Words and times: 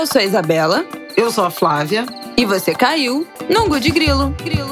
Eu 0.00 0.06
sou 0.06 0.18
a 0.18 0.24
Isabela. 0.24 0.86
Eu 1.14 1.30
sou 1.30 1.44
a 1.44 1.50
Flávia. 1.50 2.06
E 2.34 2.46
você 2.46 2.72
caiu 2.72 3.28
no 3.50 3.64
Angu 3.64 3.78
de 3.78 3.90
Grilo. 3.90 4.34
Grilo. 4.42 4.70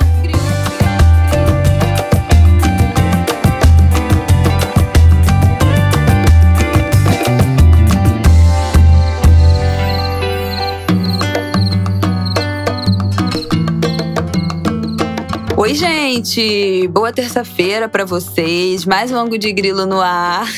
Oi, 15.58 15.74
gente! 15.74 16.88
Boa 16.88 17.12
terça-feira 17.12 17.87
para 17.87 18.06
vocês. 18.06 18.87
Mais 18.87 19.12
um 19.12 19.16
ângulo 19.16 19.37
de 19.37 19.52
grilo 19.52 19.84
no 19.84 20.01
ar. 20.01 20.48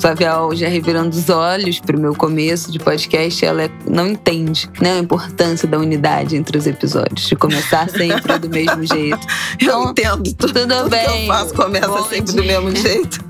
Flavial 0.00 0.54
já 0.54 0.68
revirando 0.68 1.16
os 1.16 1.28
olhos 1.28 1.78
pro 1.78 1.98
meu 2.00 2.14
começo 2.14 2.72
de 2.72 2.78
podcast. 2.78 3.44
Ela 3.44 3.64
não 3.90 4.06
entende 4.06 4.68
né, 4.80 4.94
a 4.94 4.98
importância 4.98 5.66
da 5.68 5.78
unidade 5.78 6.36
entre 6.36 6.56
os 6.56 6.66
episódios, 6.66 7.26
de 7.28 7.36
começar 7.36 7.88
sempre 7.90 8.38
do 8.38 8.48
mesmo 8.48 8.84
jeito. 8.86 9.18
Então, 9.60 9.82
eu 9.84 9.90
entendo. 9.90 10.22
Tudo, 10.34 10.52
tudo 10.52 10.88
bem. 10.88 11.04
que 11.06 11.10
eu 11.22 11.26
faço 11.26 11.54
começa 11.54 11.88
Bom 11.88 12.04
sempre 12.04 12.32
dia. 12.32 12.42
do 12.42 12.44
mesmo 12.46 12.76
jeito. 12.76 13.20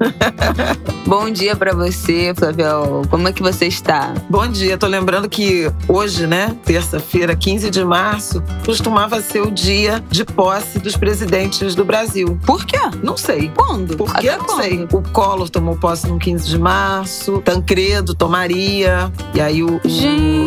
Bom 1.07 1.31
dia 1.31 1.57
para 1.57 1.73
você, 1.75 2.33
Flavial. 2.37 3.03
Como 3.11 3.27
é 3.29 3.33
que 3.33 3.43
você 3.43 3.67
está? 3.67 4.15
Bom 4.29 4.47
dia. 4.47 4.77
Tô 4.79 4.87
lembrando 4.87 5.29
que 5.29 5.71
hoje, 5.89 6.27
né, 6.27 6.55
terça-feira, 6.65 7.35
15 7.35 7.71
de 7.71 7.85
março, 7.85 8.43
costumava 8.65 9.21
ser 9.21 9.41
o 9.43 9.51
dia 9.51 10.03
de 10.11 10.25
posse 10.25 10.79
dos 10.79 10.97
presidentes 10.97 11.75
do 11.75 11.85
Brasil. 11.85 12.39
Por 12.47 12.65
quê? 12.65 12.79
Não 13.03 13.17
sei. 13.17 13.51
Quando? 13.57 13.97
Por 13.97 14.15
que? 14.15 14.29
Até 14.29 14.39
Não 14.39 14.45
quando? 14.45 14.63
sei. 14.63 14.89
O 14.93 15.03
Collor 15.11 15.49
tomou 15.49 15.77
posse 15.77 16.07
no 16.07 16.19
15 16.19 16.47
de 16.47 16.59
março, 16.59 17.41
Tancredo 17.45 18.15
tomaria, 18.15 19.11
e 19.35 19.41
aí 19.41 19.63
o, 19.63 19.81
o 19.85 19.89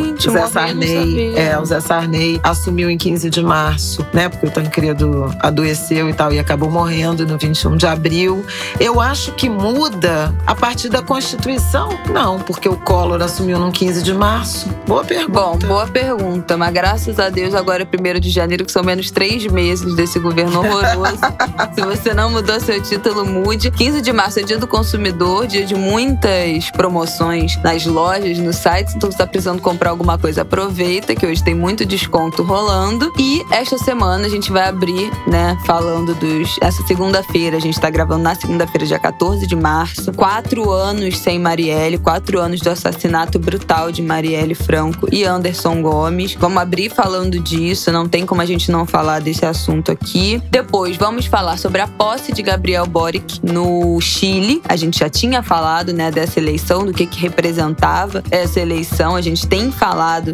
Gente, 0.04 0.30
Zé 0.30 0.48
Sarney, 0.48 1.34
é, 1.36 1.58
o 1.58 1.66
Zé 1.66 1.80
Sarney 1.80 2.40
assumiu 2.44 2.90
em 2.90 2.98
15 2.98 3.30
de 3.30 3.42
março, 3.42 4.06
né? 4.12 4.28
Porque 4.28 4.48
o 4.48 4.52
Tancredo 4.52 5.34
adoeceu 5.40 6.10
e 6.10 6.14
tal 6.14 6.34
e 6.34 6.40
acabou 6.40 6.70
morrendo 6.70 7.26
no 7.26 7.38
21 7.38 7.78
de 7.78 7.88
abril. 7.88 8.46
Eu 8.80 9.00
acho 9.00 9.32
que 9.32 9.50
muda 9.50 10.34
a 10.46 10.54
partir 10.54 10.90
da 10.90 11.02
Constituição? 11.02 11.90
Não, 12.12 12.40
porque 12.40 12.68
o 12.68 12.76
Collor 12.76 13.22
assumiu 13.22 13.58
no 13.58 13.72
15 13.72 14.04
de 14.04 14.14
março. 14.14 14.70
Boa 14.86 15.06
pergunta. 15.06 15.40
Bom, 15.40 15.58
boa 15.58 15.88
pergunta, 15.88 16.58
mas 16.58 16.74
graças 16.74 17.18
a 17.18 17.30
Deus 17.30 17.56
agora 17.56 17.84
é 17.84 18.18
1 18.18 18.20
de 18.20 18.30
janeiro, 18.30 18.66
que 18.66 18.72
são 18.72 18.84
menos 18.84 19.10
três 19.10 19.48
meses 19.48 19.96
desse 19.96 20.20
governo 20.20 20.60
horroroso. 20.60 21.22
Se 21.74 21.82
você 21.82 22.14
não 22.14 22.30
mudou 22.30 22.60
seu 22.60 22.82
título, 22.82 23.26
mude. 23.26 23.72
15 23.72 24.02
de 24.02 24.12
março 24.12 24.40
é 24.40 24.44
dia 24.44 24.58
do 24.58 24.68
consumidor, 24.68 25.48
dia 25.48 25.66
de 25.66 25.76
muitas 25.76 26.70
promoções 26.72 27.56
nas 27.64 27.86
lojas, 27.86 28.38
nos 28.38 28.58
sites. 28.58 28.96
Então, 28.96 29.10
você 29.10 29.18
tá 29.18 29.26
precisando 29.26 29.62
comprar 29.62 29.93
alguma 29.94 30.18
coisa, 30.18 30.42
aproveita, 30.42 31.16
que 31.16 31.26
hoje 31.26 31.44
tem 31.44 31.56
muito 31.56 31.86
desconto 31.86 32.44
rolando. 32.44 33.12
E 33.18 33.46
esta 33.52 33.78
semana 33.78 34.26
a 34.26 34.30
gente 34.30 34.52
vai 34.52 34.68
abrir, 34.68 35.12
né, 35.28 35.58
falando 35.66 36.14
dos. 36.16 36.58
Essa 36.62 36.86
segunda-feira, 36.86 37.58
a 37.58 37.60
gente 37.60 37.80
tá 37.80 37.90
gravando 37.90 38.24
na 38.24 38.36
segunda-feira, 38.36 38.86
dia 38.86 39.00
14 39.00 39.48
de 39.48 39.56
março. 39.56 40.12
Quatro 40.14 40.70
anos 40.72 41.18
sem 41.18 41.40
Marielle, 41.40 41.98
quatro 41.98 42.40
anos 42.40 42.60
do 42.60 42.70
assassinato 42.70 43.40
brutal 43.40 43.92
de 43.92 44.02
Marielle 44.02 44.56
Franco 44.56 45.08
e 45.12 45.24
Anderson 45.24 45.82
Gomes. 45.82 46.34
Vamos 46.34 46.62
abrir 46.62 46.90
falando 46.90 47.40
disso, 47.40 47.92
não 47.92 48.08
tem 48.08 48.26
como 48.26 48.42
a 48.42 48.46
gente 48.46 48.72
não 48.72 48.86
falar 48.86 49.22
desse 49.22 49.46
assunto 49.46 49.92
aqui. 49.92 50.42
Depois, 50.50 50.98
vamos 50.98 51.26
falar 51.26 51.58
sobre 51.58 51.82
a 51.82 51.88
posse 51.88 52.32
de 52.32 52.42
Gabriel 52.42 52.86
Boric 52.86 53.40
no 53.44 54.00
Chile. 54.02 54.62
A 54.68 54.76
gente 54.76 55.00
já 55.00 55.10
tinha 55.10 55.44
falado, 55.44 55.94
né, 55.94 56.12
dessa 56.12 56.40
eleição, 56.40 56.86
do 56.86 56.94
que, 56.94 57.06
que 57.06 57.20
representava 57.20 58.24
essa 58.32 58.60
eleição. 58.60 59.16
A 59.16 59.22
gente 59.22 59.48
tem 59.48 59.72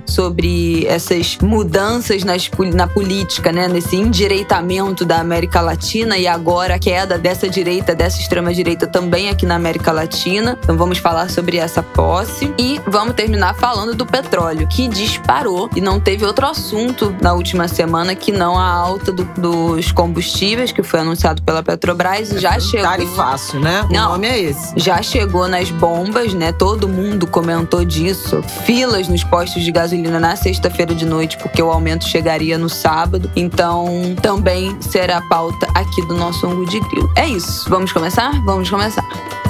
sobre 0.05 0.85
essas 0.85 1.37
mudanças 1.41 2.23
nas, 2.23 2.49
na 2.71 2.87
política, 2.87 3.51
né, 3.51 3.67
nesse 3.67 3.95
endireitamento 3.95 5.03
da 5.03 5.19
América 5.19 5.59
Latina 5.59 6.17
e 6.19 6.27
agora 6.27 6.75
a 6.75 6.79
queda 6.79 7.17
dessa 7.17 7.49
direita, 7.49 7.95
dessa 7.95 8.19
extrema-direita 8.21 8.85
também 8.85 9.27
aqui 9.27 9.47
na 9.47 9.55
América 9.55 9.91
Latina. 9.91 10.55
Então 10.63 10.77
vamos 10.77 10.99
falar 10.99 11.31
sobre 11.31 11.57
essa 11.57 11.81
posse 11.81 12.53
e 12.59 12.79
vamos 12.85 13.15
terminar 13.15 13.55
falando 13.55 13.95
do 13.95 14.05
petróleo, 14.05 14.67
que 14.67 14.87
disparou 14.87 15.67
e 15.75 15.81
não 15.81 15.99
teve 15.99 16.25
outro 16.25 16.45
assunto 16.45 17.15
na 17.19 17.33
última 17.33 17.67
semana 17.67 18.13
que 18.13 18.31
não 18.31 18.55
a 18.55 18.69
alta 18.69 19.11
do- 19.11 19.27
dos 19.35 19.91
combustíveis, 19.91 20.71
que 20.71 20.83
foi 20.83 20.99
anunciado 20.99 21.41
pela 21.41 21.63
Petrobras 21.63 22.31
e 22.31 22.37
já 22.37 22.59
chegou. 22.59 22.85
Tarifaço, 22.87 23.59
né? 23.59 23.83
Não. 23.89 24.09
O 24.09 24.11
nome 24.11 24.27
é 24.27 24.39
esse. 24.39 24.73
Já 24.75 25.01
chegou 25.01 25.47
nas 25.47 25.71
bombas, 25.71 26.35
né? 26.35 26.51
Todo 26.51 26.87
mundo 26.87 27.25
comentou 27.25 27.83
disso. 27.83 28.43
Filas 28.63 29.07
nos 29.07 29.23
postos 29.23 29.38
de 29.47 29.71
gasolina 29.71 30.19
na 30.19 30.35
sexta-feira 30.35 30.93
de 30.93 31.05
noite, 31.05 31.37
porque 31.37 31.61
o 31.61 31.71
aumento 31.71 32.07
chegaria 32.07 32.57
no 32.57 32.69
sábado. 32.69 33.31
Então, 33.35 34.15
também 34.21 34.75
será 34.81 35.21
pauta 35.21 35.67
aqui 35.73 36.05
do 36.05 36.15
nosso 36.15 36.45
ângulo 36.45 36.67
de 36.67 36.79
grilo. 36.79 37.09
É 37.15 37.27
isso. 37.27 37.69
Vamos 37.69 37.91
começar? 37.91 38.31
Vamos 38.43 38.69
começar. 38.69 39.48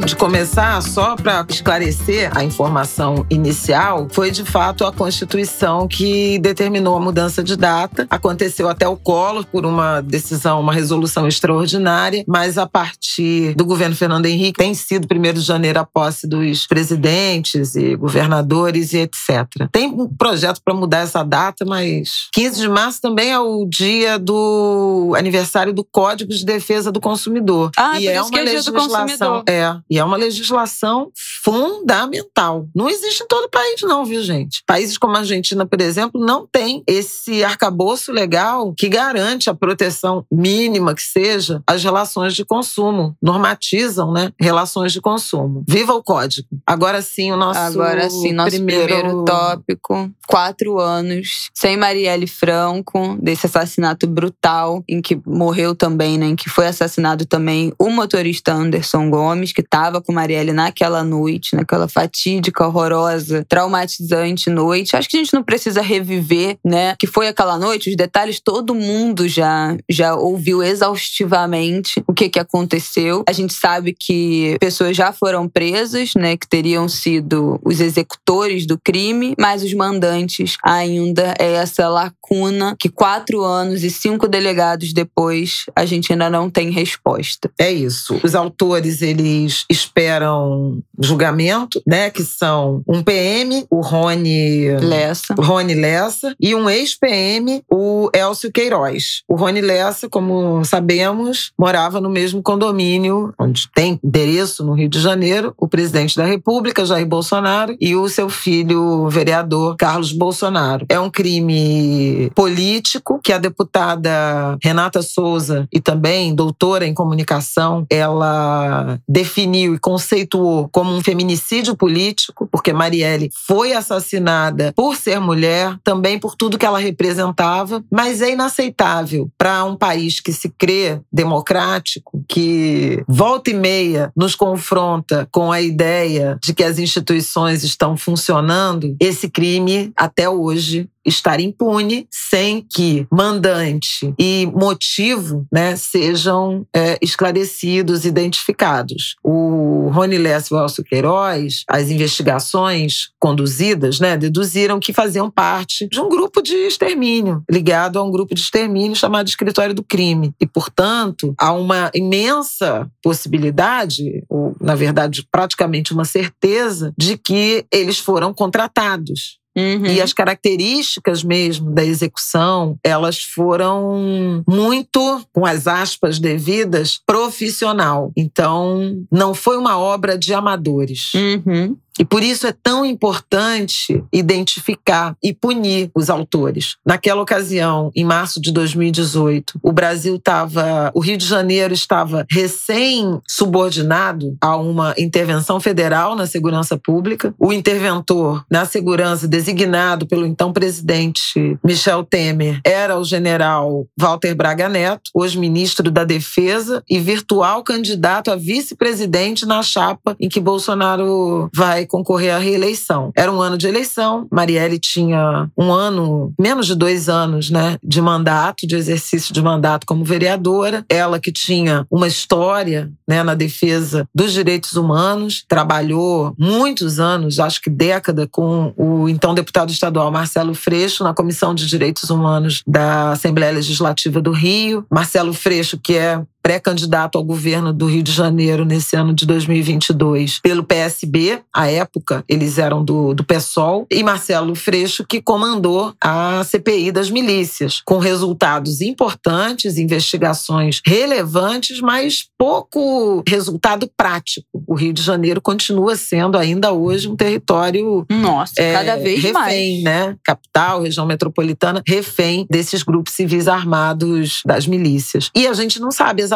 De 0.00 0.16
começar, 0.16 0.82
só 0.82 1.14
para 1.14 1.46
esclarecer 1.48 2.36
a 2.36 2.42
informação 2.42 3.24
inicial, 3.30 4.08
foi 4.10 4.32
de 4.32 4.44
fato 4.44 4.84
a 4.84 4.92
Constituição 4.92 5.86
que 5.86 6.36
determinou 6.40 6.96
a 6.96 7.00
mudança 7.00 7.44
de 7.44 7.56
data. 7.56 8.04
Aconteceu 8.10 8.68
até 8.68 8.88
o 8.88 8.96
Collor 8.96 9.46
por 9.46 9.64
uma 9.64 10.00
decisão, 10.00 10.60
uma 10.60 10.72
resolução 10.72 11.28
extraordinária, 11.28 12.24
mas 12.26 12.58
a 12.58 12.66
partir 12.66 13.54
do 13.54 13.64
governo 13.64 13.94
Fernando 13.94 14.26
Henrique 14.26 14.58
tem 14.58 14.74
sido 14.74 15.06
1 15.10 15.32
de 15.32 15.40
janeiro 15.40 15.78
a 15.78 15.84
posse 15.84 16.26
dos 16.26 16.66
presidentes 16.66 17.76
e 17.76 17.94
governadores 17.94 18.92
e 18.94 18.98
etc. 18.98 19.68
Tem 19.70 19.86
um 19.86 20.08
projeto 20.08 20.60
para 20.64 20.74
mudar 20.74 21.00
essa 21.00 21.22
data, 21.22 21.64
mas 21.64 22.28
15 22.32 22.60
de 22.60 22.68
março 22.68 23.00
também 23.00 23.30
é 23.30 23.38
o 23.38 23.64
dia 23.64 24.18
do 24.18 25.14
aniversário 25.16 25.72
do 25.72 25.84
Código 25.84 26.32
de 26.32 26.44
Defesa 26.44 26.90
do 26.90 27.00
Consumidor. 27.00 27.70
Ah, 27.76 28.00
e 28.00 28.08
é 28.08 28.20
uma 28.20 28.40
é 28.40 28.42
legislação, 28.42 29.44
é, 29.46 29.83
e 29.90 29.98
é 29.98 30.04
uma 30.04 30.16
legislação 30.16 31.10
fundamental. 31.42 32.68
Não 32.74 32.88
existe 32.88 33.22
em 33.22 33.26
todo 33.26 33.44
o 33.44 33.50
país 33.50 33.80
não, 33.82 34.04
viu, 34.04 34.22
gente? 34.22 34.62
Países 34.66 34.98
como 34.98 35.16
a 35.16 35.20
Argentina, 35.20 35.66
por 35.66 35.80
exemplo, 35.80 36.20
não 36.20 36.46
tem 36.46 36.82
esse 36.86 37.44
arcabouço 37.44 38.12
legal 38.12 38.74
que 38.76 38.88
garante 38.88 39.50
a 39.50 39.54
proteção 39.54 40.24
mínima 40.30 40.94
que 40.94 41.02
seja 41.02 41.62
às 41.66 41.82
relações 41.82 42.34
de 42.34 42.44
consumo, 42.44 43.16
normatizam, 43.22 44.12
né, 44.12 44.32
relações 44.40 44.92
de 44.92 45.00
consumo. 45.00 45.64
Viva 45.68 45.94
o 45.94 46.02
código. 46.02 46.48
Agora 46.66 47.02
sim, 47.02 47.32
o 47.32 47.36
nosso 47.36 47.60
Agora 47.60 48.08
sim, 48.08 48.32
nosso 48.32 48.56
primeiro, 48.56 48.94
primeiro, 48.94 49.24
tópico. 49.24 50.10
Quatro 50.26 50.78
anos 50.78 51.50
sem 51.54 51.76
Marielle 51.76 52.26
Franco, 52.26 53.16
desse 53.20 53.46
assassinato 53.46 54.06
brutal, 54.06 54.82
em 54.88 55.00
que 55.00 55.20
morreu 55.26 55.74
também, 55.74 56.18
né? 56.18 56.26
Em 56.26 56.36
que 56.36 56.48
foi 56.48 56.66
assassinado 56.66 57.26
também 57.26 57.72
o 57.78 57.90
motorista 57.90 58.52
Anderson 58.52 59.10
Gomes, 59.10 59.52
que 59.52 59.62
estava 59.74 60.00
com 60.00 60.12
Marielle 60.12 60.52
naquela 60.52 61.02
noite, 61.02 61.56
naquela 61.56 61.88
fatídica, 61.88 62.64
horrorosa, 62.64 63.44
traumatizante 63.48 64.48
noite. 64.48 64.94
Acho 64.94 65.08
que 65.08 65.16
a 65.16 65.20
gente 65.20 65.34
não 65.34 65.42
precisa 65.42 65.82
reviver, 65.82 66.56
né? 66.64 66.94
Que 66.96 67.08
foi 67.08 67.26
aquela 67.26 67.58
noite, 67.58 67.90
os 67.90 67.96
detalhes 67.96 68.40
todo 68.40 68.72
mundo 68.72 69.26
já, 69.26 69.76
já 69.90 70.14
ouviu 70.14 70.62
exaustivamente 70.62 72.04
o 72.06 72.14
que, 72.14 72.28
que 72.28 72.38
aconteceu. 72.38 73.24
A 73.28 73.32
gente 73.32 73.52
sabe 73.52 73.96
que 73.98 74.56
pessoas 74.60 74.96
já 74.96 75.12
foram 75.12 75.48
presas, 75.48 76.12
né? 76.14 76.36
Que 76.36 76.48
teriam 76.48 76.88
sido 76.88 77.60
os 77.64 77.80
executores 77.80 78.66
do 78.66 78.78
crime, 78.78 79.34
mas 79.36 79.64
os 79.64 79.74
mandantes 79.74 80.56
ainda 80.62 81.34
é 81.36 81.54
essa 81.54 81.88
lacuna 81.88 82.76
que 82.78 82.88
quatro 82.88 83.42
anos 83.42 83.82
e 83.82 83.90
cinco 83.90 84.28
delegados 84.28 84.92
depois 84.92 85.66
a 85.74 85.84
gente 85.84 86.12
ainda 86.12 86.30
não 86.30 86.48
tem 86.48 86.70
resposta. 86.70 87.50
É 87.58 87.72
isso. 87.72 88.20
Os 88.22 88.36
autores, 88.36 89.02
eles 89.02 89.63
esperam 89.70 90.82
julgamento, 90.98 91.82
né? 91.86 92.10
Que 92.10 92.22
são 92.22 92.82
um 92.86 93.02
PM, 93.02 93.66
o 93.70 93.80
Rony 93.80 94.68
Lessa. 94.80 95.34
Rony 95.38 95.74
Lessa, 95.74 96.34
e 96.40 96.54
um 96.54 96.68
ex-PM, 96.68 97.62
o 97.70 98.10
Elcio 98.12 98.52
Queiroz. 98.52 99.22
O 99.28 99.36
Rony 99.36 99.60
Lessa, 99.60 100.08
como 100.08 100.64
sabemos, 100.64 101.52
morava 101.58 102.00
no 102.00 102.10
mesmo 102.10 102.42
condomínio, 102.42 103.32
onde 103.38 103.68
tem 103.74 103.98
endereço 104.02 104.64
no 104.64 104.74
Rio 104.74 104.88
de 104.88 105.00
Janeiro, 105.00 105.54
o 105.56 105.68
presidente 105.68 106.16
da 106.16 106.24
República, 106.24 106.84
Jair 106.84 107.06
Bolsonaro, 107.06 107.76
e 107.80 107.96
o 107.96 108.08
seu 108.08 108.28
filho, 108.28 108.82
o 108.82 109.08
vereador 109.08 109.76
Carlos 109.76 110.12
Bolsonaro. 110.12 110.86
É 110.88 110.98
um 110.98 111.10
crime 111.10 112.30
político 112.34 113.20
que 113.22 113.32
a 113.32 113.38
deputada 113.38 114.56
Renata 114.62 115.02
Souza, 115.02 115.66
e 115.72 115.80
também 115.80 116.34
doutora 116.34 116.86
em 116.86 116.94
comunicação, 116.94 117.86
ela 117.90 118.98
definiu 119.08 119.53
e 119.54 119.78
conceituou 119.78 120.68
como 120.70 120.92
um 120.92 121.02
feminicídio 121.02 121.76
político, 121.76 122.48
porque 122.50 122.72
Marielle 122.72 123.30
foi 123.46 123.72
assassinada 123.72 124.72
por 124.74 124.96
ser 124.96 125.20
mulher, 125.20 125.76
também 125.82 126.18
por 126.18 126.34
tudo 126.34 126.58
que 126.58 126.66
ela 126.66 126.78
representava, 126.78 127.84
mas 127.90 128.20
é 128.20 128.32
inaceitável 128.32 129.30
para 129.38 129.64
um 129.64 129.76
país 129.76 130.20
que 130.20 130.32
se 130.32 130.48
crê 130.48 131.00
democrático 131.12 132.22
que 132.28 133.02
volta 133.06 133.50
e 133.50 133.54
meia 133.54 134.12
nos 134.16 134.34
confronta 134.34 135.28
com 135.30 135.52
a 135.52 135.60
ideia 135.60 136.38
de 136.42 136.52
que 136.52 136.64
as 136.64 136.78
instituições 136.78 137.62
estão 137.62 137.96
funcionando, 137.96 138.96
esse 139.00 139.28
crime 139.28 139.92
até 139.96 140.28
hoje 140.28 140.88
estar 141.04 141.40
impune 141.40 142.06
sem 142.10 142.62
que 142.62 143.06
mandante 143.10 144.14
e 144.18 144.46
motivo 144.54 145.46
né, 145.52 145.76
sejam 145.76 146.66
é, 146.74 146.98
esclarecidos, 147.00 148.04
identificados. 148.04 149.16
O 149.22 149.90
Rony 149.92 150.18
Lessa 150.18 150.54
e 150.54 150.80
o 150.80 150.84
Queiroz, 150.84 151.64
as 151.68 151.90
investigações 151.90 153.10
conduzidas, 153.18 154.00
né, 154.00 154.16
deduziram 154.16 154.80
que 154.80 154.92
faziam 154.92 155.30
parte 155.30 155.88
de 155.88 156.00
um 156.00 156.08
grupo 156.08 156.42
de 156.42 156.54
extermínio, 156.54 157.42
ligado 157.50 157.98
a 157.98 158.02
um 158.02 158.10
grupo 158.10 158.34
de 158.34 158.40
extermínio 158.40 158.96
chamado 158.96 159.28
Escritório 159.28 159.74
do 159.74 159.82
Crime. 159.82 160.32
E, 160.40 160.46
portanto, 160.46 161.34
há 161.38 161.52
uma 161.52 161.90
imensa 161.94 162.90
possibilidade, 163.02 164.24
ou, 164.28 164.54
na 164.60 164.74
verdade, 164.74 165.26
praticamente 165.30 165.92
uma 165.92 166.04
certeza, 166.04 166.92
de 166.98 167.16
que 167.16 167.64
eles 167.72 167.98
foram 167.98 168.32
contratados 168.32 169.43
Uhum. 169.56 169.86
e 169.86 170.00
as 170.00 170.12
características 170.12 171.22
mesmo 171.22 171.70
da 171.70 171.84
execução, 171.84 172.76
elas 172.82 173.22
foram 173.22 174.42
muito, 174.48 175.24
com 175.32 175.46
as 175.46 175.68
aspas 175.68 176.18
devidas, 176.18 177.00
profissional. 177.06 178.10
Então, 178.16 179.04
não 179.10 179.32
foi 179.32 179.56
uma 179.56 179.78
obra 179.78 180.18
de 180.18 180.34
amadores. 180.34 181.12
Uhum. 181.14 181.76
E 181.98 182.04
por 182.04 182.22
isso 182.22 182.46
é 182.46 182.52
tão 182.52 182.84
importante 182.84 184.04
identificar 184.12 185.16
e 185.22 185.32
punir 185.32 185.90
os 185.94 186.10
autores. 186.10 186.76
Naquela 186.84 187.22
ocasião, 187.22 187.90
em 187.94 188.04
março 188.04 188.38
de 188.40 188.52
2018, 188.52 189.60
o 189.62 189.72
Brasil 189.72 190.16
estava, 190.16 190.90
o 190.94 191.00
Rio 191.00 191.16
de 191.16 191.26
Janeiro 191.26 191.72
estava 191.72 192.26
recém-subordinado 192.30 194.36
a 194.40 194.56
uma 194.56 194.94
intervenção 194.98 195.60
federal 195.60 196.16
na 196.16 196.26
segurança 196.26 196.76
pública. 196.76 197.32
O 197.38 197.52
interventor 197.52 198.44
na 198.50 198.64
segurança, 198.64 199.28
designado 199.28 200.06
pelo 200.06 200.26
então 200.26 200.52
presidente 200.52 201.56
Michel 201.62 202.02
Temer, 202.04 202.60
era 202.64 202.98
o 202.98 203.04
general 203.04 203.86
Walter 203.98 204.34
Braga 204.34 204.68
Neto, 204.68 205.10
hoje 205.14 205.38
ministro 205.38 205.90
da 205.90 206.04
Defesa 206.04 206.82
e 206.88 206.98
virtual 206.98 207.62
candidato 207.62 208.30
a 208.30 208.36
vice-presidente 208.36 209.46
na 209.46 209.62
chapa 209.62 210.16
em 210.20 210.28
que 210.28 210.40
Bolsonaro 210.40 211.48
vai 211.54 211.83
concorrer 211.86 212.34
à 212.34 212.38
reeleição. 212.38 213.12
Era 213.16 213.32
um 213.32 213.40
ano 213.40 213.56
de 213.58 213.66
eleição, 213.66 214.26
Marielle 214.30 214.78
tinha 214.78 215.48
um 215.56 215.72
ano, 215.72 216.32
menos 216.38 216.66
de 216.66 216.74
dois 216.74 217.08
anos, 217.08 217.50
né, 217.50 217.76
de 217.82 218.00
mandato, 218.00 218.66
de 218.66 218.76
exercício 218.76 219.32
de 219.32 219.42
mandato 219.42 219.86
como 219.86 220.04
vereadora. 220.04 220.84
Ela 220.88 221.18
que 221.18 221.32
tinha 221.32 221.86
uma 221.90 222.06
história, 222.06 222.90
né, 223.08 223.22
na 223.22 223.34
defesa 223.34 224.06
dos 224.14 224.32
direitos 224.32 224.74
humanos, 224.74 225.44
trabalhou 225.48 226.34
muitos 226.38 226.98
anos, 227.00 227.38
acho 227.38 227.60
que 227.60 227.70
década, 227.70 228.26
com 228.26 228.72
o 228.76 229.08
então 229.08 229.34
deputado 229.34 229.70
estadual 229.70 230.10
Marcelo 230.10 230.54
Freixo 230.54 231.04
na 231.04 231.14
Comissão 231.14 231.54
de 231.54 231.66
Direitos 231.66 232.10
Humanos 232.10 232.62
da 232.66 233.12
Assembleia 233.12 233.52
Legislativa 233.52 234.20
do 234.20 234.32
Rio. 234.32 234.84
Marcelo 234.90 235.32
Freixo, 235.32 235.78
que 235.78 235.94
é 235.96 236.22
pré-candidato 236.44 237.16
ao 237.16 237.24
governo 237.24 237.72
do 237.72 237.86
Rio 237.86 238.02
de 238.02 238.12
Janeiro 238.12 238.66
nesse 238.66 238.94
ano 238.94 239.14
de 239.14 239.24
2022 239.24 240.40
pelo 240.40 240.62
PSB. 240.62 241.40
À 241.50 241.70
época, 241.70 242.22
eles 242.28 242.58
eram 242.58 242.84
do, 242.84 243.14
do 243.14 243.24
PSOL. 243.24 243.86
E 243.90 244.02
Marcelo 244.02 244.54
Freixo, 244.54 245.06
que 245.08 245.22
comandou 245.22 245.94
a 245.98 246.44
CPI 246.44 246.92
das 246.92 247.10
milícias, 247.10 247.80
com 247.82 247.96
resultados 247.96 248.82
importantes, 248.82 249.78
investigações 249.78 250.82
relevantes, 250.86 251.80
mas 251.80 252.26
pouco 252.38 253.22
resultado 253.26 253.90
prático. 253.96 254.46
O 254.66 254.74
Rio 254.74 254.92
de 254.92 255.02
Janeiro 255.02 255.40
continua 255.40 255.96
sendo 255.96 256.36
ainda 256.36 256.72
hoje 256.72 257.08
um 257.08 257.16
território 257.16 258.04
Nossa, 258.10 258.52
é, 258.58 258.74
cada 258.74 258.96
vez 258.96 259.22
refém, 259.22 259.82
mais. 259.82 259.82
né? 259.82 260.16
Capital, 260.22 260.82
região 260.82 261.06
metropolitana, 261.06 261.82
refém 261.88 262.46
desses 262.50 262.82
grupos 262.82 263.14
civis 263.14 263.48
armados 263.48 264.42
das 264.44 264.66
milícias. 264.66 265.30
E 265.34 265.46
a 265.46 265.54
gente 265.54 265.80
não 265.80 265.90
sabe 265.90 266.20
exatamente 266.20 266.33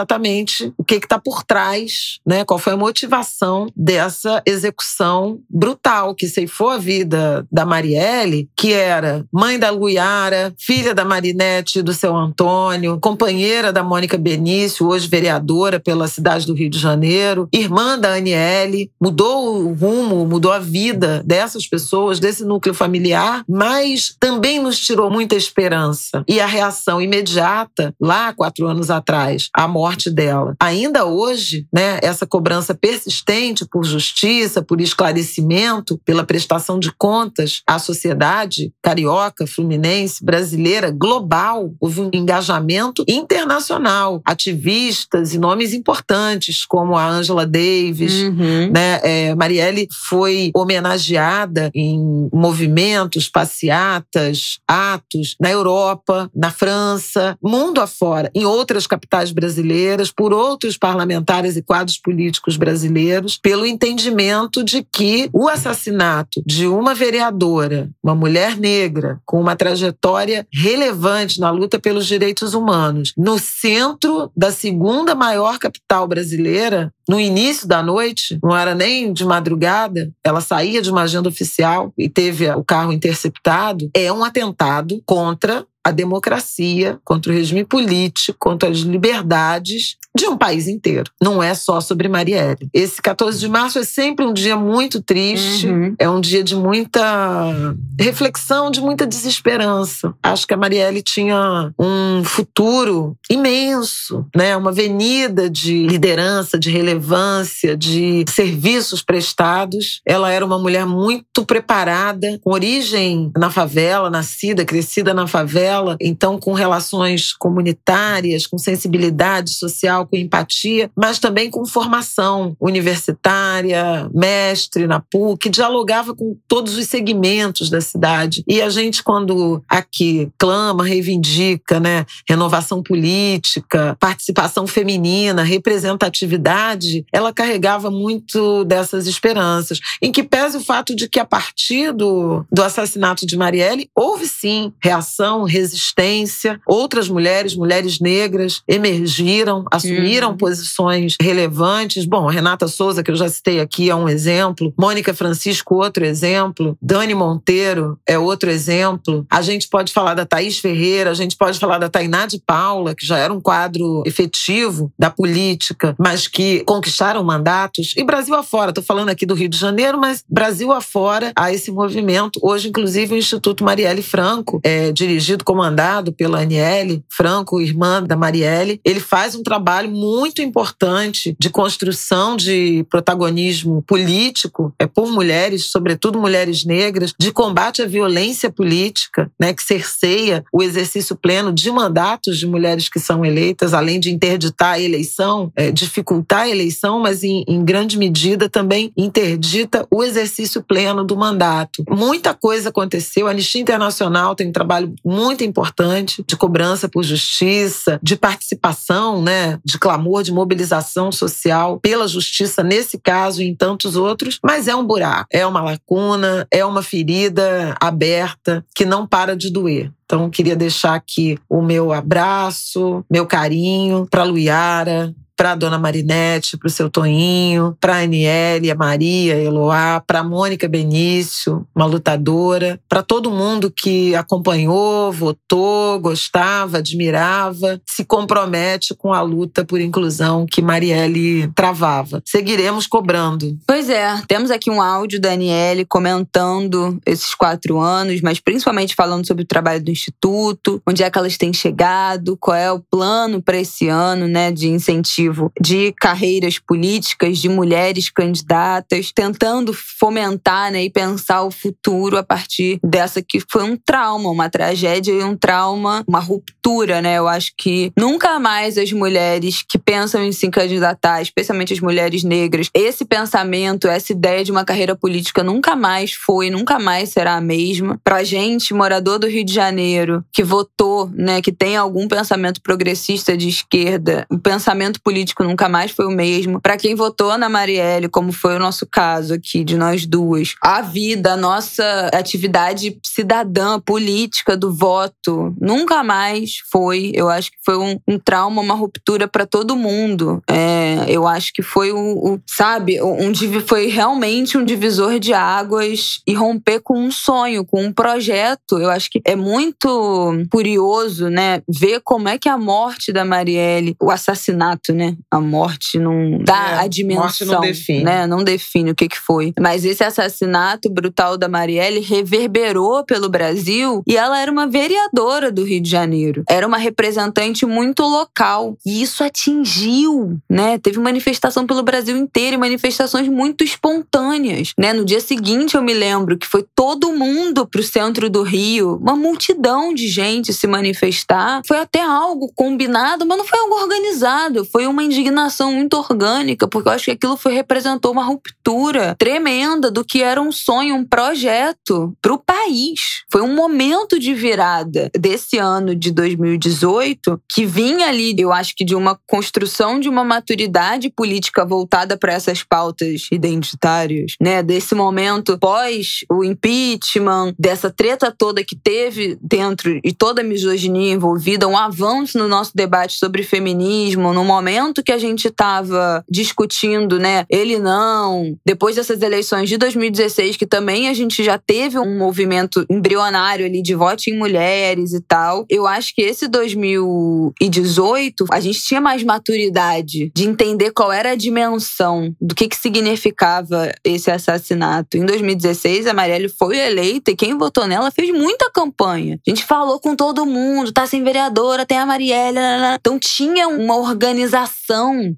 o 0.76 0.84
que 0.84 0.96
está 0.96 1.18
por 1.18 1.42
trás, 1.44 2.18
né? 2.26 2.44
Qual 2.44 2.58
foi 2.58 2.74
a 2.74 2.76
motivação 2.76 3.66
dessa 3.74 4.42
execução 4.46 5.40
brutal 5.48 6.14
que 6.14 6.26
ceifou 6.26 6.70
a 6.70 6.78
vida 6.78 7.46
da 7.50 7.64
Marielle, 7.64 8.48
que 8.56 8.72
era 8.72 9.24
mãe 9.32 9.58
da 9.58 9.70
Luiara, 9.70 10.54
filha 10.58 10.94
da 10.94 11.04
Marinette 11.04 11.78
e 11.78 11.82
do 11.82 11.92
seu 11.92 12.16
Antônio, 12.16 12.98
companheira 13.00 13.72
da 13.72 13.82
Mônica 13.82 14.18
Benício, 14.18 14.86
hoje 14.86 15.08
vereadora 15.08 15.80
pela 15.80 16.08
cidade 16.08 16.46
do 16.46 16.54
Rio 16.54 16.70
de 16.70 16.78
Janeiro, 16.78 17.48
irmã 17.52 17.98
da 17.98 18.14
Aniele, 18.14 18.90
mudou 19.00 19.66
o 19.66 19.72
rumo, 19.72 20.26
mudou 20.26 20.52
a 20.52 20.58
vida 20.58 21.22
dessas 21.24 21.66
pessoas, 21.66 22.20
desse 22.20 22.44
núcleo 22.44 22.74
familiar, 22.74 23.44
mas 23.48 24.14
também 24.18 24.60
nos 24.60 24.78
tirou 24.78 25.10
muita 25.10 25.34
esperança. 25.34 26.24
E 26.28 26.40
a 26.40 26.46
reação 26.46 27.00
imediata, 27.00 27.94
lá 28.00 28.32
quatro 28.32 28.66
anos 28.66 28.90
atrás, 28.90 29.48
a 29.54 29.66
morte 29.66 29.87
dela. 30.10 30.54
Ainda 30.60 31.04
hoje, 31.04 31.66
né, 31.72 31.98
essa 32.02 32.26
cobrança 32.26 32.74
persistente 32.74 33.66
por 33.70 33.84
justiça, 33.84 34.62
por 34.62 34.80
esclarecimento, 34.80 35.98
pela 36.04 36.24
prestação 36.24 36.78
de 36.78 36.92
contas 36.92 37.62
à 37.66 37.78
sociedade 37.78 38.72
carioca, 38.82 39.46
fluminense, 39.46 40.24
brasileira, 40.24 40.90
global. 40.90 41.72
Houve 41.80 42.00
um 42.02 42.10
engajamento 42.12 43.04
internacional. 43.08 44.20
Ativistas 44.24 45.34
e 45.34 45.38
nomes 45.38 45.72
importantes, 45.72 46.64
como 46.64 46.96
a 46.96 47.08
Angela 47.08 47.46
Davis, 47.46 48.22
Uhum. 48.22 48.70
né? 48.72 49.00
É, 49.02 49.34
Marielle 49.34 49.88
foi 50.08 50.50
homenageada 50.54 51.70
em 51.74 52.28
movimentos, 52.32 53.28
passeatas, 53.28 54.58
atos 54.66 55.36
na 55.40 55.50
Europa, 55.50 56.30
na 56.34 56.50
França, 56.50 57.36
mundo 57.42 57.80
afora, 57.80 58.30
em 58.34 58.44
outras 58.44 58.86
capitais 58.86 59.30
brasileiras, 59.32 59.77
por 60.14 60.32
outros 60.32 60.76
parlamentares 60.76 61.56
e 61.56 61.62
quadros 61.62 61.98
políticos 61.98 62.56
brasileiros, 62.56 63.36
pelo 63.36 63.66
entendimento 63.66 64.64
de 64.64 64.82
que 64.82 65.28
o 65.32 65.48
assassinato 65.48 66.42
de 66.46 66.66
uma 66.66 66.94
vereadora, 66.94 67.90
uma 68.02 68.14
mulher 68.14 68.56
negra, 68.56 69.20
com 69.24 69.40
uma 69.40 69.56
trajetória 69.56 70.46
relevante 70.52 71.40
na 71.40 71.50
luta 71.50 71.78
pelos 71.78 72.06
direitos 72.06 72.54
humanos, 72.54 73.12
no 73.16 73.38
centro 73.38 74.30
da 74.36 74.50
segunda 74.50 75.14
maior 75.14 75.58
capital 75.58 76.06
brasileira, 76.06 76.92
no 77.08 77.18
início 77.18 77.66
da 77.66 77.82
noite, 77.82 78.38
não 78.42 78.54
era 78.54 78.74
nem 78.74 79.12
de 79.12 79.24
madrugada, 79.24 80.12
ela 80.22 80.42
saía 80.42 80.82
de 80.82 80.90
uma 80.90 81.02
agenda 81.02 81.28
oficial 81.28 81.92
e 81.96 82.08
teve 82.08 82.48
o 82.50 82.62
carro 82.62 82.92
interceptado, 82.92 83.90
é 83.94 84.12
um 84.12 84.22
atentado 84.22 85.02
contra 85.06 85.64
a 85.84 85.90
democracia, 85.90 87.00
contra 87.04 87.32
o 87.32 87.34
regime 87.34 87.64
político, 87.64 88.38
contra 88.38 88.68
as 88.68 88.78
liberdades 88.78 89.96
de 90.18 90.26
um 90.26 90.36
país 90.36 90.66
inteiro. 90.66 91.10
Não 91.22 91.40
é 91.42 91.54
só 91.54 91.80
sobre 91.80 92.08
Marielle. 92.08 92.68
Esse 92.74 93.00
14 93.00 93.38
de 93.38 93.48
março 93.48 93.78
é 93.78 93.84
sempre 93.84 94.24
um 94.26 94.32
dia 94.32 94.56
muito 94.56 95.00
triste, 95.00 95.68
Uhum. 95.68 95.94
é 95.98 96.10
um 96.10 96.20
dia 96.20 96.42
de 96.42 96.56
muita 96.56 97.54
reflexão, 97.98 98.70
de 98.70 98.80
muita 98.80 99.06
desesperança. 99.06 100.12
Acho 100.22 100.46
que 100.46 100.54
a 100.54 100.56
Marielle 100.56 101.02
tinha 101.02 101.72
um 101.78 102.22
futuro 102.24 103.16
imenso, 103.30 104.26
né? 104.34 104.56
Uma 104.56 104.70
avenida 104.70 105.48
de 105.48 105.86
liderança, 105.86 106.58
de 106.58 106.70
relevância, 106.70 107.76
de 107.76 108.24
serviços 108.28 109.02
prestados. 109.02 110.00
Ela 110.06 110.30
era 110.32 110.44
uma 110.44 110.58
mulher 110.58 110.84
muito 110.86 111.44
preparada, 111.46 112.38
com 112.42 112.52
origem 112.52 113.30
na 113.36 113.50
favela, 113.50 114.10
nascida, 114.10 114.64
crescida 114.64 115.14
na 115.14 115.26
favela, 115.26 115.96
então 116.00 116.38
com 116.38 116.52
relações 116.52 117.32
comunitárias, 117.32 118.46
com 118.46 118.58
sensibilidade 118.58 119.50
social, 119.50 120.07
com 120.08 120.16
empatia, 120.16 120.90
mas 120.96 121.18
também 121.18 121.50
com 121.50 121.64
formação 121.66 122.56
universitária, 122.60 124.10
mestre 124.12 124.86
na 124.86 125.00
PUC, 125.00 125.48
dialogava 125.48 126.14
com 126.14 126.36
todos 126.48 126.76
os 126.76 126.86
segmentos 126.86 127.70
da 127.70 127.80
cidade. 127.80 128.42
E 128.46 128.60
a 128.60 128.68
gente, 128.68 129.02
quando 129.02 129.62
aqui 129.68 130.30
clama, 130.38 130.84
reivindica, 130.84 131.78
né, 131.78 132.06
renovação 132.28 132.82
política, 132.82 133.96
participação 134.00 134.66
feminina, 134.66 135.42
representatividade, 135.42 137.04
ela 137.12 137.32
carregava 137.32 137.90
muito 137.90 138.64
dessas 138.64 139.06
esperanças. 139.06 139.80
Em 140.00 140.10
que 140.12 140.22
pese 140.22 140.56
o 140.56 140.64
fato 140.64 140.94
de 140.94 141.08
que, 141.08 141.20
a 141.20 141.24
partir 141.24 141.92
do, 141.92 142.44
do 142.50 142.62
assassinato 142.62 143.26
de 143.26 143.36
Marielle, 143.36 143.90
houve 143.94 144.26
sim 144.26 144.72
reação, 144.82 145.44
resistência. 145.44 146.60
Outras 146.66 147.08
mulheres, 147.08 147.54
mulheres 147.54 148.00
negras, 148.00 148.62
emergiram, 148.66 149.64
assumiram 149.70 149.97
assumiram 149.98 150.30
uhum. 150.30 150.36
posições 150.36 151.16
relevantes. 151.20 152.04
Bom, 152.04 152.26
Renata 152.26 152.68
Souza, 152.68 153.02
que 153.02 153.10
eu 153.10 153.16
já 153.16 153.28
citei 153.28 153.60
aqui, 153.60 153.90
é 153.90 153.94
um 153.94 154.08
exemplo. 154.08 154.72
Mônica 154.78 155.12
Francisco, 155.12 155.76
outro 155.76 156.04
exemplo. 156.04 156.76
Dani 156.80 157.14
Monteiro 157.14 157.98
é 158.06 158.18
outro 158.18 158.50
exemplo. 158.50 159.26
A 159.30 159.42
gente 159.42 159.68
pode 159.68 159.92
falar 159.92 160.14
da 160.14 160.24
Thaís 160.24 160.58
Ferreira, 160.58 161.10
a 161.10 161.14
gente 161.14 161.36
pode 161.36 161.58
falar 161.58 161.78
da 161.78 161.88
Tainá 161.88 162.26
de 162.26 162.40
Paula, 162.44 162.94
que 162.94 163.06
já 163.06 163.18
era 163.18 163.32
um 163.32 163.40
quadro 163.40 164.02
efetivo 164.06 164.92
da 164.98 165.10
política, 165.10 165.94
mas 165.98 166.26
que 166.26 166.60
conquistaram 166.64 167.22
mandatos. 167.24 167.94
E 167.96 168.04
Brasil 168.04 168.34
afora, 168.34 168.70
estou 168.70 168.84
falando 168.84 169.08
aqui 169.08 169.26
do 169.26 169.34
Rio 169.34 169.48
de 169.48 169.58
Janeiro, 169.58 169.98
mas 169.98 170.24
Brasil 170.28 170.72
afora 170.72 171.32
há 171.36 171.52
esse 171.52 171.70
movimento. 171.70 172.38
Hoje, 172.42 172.68
inclusive, 172.68 173.14
o 173.14 173.18
Instituto 173.18 173.64
Marielle 173.64 174.02
Franco, 174.02 174.60
é 174.62 174.92
dirigido, 174.92 175.44
comandado 175.44 176.12
pela 176.12 176.40
Aniele 176.40 177.02
Franco, 177.08 177.60
irmã 177.60 178.02
da 178.02 178.16
Marielle, 178.16 178.80
ele 178.84 179.00
faz 179.00 179.34
um 179.34 179.42
trabalho 179.42 179.77
muito 179.86 180.42
importante 180.42 181.36
de 181.38 181.50
construção 181.50 182.36
de 182.36 182.84
protagonismo 182.90 183.82
político 183.82 184.74
é 184.78 184.86
por 184.86 185.10
mulheres, 185.12 185.66
sobretudo 185.66 186.18
mulheres 186.18 186.64
negras, 186.64 187.12
de 187.18 187.30
combate 187.30 187.82
à 187.82 187.86
violência 187.86 188.50
política, 188.50 189.30
né, 189.38 189.52
que 189.52 189.62
cerceia 189.62 190.44
o 190.52 190.62
exercício 190.62 191.14
pleno 191.14 191.52
de 191.52 191.70
mandatos 191.70 192.38
de 192.38 192.46
mulheres 192.46 192.88
que 192.88 192.98
são 192.98 193.24
eleitas, 193.24 193.74
além 193.74 194.00
de 194.00 194.10
interditar 194.10 194.74
a 194.74 194.80
eleição, 194.80 195.52
é, 195.54 195.70
dificultar 195.70 196.42
a 196.42 196.48
eleição, 196.48 196.98
mas 197.00 197.22
em, 197.22 197.44
em 197.46 197.64
grande 197.64 197.98
medida 197.98 198.48
também 198.48 198.92
interdita 198.96 199.86
o 199.90 200.02
exercício 200.02 200.62
pleno 200.62 201.04
do 201.04 201.16
mandato. 201.16 201.84
Muita 201.88 202.34
coisa 202.34 202.70
aconteceu. 202.70 203.26
A 203.26 203.30
Anistia 203.30 203.60
Internacional 203.60 204.34
tem 204.34 204.48
um 204.48 204.52
trabalho 204.52 204.94
muito 205.04 205.44
importante 205.44 206.24
de 206.26 206.36
cobrança 206.36 206.88
por 206.88 207.02
justiça, 207.02 207.98
de 208.02 208.16
participação, 208.16 209.22
né, 209.22 209.58
de 209.68 209.78
clamor, 209.78 210.22
de 210.22 210.32
mobilização 210.32 211.12
social 211.12 211.78
pela 211.80 212.08
justiça 212.08 212.62
nesse 212.62 212.98
caso 212.98 213.42
e 213.42 213.46
em 213.46 213.54
tantos 213.54 213.96
outros, 213.96 214.38
mas 214.42 214.66
é 214.66 214.74
um 214.74 214.84
buraco, 214.84 215.28
é 215.30 215.46
uma 215.46 215.62
lacuna, 215.62 216.46
é 216.50 216.64
uma 216.64 216.82
ferida 216.82 217.74
aberta 217.78 218.64
que 218.74 218.86
não 218.86 219.06
para 219.06 219.36
de 219.36 219.50
doer. 219.50 219.92
Então, 220.06 220.30
queria 220.30 220.56
deixar 220.56 220.94
aqui 220.94 221.38
o 221.50 221.60
meu 221.60 221.92
abraço, 221.92 223.04
meu 223.10 223.26
carinho 223.26 224.06
para 224.10 224.24
Luiara, 224.24 225.14
para 225.38 225.52
a 225.52 225.54
dona 225.54 225.78
Marinete, 225.78 226.56
para 226.58 226.66
o 226.66 226.70
seu 226.70 226.90
Toinho, 226.90 227.76
para 227.80 227.94
a 227.94 228.02
Aniele, 228.02 228.72
a 228.72 228.74
Maria, 228.74 229.36
a 229.36 229.38
Eloá, 229.38 230.02
para 230.04 230.18
a 230.18 230.24
Mônica 230.24 230.66
Benício, 230.66 231.64
uma 231.72 231.86
lutadora, 231.86 232.80
para 232.88 233.04
todo 233.04 233.30
mundo 233.30 233.70
que 233.70 234.16
acompanhou, 234.16 235.12
votou, 235.12 236.00
gostava, 236.00 236.78
admirava, 236.78 237.80
se 237.86 238.04
compromete 238.04 238.96
com 238.96 239.12
a 239.12 239.22
luta 239.22 239.64
por 239.64 239.80
inclusão 239.80 240.44
que 240.44 240.60
Marielle 240.60 241.46
travava. 241.54 242.20
Seguiremos 242.24 242.88
cobrando. 242.88 243.56
Pois 243.64 243.88
é, 243.88 244.20
temos 244.26 244.50
aqui 244.50 244.68
um 244.68 244.82
áudio 244.82 245.20
da 245.20 245.30
Aniele 245.30 245.84
comentando 245.84 246.98
esses 247.06 247.32
quatro 247.32 247.78
anos, 247.78 248.20
mas 248.22 248.40
principalmente 248.40 248.96
falando 248.96 249.24
sobre 249.24 249.44
o 249.44 249.46
trabalho 249.46 249.84
do 249.84 249.90
Instituto, 249.92 250.82
onde 250.84 251.04
é 251.04 251.08
que 251.08 251.16
elas 251.16 251.36
têm 251.36 251.52
chegado, 251.52 252.36
qual 252.36 252.56
é 252.56 252.72
o 252.72 252.80
plano 252.80 253.40
para 253.40 253.56
esse 253.56 253.86
ano 253.86 254.26
né, 254.26 254.50
de 254.50 254.66
incentivo 254.66 255.27
de 255.60 255.92
carreiras 255.92 256.58
políticas, 256.58 257.38
de 257.38 257.48
mulheres 257.48 258.10
candidatas, 258.10 259.12
tentando 259.12 259.72
fomentar 259.72 260.70
né, 260.70 260.84
e 260.84 260.90
pensar 260.90 261.42
o 261.42 261.50
futuro 261.50 262.16
a 262.16 262.22
partir 262.22 262.78
dessa 262.82 263.22
que 263.22 263.40
foi 263.50 263.62
um 263.62 263.76
trauma, 263.76 264.30
uma 264.30 264.50
tragédia 264.50 265.12
e 265.12 265.24
um 265.24 265.36
trauma, 265.36 266.04
uma 266.06 266.20
ruptura, 266.20 267.00
né? 267.00 267.18
Eu 267.18 267.28
acho 267.28 267.52
que 267.56 267.92
nunca 267.96 268.38
mais 268.38 268.78
as 268.78 268.92
mulheres 268.92 269.62
que 269.68 269.78
pensam 269.78 270.22
em 270.22 270.32
se 270.32 270.48
candidatar, 270.50 271.20
especialmente 271.20 271.72
as 271.72 271.80
mulheres 271.80 272.22
negras, 272.22 272.70
esse 272.74 273.04
pensamento, 273.04 273.88
essa 273.88 274.12
ideia 274.12 274.44
de 274.44 274.50
uma 274.50 274.64
carreira 274.64 274.94
política 274.94 275.42
nunca 275.42 275.76
mais 275.76 276.12
foi, 276.12 276.50
nunca 276.50 276.78
mais 276.78 277.10
será 277.10 277.34
a 277.34 277.40
mesma. 277.40 278.00
Pra 278.02 278.24
gente, 278.24 278.74
morador 278.74 279.18
do 279.18 279.26
Rio 279.26 279.44
de 279.44 279.52
Janeiro, 279.52 280.24
que 280.32 280.42
votou, 280.42 281.10
né, 281.14 281.40
que 281.40 281.52
tem 281.52 281.76
algum 281.76 282.06
pensamento 282.08 282.60
progressista 282.62 283.36
de 283.36 283.48
esquerda, 283.48 284.26
o 284.30 284.38
pensamento 284.38 285.00
político 285.00 285.17
político 285.18 285.42
nunca 285.42 285.68
mais 285.68 285.90
foi 285.90 286.06
o 286.06 286.10
mesmo. 286.10 286.60
Para 286.60 286.76
quem 286.76 286.94
votou 286.94 287.36
na 287.36 287.48
Marielle, 287.48 288.08
como 288.08 288.30
foi 288.30 288.54
o 288.54 288.58
nosso 288.58 288.86
caso 288.86 289.34
aqui 289.34 289.64
de 289.64 289.76
nós 289.76 290.06
duas, 290.06 290.54
a 290.62 290.80
vida, 290.80 291.32
a 291.32 291.36
nossa 291.36 292.08
atividade 292.12 292.96
cidadã, 293.04 293.80
política 293.80 294.56
do 294.56 294.72
voto, 294.72 295.54
nunca 295.60 296.04
mais 296.04 296.58
foi. 296.70 297.10
Eu 297.14 297.28
acho 297.28 297.50
que 297.50 297.56
foi 297.64 297.76
um, 297.76 297.98
um 298.06 298.18
trauma, 298.18 298.62
uma 298.62 298.74
ruptura 298.74 299.26
para 299.26 299.44
todo 299.44 299.74
mundo. 299.74 300.40
É, 300.48 301.06
eu 301.08 301.26
acho 301.26 301.52
que 301.52 301.62
foi 301.62 301.90
o, 301.90 301.98
o 301.98 302.40
sabe, 302.46 303.02
um, 303.02 303.32
foi 303.66 303.86
realmente 303.86 304.56
um 304.56 304.64
divisor 304.64 305.18
de 305.18 305.32
águas 305.32 306.20
e 306.26 306.32
romper 306.32 306.80
com 306.80 306.98
um 306.98 307.10
sonho, 307.10 307.64
com 307.64 307.82
um 307.82 307.92
projeto. 307.92 308.78
Eu 308.78 308.90
acho 308.90 309.10
que 309.10 309.20
é 309.24 309.34
muito 309.34 310.32
curioso, 310.50 311.28
né, 311.28 311.60
ver 311.68 312.00
como 312.04 312.28
é 312.28 312.38
que 312.38 312.48
a 312.48 312.56
morte 312.56 313.12
da 313.12 313.24
Marielle, 313.24 313.96
o 314.00 314.10
assassinato, 314.10 314.92
né, 314.92 315.07
a 315.30 315.40
morte 315.40 315.98
não 315.98 316.38
dá 316.42 316.72
é, 316.72 316.78
a 316.80 316.86
dimensão. 316.86 317.24
Morte 317.24 317.44
não 317.44 317.60
define. 317.60 318.04
Né? 318.04 318.26
Não 318.26 318.44
define 318.44 318.90
o 318.90 318.94
que, 318.94 319.08
que 319.08 319.18
foi. 319.18 319.52
Mas 319.58 319.84
esse 319.84 320.02
assassinato 320.02 320.88
brutal 320.90 321.36
da 321.36 321.48
Marielle 321.48 322.00
reverberou 322.00 323.04
pelo 323.04 323.28
Brasil 323.28 324.02
e 324.06 324.16
ela 324.16 324.40
era 324.40 324.50
uma 324.50 324.66
vereadora 324.66 325.50
do 325.52 325.64
Rio 325.64 325.80
de 325.80 325.90
Janeiro. 325.90 326.42
Era 326.48 326.66
uma 326.66 326.78
representante 326.78 327.64
muito 327.66 328.02
local. 328.02 328.76
E 328.84 329.02
isso 329.02 329.22
atingiu, 329.22 330.38
né? 330.48 330.78
Teve 330.78 330.98
manifestação 330.98 331.66
pelo 331.66 331.82
Brasil 331.82 332.16
inteiro 332.16 332.54
e 332.54 332.58
manifestações 332.58 333.28
muito 333.28 333.64
espontâneas. 333.64 334.72
Né? 334.78 334.92
No 334.92 335.04
dia 335.04 335.20
seguinte, 335.20 335.76
eu 335.76 335.82
me 335.82 335.94
lembro 335.94 336.38
que 336.38 336.46
foi 336.46 336.64
todo 336.74 337.12
mundo 337.12 337.66
pro 337.66 337.82
centro 337.82 338.30
do 338.30 338.42
Rio, 338.42 338.96
uma 338.96 339.16
multidão 339.16 339.92
de 339.92 340.08
gente 340.08 340.52
se 340.52 340.66
manifestar. 340.66 341.60
Foi 341.66 341.78
até 341.78 342.02
algo 342.02 342.50
combinado, 342.54 343.26
mas 343.26 343.38
não 343.38 343.44
foi 343.44 343.58
algo 343.58 343.74
organizado. 343.74 344.64
Foi 344.64 344.86
uma 344.86 344.97
indignação 345.02 345.72
muito 345.72 345.96
orgânica, 345.96 346.66
porque 346.66 346.88
eu 346.88 346.92
acho 346.92 347.04
que 347.06 347.10
aquilo 347.12 347.36
foi, 347.36 347.52
representou 347.52 348.12
uma 348.12 348.24
ruptura 348.24 349.14
tremenda 349.18 349.90
do 349.90 350.04
que 350.04 350.22
era 350.22 350.40
um 350.40 350.52
sonho, 350.52 350.94
um 350.94 351.04
projeto 351.04 352.16
para 352.20 352.32
o 352.32 352.38
país. 352.38 353.24
Foi 353.30 353.42
um 353.42 353.54
momento 353.54 354.18
de 354.18 354.34
virada 354.34 355.10
desse 355.18 355.58
ano 355.58 355.94
de 355.94 356.10
2018 356.10 357.40
que 357.48 357.64
vinha 357.64 358.08
ali, 358.08 358.34
eu 358.38 358.52
acho 358.52 358.74
que 358.76 358.84
de 358.84 358.94
uma 358.94 359.18
construção 359.26 360.00
de 360.00 360.08
uma 360.08 360.24
maturidade 360.24 361.10
política 361.10 361.64
voltada 361.64 362.16
para 362.16 362.32
essas 362.32 362.62
pautas 362.62 363.28
identitárias, 363.32 364.34
né? 364.40 364.62
Desse 364.62 364.94
momento 364.94 365.58
pós 365.58 366.20
o 366.30 366.44
impeachment, 366.44 367.54
dessa 367.58 367.90
treta 367.90 368.34
toda 368.36 368.64
que 368.64 368.76
teve 368.76 369.38
dentro 369.40 370.00
e 370.04 370.12
toda 370.12 370.40
a 370.40 370.44
misoginia 370.44 371.12
envolvida, 371.12 371.68
um 371.68 371.76
avanço 371.76 372.38
no 372.38 372.48
nosso 372.48 372.72
debate 372.74 373.18
sobre 373.18 373.42
feminismo, 373.42 374.32
no 374.32 374.44
momento 374.44 374.87
momento 374.88 375.02
que 375.02 375.12
a 375.12 375.18
gente 375.18 375.48
estava 375.48 376.24
discutindo, 376.28 377.18
né, 377.18 377.44
ele 377.50 377.78
não, 377.78 378.56
depois 378.64 378.96
dessas 378.96 379.22
eleições 379.22 379.68
de 379.68 379.76
2016, 379.76 380.56
que 380.56 380.66
também 380.66 381.08
a 381.08 381.14
gente 381.14 381.44
já 381.44 381.58
teve 381.58 381.98
um 381.98 382.16
movimento 382.18 382.84
embrionário 382.90 383.66
ali 383.66 383.82
de 383.82 383.94
voto 383.94 384.24
em 384.28 384.36
mulheres 384.36 385.12
e 385.12 385.20
tal, 385.20 385.66
eu 385.68 385.86
acho 385.86 386.14
que 386.14 386.22
esse 386.22 386.48
2018 386.48 388.46
a 388.50 388.60
gente 388.60 388.82
tinha 388.82 389.00
mais 389.00 389.22
maturidade 389.22 390.32
de 390.34 390.48
entender 390.48 390.90
qual 390.92 391.12
era 391.12 391.32
a 391.32 391.36
dimensão 391.36 392.34
do 392.40 392.54
que, 392.54 392.68
que 392.68 392.76
significava 392.76 393.92
esse 394.04 394.30
assassinato. 394.30 395.16
Em 395.16 395.24
2016, 395.24 396.06
a 396.06 396.14
Marielle 396.14 396.48
foi 396.48 396.78
eleita 396.78 397.30
e 397.30 397.36
quem 397.36 397.56
votou 397.56 397.86
nela 397.86 398.10
fez 398.10 398.30
muita 398.30 398.70
campanha. 398.70 399.38
A 399.46 399.50
gente 399.50 399.64
falou 399.64 400.00
com 400.00 400.16
todo 400.16 400.46
mundo, 400.46 400.92
tá 400.92 401.06
sem 401.06 401.22
vereadora, 401.22 401.86
tem 401.86 401.98
a 401.98 402.06
Marielle. 402.06 402.58
Então 402.94 403.18
tinha 403.18 403.68
uma 403.68 403.96
organização 403.96 404.67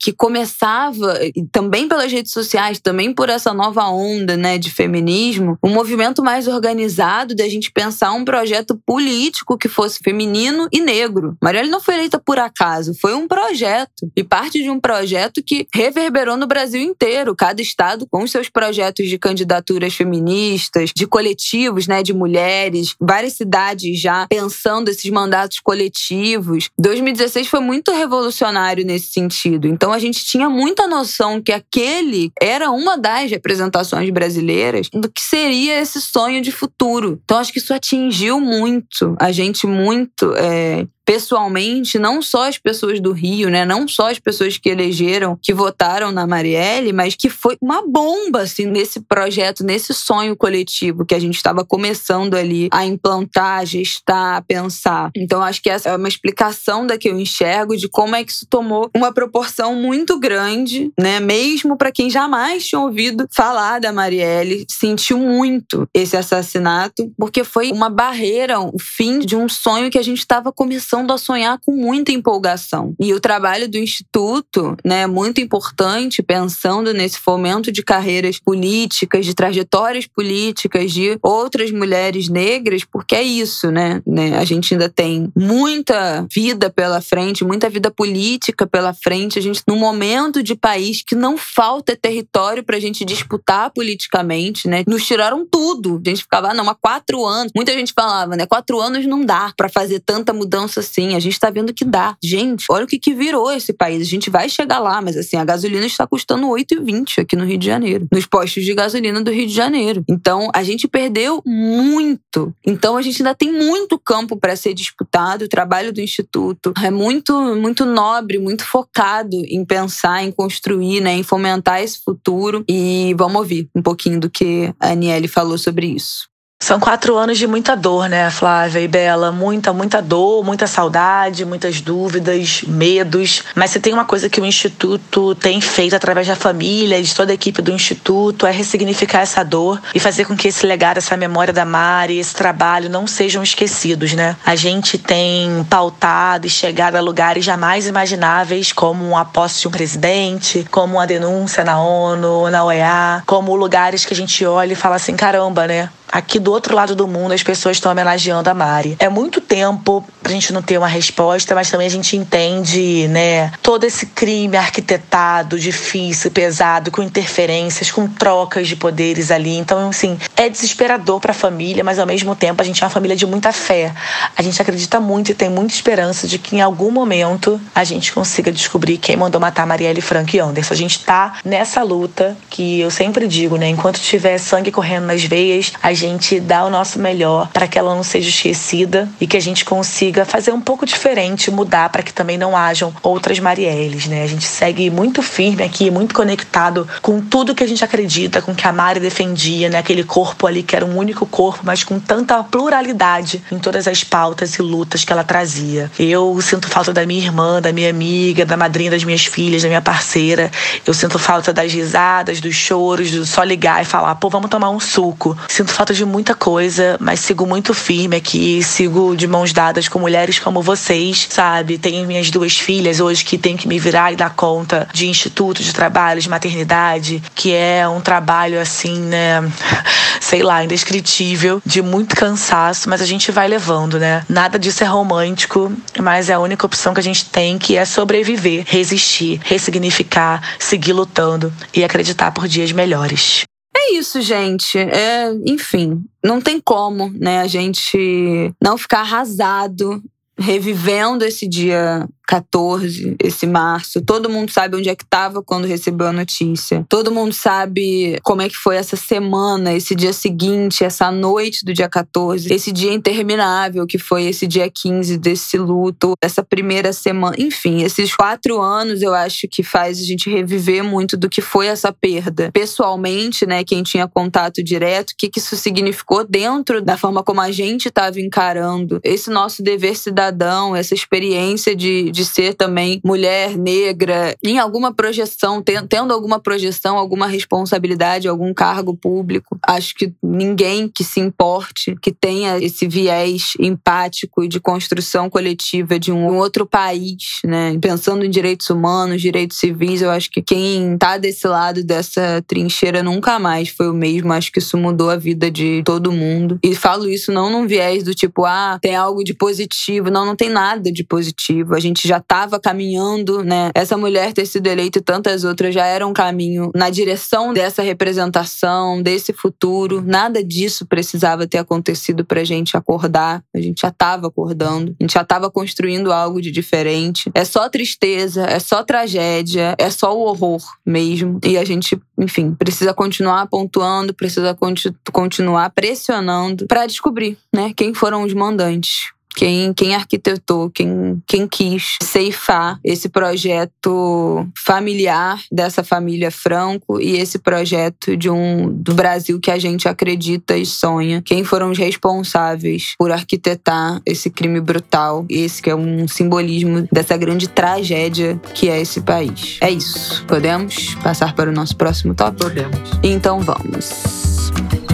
que 0.00 0.12
começava 0.12 1.18
também 1.50 1.88
pelas 1.88 2.12
redes 2.12 2.32
sociais, 2.32 2.78
também 2.78 3.12
por 3.12 3.28
essa 3.28 3.52
nova 3.52 3.88
onda, 3.88 4.36
né, 4.36 4.58
de 4.58 4.70
feminismo, 4.70 5.58
um 5.62 5.70
movimento 5.70 6.22
mais 6.22 6.46
organizado 6.46 7.34
de 7.34 7.42
a 7.42 7.48
gente 7.48 7.72
pensar 7.72 8.12
um 8.12 8.24
projeto 8.24 8.80
político 8.86 9.58
que 9.58 9.68
fosse 9.68 9.98
feminino 10.02 10.68
e 10.72 10.80
negro. 10.80 11.36
Marielle 11.42 11.70
não 11.70 11.80
foi 11.80 11.94
eleita 11.94 12.18
por 12.18 12.38
acaso, 12.38 12.94
foi 13.00 13.14
um 13.14 13.26
projeto 13.26 14.10
e 14.16 14.22
parte 14.22 14.62
de 14.62 14.70
um 14.70 14.80
projeto 14.80 15.42
que 15.42 15.66
reverberou 15.74 16.36
no 16.36 16.46
Brasil 16.46 16.80
inteiro, 16.80 17.34
cada 17.34 17.60
estado 17.60 18.06
com 18.10 18.26
seus 18.26 18.48
projetos 18.48 19.08
de 19.08 19.18
candidaturas 19.18 19.94
feministas, 19.94 20.90
de 20.94 21.06
coletivos, 21.06 21.86
né, 21.86 22.02
de 22.02 22.12
mulheres, 22.12 22.94
várias 23.00 23.34
cidades 23.34 24.00
já 24.00 24.26
pensando 24.28 24.88
esses 24.88 25.10
mandatos 25.10 25.58
coletivos. 25.60 26.70
2016 26.78 27.48
foi 27.48 27.60
muito 27.60 27.92
revolucionário 27.92 28.84
nesse 28.84 29.12
sentido. 29.20 29.66
Então 29.66 29.92
a 29.92 29.98
gente 29.98 30.24
tinha 30.24 30.48
muita 30.48 30.88
noção 30.88 31.40
que 31.40 31.52
aquele 31.52 32.32
era 32.40 32.70
uma 32.70 32.96
das 32.96 33.30
representações 33.30 34.08
brasileiras 34.10 34.88
do 34.92 35.10
que 35.10 35.20
seria 35.20 35.80
esse 35.80 36.00
sonho 36.00 36.40
de 36.40 36.50
futuro. 36.50 37.20
Então 37.24 37.38
acho 37.38 37.52
que 37.52 37.58
isso 37.58 37.74
atingiu 37.74 38.40
muito 38.40 39.16
a 39.18 39.30
gente 39.32 39.66
muito. 39.66 40.34
É, 40.36 40.86
pessoalmente, 41.10 41.98
não 41.98 42.22
só 42.22 42.48
as 42.48 42.56
pessoas 42.56 43.00
do 43.00 43.10
Rio, 43.10 43.50
né? 43.50 43.64
Não 43.64 43.88
só 43.88 44.12
as 44.12 44.20
pessoas 44.20 44.56
que 44.56 44.68
elegeram, 44.68 45.36
que 45.42 45.52
votaram 45.52 46.12
na 46.12 46.24
Marielle, 46.24 46.92
mas 46.92 47.16
que 47.16 47.28
foi 47.28 47.56
uma 47.60 47.82
bomba, 47.84 48.42
assim, 48.42 48.66
nesse 48.66 49.00
projeto, 49.00 49.64
nesse 49.64 49.92
sonho 49.92 50.36
coletivo 50.36 51.04
que 51.04 51.12
a 51.12 51.18
gente 51.18 51.34
estava 51.34 51.64
começando 51.64 52.34
ali 52.34 52.68
a 52.70 52.86
implantar, 52.86 53.58
a 53.58 53.64
gestar, 53.64 54.36
a 54.36 54.40
pensar. 54.40 55.10
Então, 55.16 55.42
acho 55.42 55.60
que 55.60 55.68
essa 55.68 55.88
é 55.88 55.96
uma 55.96 56.06
explicação 56.06 56.86
da 56.86 56.96
que 56.96 57.08
eu 57.08 57.18
enxergo 57.18 57.76
de 57.76 57.88
como 57.88 58.14
é 58.14 58.22
que 58.22 58.30
isso 58.30 58.46
tomou 58.48 58.88
uma 58.96 59.12
proporção 59.12 59.74
muito 59.74 60.16
grande, 60.16 60.92
né? 60.96 61.18
Mesmo 61.18 61.76
para 61.76 61.90
quem 61.90 62.08
jamais 62.08 62.68
tinha 62.68 62.80
ouvido 62.80 63.26
falar 63.34 63.80
da 63.80 63.92
Marielle, 63.92 64.64
sentiu 64.68 65.18
muito 65.18 65.88
esse 65.92 66.16
assassinato, 66.16 67.12
porque 67.18 67.42
foi 67.42 67.72
uma 67.72 67.90
barreira, 67.90 68.60
o 68.60 68.78
fim 68.78 69.18
de 69.18 69.34
um 69.34 69.48
sonho 69.48 69.90
que 69.90 69.98
a 69.98 70.04
gente 70.04 70.20
estava 70.20 70.52
começando 70.52 70.99
a 71.12 71.18
sonhar 71.18 71.58
com 71.64 71.72
muita 71.72 72.12
empolgação. 72.12 72.94
E 72.98 73.14
o 73.14 73.20
trabalho 73.20 73.68
do 73.68 73.78
Instituto, 73.78 74.76
né, 74.84 75.02
é 75.02 75.06
muito 75.06 75.40
importante, 75.40 76.22
pensando 76.22 76.92
nesse 76.92 77.18
fomento 77.18 77.72
de 77.72 77.82
carreiras 77.82 78.38
políticas, 78.38 79.24
de 79.24 79.34
trajetórias 79.34 80.06
políticas 80.06 80.92
de 80.92 81.18
outras 81.22 81.70
mulheres 81.70 82.28
negras, 82.28 82.84
porque 82.84 83.14
é 83.14 83.22
isso, 83.22 83.70
né? 83.70 84.02
né? 84.06 84.38
A 84.38 84.44
gente 84.44 84.74
ainda 84.74 84.88
tem 84.88 85.30
muita 85.36 86.26
vida 86.32 86.70
pela 86.70 87.00
frente, 87.00 87.44
muita 87.44 87.68
vida 87.68 87.90
política 87.90 88.66
pela 88.66 88.92
frente. 88.92 89.38
A 89.38 89.42
gente, 89.42 89.62
num 89.66 89.76
momento 89.76 90.42
de 90.42 90.54
país 90.54 91.02
que 91.02 91.14
não 91.14 91.36
falta 91.36 91.96
território 91.96 92.62
para 92.64 92.76
a 92.76 92.80
gente 92.80 93.04
disputar 93.04 93.70
politicamente, 93.70 94.68
né? 94.68 94.84
Nos 94.86 95.06
tiraram 95.06 95.46
tudo. 95.46 96.00
A 96.04 96.08
gente 96.08 96.22
ficava, 96.22 96.50
ah, 96.50 96.54
não, 96.54 96.68
há 96.68 96.74
quatro 96.74 97.24
anos. 97.24 97.52
Muita 97.54 97.72
gente 97.72 97.92
falava, 97.92 98.36
né? 98.36 98.46
Quatro 98.46 98.80
anos 98.80 99.06
não 99.06 99.24
dá 99.24 99.52
para 99.56 99.68
fazer 99.68 100.00
tanta 100.00 100.32
mudança 100.32 100.79
assim. 100.80 101.14
A 101.14 101.20
gente 101.20 101.38
tá 101.38 101.50
vendo 101.50 101.72
que 101.72 101.84
dá. 101.84 102.16
Gente, 102.22 102.66
olha 102.70 102.84
o 102.84 102.88
que, 102.88 102.98
que 102.98 103.14
virou 103.14 103.50
esse 103.52 103.72
país. 103.72 104.02
A 104.02 104.10
gente 104.10 104.30
vai 104.30 104.48
chegar 104.48 104.78
lá, 104.78 105.00
mas 105.00 105.16
assim, 105.16 105.36
a 105.36 105.44
gasolina 105.44 105.86
está 105.86 106.06
custando 106.06 106.46
8,20 106.48 107.20
aqui 107.20 107.36
no 107.36 107.44
Rio 107.44 107.58
de 107.58 107.66
Janeiro. 107.66 108.06
Nos 108.12 108.26
postos 108.26 108.64
de 108.64 108.74
gasolina 108.74 109.22
do 109.22 109.30
Rio 109.30 109.46
de 109.46 109.54
Janeiro. 109.54 110.04
Então, 110.08 110.50
a 110.54 110.62
gente 110.62 110.88
perdeu 110.88 111.42
muito. 111.46 112.54
Então, 112.66 112.96
a 112.96 113.02
gente 113.02 113.22
ainda 113.22 113.34
tem 113.34 113.52
muito 113.52 113.98
campo 113.98 114.36
para 114.36 114.56
ser 114.56 114.74
disputado. 114.74 115.44
O 115.44 115.48
trabalho 115.48 115.92
do 115.92 116.00
Instituto 116.00 116.72
é 116.82 116.90
muito, 116.90 117.32
muito 117.56 117.84
nobre, 117.84 118.38
muito 118.38 118.64
focado 118.64 119.36
em 119.36 119.64
pensar, 119.64 120.24
em 120.24 120.32
construir, 120.32 121.00
né, 121.00 121.12
em 121.14 121.22
fomentar 121.22 121.82
esse 121.82 122.00
futuro. 122.02 122.64
E 122.68 123.14
vamos 123.16 123.36
ouvir 123.36 123.68
um 123.74 123.82
pouquinho 123.82 124.20
do 124.20 124.30
que 124.30 124.72
a 124.80 124.90
Aniele 124.90 125.28
falou 125.28 125.58
sobre 125.58 125.86
isso. 125.86 126.29
São 126.62 126.78
quatro 126.78 127.16
anos 127.16 127.38
de 127.38 127.46
muita 127.46 127.74
dor, 127.74 128.08
né, 128.08 128.30
Flávia 128.30 128.80
e 128.80 128.86
Bela? 128.86 129.32
Muita, 129.32 129.72
muita 129.72 130.00
dor, 130.02 130.44
muita 130.44 130.66
saudade, 130.66 131.44
muitas 131.44 131.80
dúvidas, 131.80 132.62
medos. 132.62 133.42
Mas 133.56 133.70
se 133.70 133.80
tem 133.80 133.94
uma 133.94 134.04
coisa 134.04 134.28
que 134.28 134.40
o 134.40 134.44
Instituto 134.44 135.34
tem 135.34 135.58
feito 135.60 135.96
através 135.96 136.28
da 136.28 136.36
família 136.36 136.98
e 136.98 137.02
de 137.02 137.14
toda 137.14 137.32
a 137.32 137.34
equipe 137.34 137.62
do 137.62 137.72
Instituto 137.72 138.46
é 138.46 138.52
ressignificar 138.52 139.20
essa 139.22 139.42
dor 139.42 139.80
e 139.94 139.98
fazer 139.98 140.26
com 140.26 140.36
que 140.36 140.48
esse 140.48 140.66
legado, 140.66 140.98
essa 140.98 141.16
memória 141.16 141.52
da 141.52 141.64
Mari, 141.64 142.18
esse 142.18 142.34
trabalho 142.34 142.90
não 142.90 143.06
sejam 143.06 143.42
esquecidos, 143.42 144.12
né? 144.12 144.36
A 144.44 144.54
gente 144.54 144.98
tem 144.98 145.64
pautado 145.68 146.46
e 146.46 146.50
chegado 146.50 146.94
a 146.94 147.00
lugares 147.00 147.42
jamais 147.44 147.86
imagináveis, 147.86 148.70
como 148.70 149.16
a 149.16 149.24
posse 149.24 149.62
de 149.62 149.66
um 149.68 149.70
presidente, 149.70 150.64
como 150.70 150.98
uma 150.98 151.06
denúncia 151.06 151.64
na 151.64 151.80
ONU, 151.80 152.50
na 152.50 152.62
OEA, 152.64 153.22
como 153.26 153.56
lugares 153.56 154.04
que 154.04 154.12
a 154.12 154.16
gente 154.16 154.44
olha 154.44 154.74
e 154.74 154.76
fala 154.76 154.96
assim: 154.96 155.16
caramba, 155.16 155.66
né? 155.66 155.88
Aqui 156.10 156.38
do 156.38 156.50
outro 156.50 156.74
lado 156.74 156.94
do 156.94 157.06
mundo 157.06 157.32
as 157.32 157.42
pessoas 157.42 157.76
estão 157.76 157.92
homenageando 157.92 158.48
a 158.48 158.54
Mari. 158.54 158.96
É 158.98 159.08
muito 159.08 159.40
tempo 159.40 160.04
pra 160.22 160.32
gente 160.32 160.52
não 160.52 160.62
ter 160.62 160.78
uma 160.78 160.88
resposta, 160.88 161.54
mas 161.54 161.70
também 161.70 161.86
a 161.86 161.90
gente 161.90 162.16
entende, 162.16 163.08
né, 163.08 163.52
todo 163.62 163.84
esse 163.84 164.06
crime 164.06 164.56
arquitetado, 164.56 165.58
difícil, 165.58 166.30
pesado, 166.30 166.90
com 166.90 167.02
interferências, 167.02 167.90
com 167.90 168.06
trocas 168.06 168.68
de 168.68 168.76
poderes 168.76 169.30
ali. 169.30 169.56
Então, 169.56 169.88
assim, 169.88 170.18
é 170.36 170.48
desesperador 170.48 171.20
para 171.20 171.32
a 171.32 171.34
família, 171.34 171.82
mas 171.84 171.98
ao 171.98 172.06
mesmo 172.06 172.34
tempo 172.34 172.60
a 172.60 172.64
gente 172.64 172.82
é 172.82 172.86
uma 172.86 172.90
família 172.90 173.16
de 173.16 173.26
muita 173.26 173.52
fé. 173.52 173.92
A 174.36 174.42
gente 174.42 174.60
acredita 174.60 175.00
muito 175.00 175.30
e 175.30 175.34
tem 175.34 175.48
muita 175.48 175.74
esperança 175.74 176.26
de 176.26 176.38
que 176.38 176.56
em 176.56 176.60
algum 176.60 176.90
momento 176.90 177.60
a 177.74 177.84
gente 177.84 178.12
consiga 178.12 178.52
descobrir 178.52 178.98
quem 178.98 179.16
mandou 179.16 179.40
matar 179.40 179.66
Marielle 179.66 180.00
Frank 180.00 180.36
e 180.36 180.40
Anderson. 180.40 180.74
A 180.74 180.76
gente 180.76 181.04
tá 181.04 181.34
nessa 181.44 181.82
luta 181.82 182.36
que 182.48 182.80
eu 182.80 182.90
sempre 182.90 183.26
digo, 183.26 183.56
né, 183.56 183.68
enquanto 183.68 183.98
tiver 184.00 184.38
sangue 184.38 184.70
correndo 184.70 185.06
nas 185.06 185.22
veias, 185.24 185.72
a 185.82 185.92
gente 186.00 186.40
dá 186.40 186.64
o 186.64 186.70
nosso 186.70 186.98
melhor 186.98 187.48
para 187.52 187.68
que 187.68 187.78
ela 187.78 187.94
não 187.94 188.02
seja 188.02 188.28
esquecida 188.28 189.08
e 189.20 189.26
que 189.26 189.36
a 189.36 189.40
gente 189.40 189.64
consiga 189.64 190.24
fazer 190.24 190.52
um 190.52 190.60
pouco 190.60 190.86
diferente, 190.86 191.50
mudar 191.50 191.88
para 191.90 192.02
que 192.02 192.12
também 192.12 192.38
não 192.38 192.56
hajam 192.56 192.92
outras 193.02 193.38
Marielles, 193.38 194.06
né? 194.06 194.22
A 194.22 194.26
gente 194.26 194.44
segue 194.44 194.90
muito 194.90 195.22
firme 195.22 195.62
aqui, 195.62 195.90
muito 195.90 196.14
conectado 196.14 196.88
com 197.02 197.20
tudo 197.20 197.54
que 197.54 197.62
a 197.62 197.68
gente 197.68 197.84
acredita, 197.84 198.40
com 198.40 198.54
que 198.54 198.66
a 198.66 198.72
Mari 198.72 199.00
defendia, 199.00 199.68
né? 199.68 199.78
Aquele 199.78 200.02
corpo 200.02 200.46
ali 200.46 200.62
que 200.62 200.74
era 200.74 200.86
um 200.86 200.96
único 200.96 201.26
corpo, 201.26 201.60
mas 201.64 201.84
com 201.84 202.00
tanta 202.00 202.42
pluralidade 202.42 203.42
em 203.52 203.58
todas 203.58 203.86
as 203.86 204.02
pautas 204.02 204.54
e 204.54 204.62
lutas 204.62 205.04
que 205.04 205.12
ela 205.12 205.24
trazia. 205.24 205.90
Eu 205.98 206.40
sinto 206.40 206.68
falta 206.68 206.92
da 206.92 207.04
minha 207.04 207.22
irmã, 207.22 207.60
da 207.60 207.72
minha 207.72 207.90
amiga, 207.90 208.46
da 208.46 208.56
madrinha 208.56 208.90
das 208.90 209.04
minhas 209.04 209.26
filhas, 209.26 209.62
da 209.62 209.68
minha 209.68 209.82
parceira. 209.82 210.50
Eu 210.86 210.94
sinto 210.94 211.18
falta 211.18 211.52
das 211.52 211.72
risadas, 211.72 212.40
dos 212.40 212.54
choros, 212.54 213.10
do 213.10 213.26
só 213.26 213.42
ligar 213.42 213.82
e 213.82 213.84
falar, 213.84 214.14
pô, 214.14 214.30
vamos 214.30 214.48
tomar 214.48 214.70
um 214.70 214.80
suco. 214.80 215.36
Sinto 215.48 215.72
falta 215.72 215.89
de 215.92 216.04
muita 216.04 216.34
coisa, 216.34 216.96
mas 217.00 217.20
sigo 217.20 217.46
muito 217.46 217.74
firme 217.74 218.16
aqui, 218.16 218.62
sigo 218.62 219.16
de 219.16 219.26
mãos 219.26 219.52
dadas 219.52 219.88
com 219.88 219.98
mulheres 219.98 220.38
como 220.38 220.62
vocês, 220.62 221.26
sabe? 221.30 221.78
Tenho 221.78 222.06
minhas 222.06 222.30
duas 222.30 222.58
filhas 222.58 223.00
hoje 223.00 223.24
que 223.24 223.38
têm 223.38 223.56
que 223.56 223.68
me 223.68 223.78
virar 223.78 224.12
e 224.12 224.16
dar 224.16 224.30
conta 224.30 224.88
de 224.92 225.08
instituto 225.08 225.62
de 225.62 225.72
trabalho, 225.72 226.20
de 226.20 226.28
maternidade, 226.28 227.22
que 227.34 227.52
é 227.52 227.86
um 227.88 228.00
trabalho 228.00 228.60
assim, 228.60 228.98
né? 229.00 229.40
Sei 230.20 230.42
lá, 230.42 230.62
indescritível, 230.62 231.62
de 231.64 231.82
muito 231.82 232.14
cansaço, 232.14 232.88
mas 232.88 233.00
a 233.00 233.06
gente 233.06 233.32
vai 233.32 233.48
levando, 233.48 233.98
né? 233.98 234.22
Nada 234.28 234.58
disso 234.58 234.84
é 234.84 234.86
romântico, 234.86 235.72
mas 236.00 236.28
é 236.28 236.34
a 236.34 236.38
única 236.38 236.66
opção 236.66 236.94
que 236.94 237.00
a 237.00 237.02
gente 237.02 237.24
tem, 237.24 237.58
que 237.58 237.76
é 237.76 237.84
sobreviver, 237.84 238.64
resistir, 238.66 239.40
ressignificar, 239.42 240.42
seguir 240.58 240.92
lutando 240.92 241.52
e 241.74 241.82
acreditar 241.82 242.30
por 242.32 242.46
dias 242.46 242.70
melhores. 242.72 243.49
É 243.82 243.94
isso, 243.94 244.20
gente. 244.20 244.78
É, 244.78 245.32
enfim, 245.46 246.04
não 246.22 246.38
tem 246.40 246.60
como, 246.60 247.10
né, 247.18 247.40
a 247.40 247.46
gente 247.46 248.52
não 248.62 248.76
ficar 248.76 249.00
arrasado 249.00 250.02
revivendo 250.38 251.24
esse 251.24 251.48
dia 251.48 252.06
14, 252.30 253.16
esse 253.20 253.44
março. 253.44 254.00
Todo 254.00 254.30
mundo 254.30 254.52
sabe 254.52 254.76
onde 254.76 254.88
é 254.88 254.94
que 254.94 255.02
estava 255.02 255.42
quando 255.42 255.66
recebeu 255.66 256.06
a 256.06 256.12
notícia. 256.12 256.86
Todo 256.88 257.10
mundo 257.10 257.32
sabe 257.32 258.20
como 258.22 258.40
é 258.40 258.48
que 258.48 258.56
foi 258.56 258.76
essa 258.76 258.94
semana, 258.94 259.72
esse 259.72 259.96
dia 259.96 260.12
seguinte, 260.12 260.84
essa 260.84 261.10
noite 261.10 261.64
do 261.64 261.74
dia 261.74 261.88
14, 261.88 262.54
esse 262.54 262.70
dia 262.70 262.92
interminável 262.92 263.84
que 263.84 263.98
foi 263.98 264.26
esse 264.26 264.46
dia 264.46 264.70
15 264.70 265.18
desse 265.18 265.58
luto, 265.58 266.12
essa 266.22 266.44
primeira 266.44 266.92
semana. 266.92 267.34
Enfim, 267.36 267.82
esses 267.82 268.14
quatro 268.14 268.62
anos 268.62 269.02
eu 269.02 269.12
acho 269.12 269.48
que 269.50 269.64
faz 269.64 269.98
a 269.98 270.04
gente 270.04 270.30
reviver 270.30 270.84
muito 270.84 271.16
do 271.16 271.28
que 271.28 271.40
foi 271.40 271.66
essa 271.66 271.92
perda. 271.92 272.52
Pessoalmente, 272.52 273.44
né, 273.44 273.64
quem 273.64 273.82
tinha 273.82 274.06
contato 274.06 274.62
direto, 274.62 275.10
o 275.10 275.14
que, 275.18 275.28
que 275.28 275.40
isso 275.40 275.56
significou 275.56 276.24
dentro 276.24 276.80
da 276.80 276.96
forma 276.96 277.24
como 277.24 277.40
a 277.40 277.50
gente 277.50 277.88
estava 277.88 278.20
encarando 278.20 279.00
esse 279.02 279.30
nosso 279.30 279.64
dever 279.64 279.96
cidadão, 279.96 280.76
essa 280.76 280.94
experiência 280.94 281.74
de, 281.74 282.12
de 282.12 282.19
de 282.20 282.26
ser 282.26 282.52
também 282.52 283.00
mulher 283.02 283.56
negra, 283.56 284.36
em 284.44 284.58
alguma 284.58 284.92
projeção, 284.92 285.62
tendo 285.88 286.12
alguma 286.12 286.38
projeção, 286.38 286.98
alguma 286.98 287.26
responsabilidade, 287.26 288.28
algum 288.28 288.52
cargo 288.52 288.94
público. 288.94 289.58
Acho 289.66 289.94
que 289.94 290.12
ninguém 290.22 290.86
que 290.86 291.02
se 291.02 291.18
importe, 291.18 291.96
que 292.02 292.12
tenha 292.12 292.58
esse 292.58 292.86
viés 292.86 293.52
empático 293.58 294.44
e 294.44 294.48
de 294.48 294.60
construção 294.60 295.30
coletiva 295.30 295.98
de 295.98 296.12
um 296.12 296.36
outro 296.36 296.66
país, 296.66 297.40
né? 297.42 297.78
Pensando 297.80 298.22
em 298.22 298.30
direitos 298.30 298.68
humanos, 298.68 299.22
direitos 299.22 299.56
civis, 299.56 300.02
eu 300.02 300.10
acho 300.10 300.30
que 300.30 300.42
quem 300.42 300.98
tá 300.98 301.16
desse 301.16 301.46
lado 301.46 301.82
dessa 301.82 302.44
trincheira 302.46 303.02
nunca 303.02 303.38
mais 303.38 303.70
foi 303.70 303.88
o 303.88 303.94
mesmo. 303.94 304.32
Acho 304.34 304.52
que 304.52 304.58
isso 304.58 304.76
mudou 304.76 305.08
a 305.08 305.16
vida 305.16 305.50
de 305.50 305.82
todo 305.86 306.12
mundo. 306.12 306.58
E 306.62 306.74
falo 306.74 307.08
isso 307.08 307.32
não 307.32 307.50
num 307.50 307.66
viés 307.66 308.02
do 308.02 308.14
tipo, 308.14 308.44
ah, 308.44 308.78
tem 308.82 308.94
algo 308.94 309.24
de 309.24 309.32
positivo. 309.32 310.10
Não, 310.10 310.26
não 310.26 310.36
tem 310.36 310.50
nada 310.50 310.92
de 310.92 311.02
positivo. 311.02 311.74
A 311.74 311.80
gente 311.80 312.09
já 312.10 312.18
estava 312.18 312.58
caminhando, 312.58 313.44
né? 313.44 313.70
Essa 313.72 313.96
mulher 313.96 314.32
ter 314.32 314.44
sido 314.44 314.66
eleita 314.66 314.98
e 314.98 315.02
tantas 315.02 315.44
outras 315.44 315.72
já 315.72 315.86
eram 315.86 316.10
um 316.10 316.12
caminho 316.12 316.70
na 316.74 316.90
direção 316.90 317.52
dessa 317.52 317.82
representação, 317.82 319.00
desse 319.00 319.32
futuro. 319.32 320.02
Nada 320.04 320.42
disso 320.42 320.84
precisava 320.84 321.46
ter 321.46 321.58
acontecido 321.58 322.24
pra 322.24 322.42
gente 322.42 322.76
acordar. 322.76 323.42
A 323.54 323.60
gente 323.60 323.82
já 323.82 323.88
estava 323.88 324.26
acordando, 324.26 324.94
a 324.98 325.04
gente 325.04 325.12
já 325.12 325.22
estava 325.22 325.48
construindo 325.48 326.12
algo 326.12 326.40
de 326.40 326.50
diferente. 326.50 327.30
É 327.32 327.44
só 327.44 327.68
tristeza, 327.68 328.44
é 328.44 328.58
só 328.58 328.82
tragédia, 328.82 329.76
é 329.78 329.88
só 329.88 330.16
o 330.16 330.22
horror 330.22 330.62
mesmo. 330.84 331.38
E 331.44 331.56
a 331.56 331.64
gente, 331.64 332.00
enfim, 332.18 332.52
precisa 332.54 332.92
continuar 332.92 333.46
pontuando, 333.46 334.12
precisa 334.12 334.52
continu 334.54 334.94
continuar 335.12 335.70
pressionando 335.70 336.66
para 336.66 336.86
descobrir, 336.86 337.36
né, 337.54 337.72
quem 337.76 337.94
foram 337.94 338.24
os 338.24 338.32
mandantes 338.32 339.12
quem, 339.40 339.72
quem 339.72 339.94
arquitetou, 339.94 340.68
quem, 340.68 341.22
quem 341.26 341.48
quis 341.48 341.96
ceifar 342.02 342.78
esse 342.84 343.08
projeto 343.08 344.46
familiar 344.54 345.40
dessa 345.50 345.82
família 345.82 346.30
Franco 346.30 347.00
e 347.00 347.16
esse 347.16 347.38
projeto 347.38 348.14
de 348.18 348.28
um 348.28 348.70
do 348.70 348.92
Brasil 348.92 349.40
que 349.40 349.50
a 349.50 349.58
gente 349.58 349.88
acredita 349.88 350.58
e 350.58 350.66
sonha. 350.66 351.22
Quem 351.24 351.42
foram 351.42 351.70
os 351.70 351.78
responsáveis 351.78 352.94
por 352.98 353.10
arquitetar 353.10 354.02
esse 354.04 354.28
crime 354.28 354.60
brutal, 354.60 355.24
esse 355.26 355.62
que 355.62 355.70
é 355.70 355.74
um 355.74 356.06
simbolismo 356.06 356.86
dessa 356.92 357.16
grande 357.16 357.48
tragédia 357.48 358.38
que 358.52 358.68
é 358.68 358.78
esse 358.78 359.00
país. 359.00 359.56
É 359.62 359.70
isso. 359.70 360.22
Podemos 360.26 360.94
passar 360.96 361.34
para 361.34 361.48
o 361.48 361.52
nosso 361.54 361.74
próximo 361.78 362.14
tópico? 362.14 362.42
Podemos. 362.42 362.90
Então 363.02 363.40
vamos. 363.40 364.89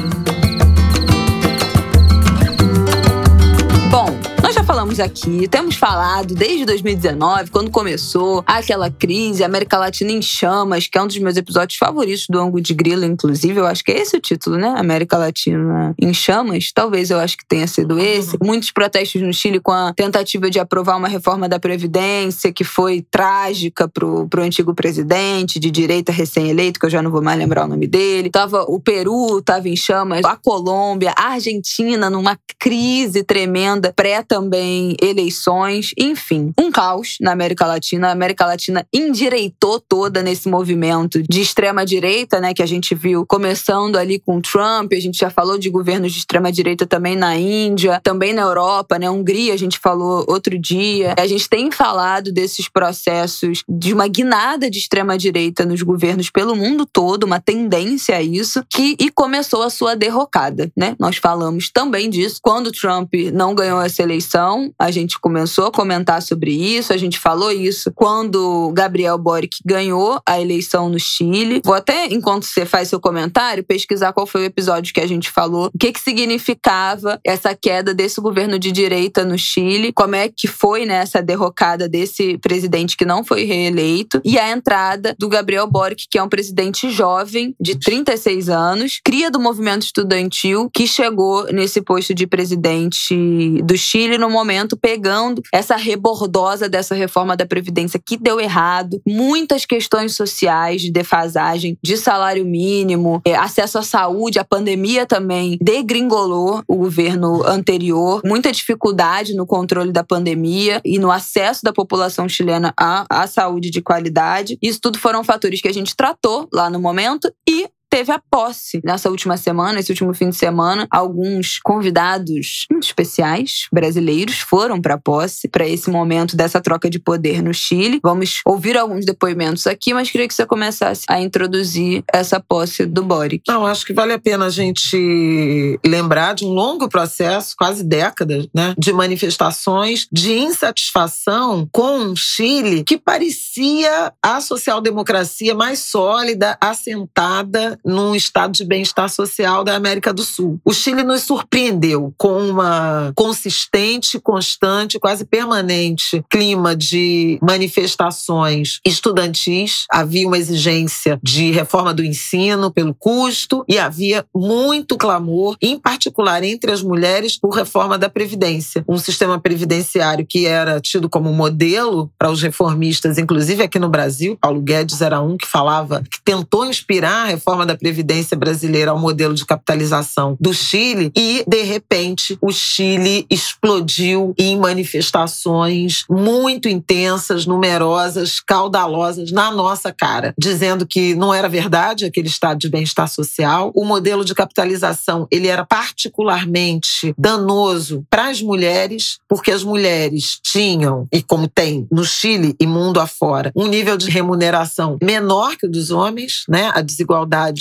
Aqui, 5.00 5.48
temos 5.48 5.76
falado 5.76 6.34
desde 6.34 6.64
2019, 6.64 7.50
quando 7.50 7.70
começou 7.70 8.42
aquela 8.46 8.90
crise, 8.90 9.44
América 9.44 9.78
Latina 9.78 10.12
em 10.12 10.22
chamas, 10.22 10.86
que 10.86 10.96
é 10.96 11.02
um 11.02 11.06
dos 11.06 11.18
meus 11.18 11.36
episódios 11.36 11.78
favoritos 11.78 12.26
do 12.28 12.38
Ango 12.38 12.60
de 12.60 12.74
Grilo, 12.74 13.04
inclusive. 13.04 13.58
Eu 13.58 13.66
acho 13.66 13.84
que 13.84 13.92
é 13.92 14.00
esse 14.00 14.16
o 14.16 14.20
título, 14.20 14.56
né? 14.56 14.74
América 14.76 15.18
Latina 15.18 15.94
em 16.00 16.12
chamas. 16.14 16.70
Talvez 16.72 17.10
eu 17.10 17.18
acho 17.18 17.36
que 17.36 17.46
tenha 17.46 17.66
sido 17.66 17.98
esse. 17.98 18.36
Muitos 18.42 18.70
protestos 18.70 19.20
no 19.22 19.32
Chile 19.32 19.60
com 19.60 19.72
a 19.72 19.92
tentativa 19.94 20.50
de 20.50 20.58
aprovar 20.58 20.96
uma 20.96 21.08
reforma 21.08 21.48
da 21.48 21.58
Previdência, 21.58 22.52
que 22.52 22.64
foi 22.64 23.04
trágica 23.10 23.88
pro, 23.88 24.28
pro 24.28 24.42
antigo 24.42 24.74
presidente 24.74 25.58
de 25.58 25.70
direita 25.70 26.12
recém-eleito, 26.12 26.78
que 26.78 26.86
eu 26.86 26.90
já 26.90 27.02
não 27.02 27.10
vou 27.10 27.22
mais 27.22 27.38
lembrar 27.38 27.64
o 27.64 27.68
nome 27.68 27.86
dele. 27.86 28.30
Tava 28.30 28.62
o 28.62 28.78
Peru, 28.78 29.42
tava 29.42 29.68
em 29.68 29.76
chamas, 29.76 30.24
a 30.24 30.36
Colômbia, 30.36 31.12
a 31.16 31.32
Argentina 31.32 32.08
numa 32.08 32.38
crise 32.58 33.22
tremenda, 33.22 33.92
pré 33.94 34.22
também 34.22 34.85
eleições, 35.00 35.92
enfim, 35.96 36.52
um 36.58 36.70
caos 36.70 37.16
na 37.20 37.32
América 37.32 37.66
Latina. 37.66 38.08
A 38.08 38.12
América 38.12 38.46
Latina 38.46 38.86
endireitou 38.92 39.80
toda 39.80 40.22
nesse 40.22 40.48
movimento 40.48 41.22
de 41.22 41.40
extrema 41.40 41.86
direita, 41.86 42.40
né, 42.40 42.52
que 42.52 42.62
a 42.62 42.66
gente 42.66 42.94
viu 42.94 43.24
começando 43.26 43.96
ali 43.96 44.18
com 44.18 44.40
Trump, 44.40 44.92
a 44.92 45.00
gente 45.00 45.18
já 45.18 45.30
falou 45.30 45.58
de 45.58 45.70
governos 45.70 46.12
de 46.12 46.18
extrema 46.18 46.52
direita 46.52 46.86
também 46.86 47.16
na 47.16 47.36
Índia, 47.36 48.00
também 48.02 48.32
na 48.32 48.42
Europa, 48.42 48.98
né, 48.98 49.10
Hungria, 49.10 49.54
a 49.54 49.58
gente 49.58 49.78
falou 49.78 50.24
outro 50.28 50.58
dia. 50.58 51.14
A 51.18 51.26
gente 51.26 51.48
tem 51.48 51.70
falado 51.70 52.32
desses 52.32 52.68
processos 52.68 53.62
de 53.68 53.92
uma 53.92 54.06
guinada 54.06 54.70
de 54.70 54.78
extrema 54.78 55.16
direita 55.16 55.64
nos 55.64 55.82
governos 55.82 56.30
pelo 56.30 56.54
mundo 56.54 56.86
todo, 56.86 57.24
uma 57.24 57.40
tendência 57.40 58.16
a 58.16 58.22
isso, 58.22 58.62
que 58.68 58.96
e 58.98 59.10
começou 59.10 59.62
a 59.62 59.70
sua 59.70 59.94
derrocada, 59.94 60.70
né? 60.76 60.94
Nós 60.98 61.16
falamos 61.16 61.70
também 61.70 62.10
disso 62.10 62.40
quando 62.42 62.72
Trump 62.72 63.12
não 63.32 63.54
ganhou 63.54 63.80
essa 63.80 64.02
eleição 64.02 64.65
a 64.78 64.90
gente 64.90 65.18
começou 65.18 65.66
a 65.66 65.72
comentar 65.72 66.22
sobre 66.22 66.50
isso, 66.52 66.92
a 66.92 66.96
gente 66.96 67.18
falou 67.18 67.50
isso 67.50 67.92
quando 67.94 68.72
Gabriel 68.74 69.18
Boric 69.18 69.58
ganhou 69.64 70.20
a 70.26 70.40
eleição 70.40 70.88
no 70.88 70.98
Chile. 70.98 71.60
Vou 71.64 71.74
até, 71.74 72.06
enquanto 72.06 72.44
você 72.44 72.64
faz 72.64 72.88
seu 72.88 73.00
comentário, 73.00 73.64
pesquisar 73.64 74.12
qual 74.12 74.26
foi 74.26 74.42
o 74.42 74.44
episódio 74.44 74.92
que 74.92 75.00
a 75.00 75.06
gente 75.06 75.30
falou, 75.30 75.70
o 75.74 75.78
que, 75.78 75.92
que 75.92 76.00
significava 76.00 77.20
essa 77.24 77.54
queda 77.54 77.94
desse 77.94 78.20
governo 78.20 78.58
de 78.58 78.72
direita 78.72 79.24
no 79.24 79.38
Chile, 79.38 79.92
como 79.92 80.14
é 80.14 80.28
que 80.28 80.46
foi 80.46 80.84
né, 80.84 80.94
essa 80.94 81.22
derrocada 81.22 81.88
desse 81.88 82.38
presidente 82.38 82.96
que 82.96 83.04
não 83.04 83.24
foi 83.24 83.44
reeleito, 83.44 84.20
e 84.24 84.38
a 84.38 84.50
entrada 84.50 85.14
do 85.18 85.28
Gabriel 85.28 85.66
Boric, 85.66 86.06
que 86.10 86.18
é 86.18 86.22
um 86.22 86.28
presidente 86.28 86.90
jovem, 86.90 87.54
de 87.60 87.78
36 87.78 88.48
anos, 88.48 89.00
cria 89.04 89.30
do 89.30 89.40
movimento 89.40 89.82
estudantil, 89.82 90.70
que 90.72 90.86
chegou 90.86 91.44
nesse 91.52 91.80
posto 91.82 92.14
de 92.14 92.26
presidente 92.26 93.14
do 93.62 93.76
Chile 93.76 94.18
no 94.18 94.30
momento 94.30 94.55
pegando 94.76 95.42
essa 95.52 95.76
rebordosa 95.76 96.68
dessa 96.68 96.94
reforma 96.94 97.36
da 97.36 97.44
Previdência 97.44 98.00
que 98.04 98.16
deu 98.16 98.40
errado, 98.40 99.00
muitas 99.06 99.66
questões 99.66 100.14
sociais 100.14 100.80
de 100.80 100.90
defasagem, 100.90 101.76
de 101.82 101.96
salário 101.96 102.44
mínimo, 102.44 103.20
é, 103.26 103.34
acesso 103.34 103.78
à 103.78 103.82
saúde, 103.82 104.38
a 104.38 104.44
pandemia 104.44 105.04
também 105.04 105.58
degringolou 105.60 106.62
o 106.68 106.76
governo 106.76 107.44
anterior, 107.44 108.22
muita 108.24 108.52
dificuldade 108.52 109.34
no 109.34 109.46
controle 109.46 109.92
da 109.92 110.04
pandemia 110.04 110.80
e 110.84 110.98
no 110.98 111.10
acesso 111.10 111.60
da 111.64 111.72
população 111.72 112.28
chilena 112.28 112.72
à, 112.78 113.04
à 113.10 113.26
saúde 113.26 113.70
de 113.70 113.82
qualidade. 113.82 114.56
Isso 114.62 114.80
tudo 114.80 114.98
foram 114.98 115.24
fatores 115.24 115.60
que 115.60 115.68
a 115.68 115.74
gente 115.74 115.96
tratou 115.96 116.48
lá 116.52 116.70
no 116.70 116.80
momento 116.80 117.30
e 117.48 117.68
teve 117.90 118.12
a 118.12 118.20
posse 118.30 118.80
nessa 118.84 119.08
última 119.10 119.36
semana, 119.36 119.80
esse 119.80 119.90
último 119.90 120.12
fim 120.14 120.30
de 120.30 120.36
semana. 120.36 120.86
Alguns 120.90 121.58
convidados 121.62 122.66
especiais 122.82 123.66
brasileiros 123.72 124.38
foram 124.38 124.80
para 124.80 124.94
a 124.94 124.98
posse, 124.98 125.48
para 125.48 125.66
esse 125.66 125.90
momento 125.90 126.36
dessa 126.36 126.60
troca 126.60 126.90
de 126.90 126.98
poder 126.98 127.42
no 127.42 127.54
Chile. 127.54 128.00
Vamos 128.02 128.40
ouvir 128.44 128.76
alguns 128.76 129.04
depoimentos 129.04 129.66
aqui, 129.66 129.94
mas 129.94 130.10
queria 130.10 130.28
que 130.28 130.34
você 130.34 130.46
começasse 130.46 131.04
a 131.08 131.20
introduzir 131.20 132.02
essa 132.12 132.40
posse 132.40 132.84
do 132.86 133.02
Boric. 133.02 133.44
Não, 133.48 133.66
acho 133.66 133.86
que 133.86 133.92
vale 133.92 134.12
a 134.12 134.18
pena 134.18 134.46
a 134.46 134.50
gente 134.50 135.78
lembrar 135.84 136.34
de 136.34 136.44
um 136.44 136.50
longo 136.50 136.88
processo, 136.88 137.54
quase 137.56 137.82
décadas, 137.82 138.46
né, 138.54 138.74
de 138.78 138.92
manifestações 138.92 140.06
de 140.12 140.32
insatisfação 140.32 141.68
com 141.72 142.10
o 142.10 142.16
Chile, 142.16 142.84
que 142.84 142.98
parecia 142.98 144.12
a 144.22 144.40
social-democracia 144.40 145.54
mais 145.54 145.78
sólida, 145.80 146.56
assentada 146.60 147.75
num 147.84 148.14
estado 148.14 148.52
de 148.52 148.64
bem-estar 148.64 149.08
social 149.08 149.64
da 149.64 149.74
América 149.74 150.12
do 150.12 150.22
Sul. 150.22 150.60
O 150.64 150.72
Chile 150.72 151.02
nos 151.02 151.22
surpreendeu 151.22 152.12
com 152.16 152.48
uma 152.48 153.12
consistente, 153.14 154.18
constante, 154.18 154.98
quase 154.98 155.24
permanente 155.24 156.24
clima 156.30 156.76
de 156.76 157.38
manifestações 157.42 158.80
estudantis. 158.84 159.84
Havia 159.90 160.26
uma 160.26 160.38
exigência 160.38 161.18
de 161.22 161.50
reforma 161.50 161.92
do 161.92 162.04
ensino 162.04 162.70
pelo 162.70 162.94
custo 162.94 163.64
e 163.68 163.78
havia 163.78 164.24
muito 164.34 164.96
clamor, 164.96 165.56
em 165.60 165.78
particular 165.78 166.42
entre 166.42 166.70
as 166.70 166.82
mulheres, 166.82 167.38
por 167.38 167.50
reforma 167.50 167.98
da 167.98 168.08
Previdência. 168.08 168.84
Um 168.88 168.98
sistema 168.98 169.38
previdenciário 169.38 170.26
que 170.26 170.46
era 170.46 170.80
tido 170.80 171.08
como 171.08 171.32
modelo 171.32 172.10
para 172.18 172.30
os 172.30 172.42
reformistas, 172.42 173.18
inclusive 173.18 173.62
aqui 173.62 173.78
no 173.78 173.88
Brasil. 173.88 174.38
Paulo 174.40 174.60
Guedes 174.60 175.00
era 175.00 175.20
um 175.20 175.36
que 175.36 175.46
falava, 175.46 176.02
que 176.02 176.22
tentou 176.24 176.64
inspirar 176.64 177.24
a 177.24 177.26
reforma 177.26 177.65
da 177.66 177.76
Previdência 177.76 178.36
brasileira 178.36 178.90
ao 178.90 178.98
modelo 178.98 179.34
de 179.34 179.44
capitalização 179.44 180.36
do 180.40 180.52
Chile 180.52 181.10
e, 181.16 181.44
de 181.46 181.62
repente, 181.62 182.38
o 182.40 182.52
Chile 182.52 183.26
explodiu 183.30 184.34
em 184.38 184.58
manifestações 184.58 186.04
muito 186.08 186.68
intensas, 186.68 187.46
numerosas, 187.46 188.40
caudalosas 188.40 189.30
na 189.30 189.50
nossa 189.50 189.92
cara, 189.92 190.34
dizendo 190.38 190.86
que 190.86 191.14
não 191.14 191.32
era 191.32 191.48
verdade 191.48 192.04
aquele 192.04 192.28
estado 192.28 192.58
de 192.58 192.68
bem-estar 192.68 193.08
social. 193.08 193.70
O 193.74 193.84
modelo 193.84 194.24
de 194.24 194.34
capitalização 194.34 195.26
ele 195.30 195.48
era 195.48 195.64
particularmente 195.64 197.14
danoso 197.18 198.04
para 198.10 198.28
as 198.28 198.40
mulheres, 198.40 199.18
porque 199.28 199.50
as 199.50 199.62
mulheres 199.62 200.38
tinham, 200.42 201.06
e 201.12 201.22
como 201.22 201.48
tem 201.48 201.86
no 201.90 202.04
Chile 202.04 202.54
e 202.60 202.66
mundo 202.66 203.00
afora, 203.00 203.50
um 203.54 203.66
nível 203.66 203.96
de 203.96 204.10
remuneração 204.10 204.98
menor 205.02 205.56
que 205.56 205.66
o 205.66 205.70
dos 205.70 205.90
homens, 205.90 206.44
né? 206.48 206.70
A 206.74 206.80
desigualdade 206.80 207.55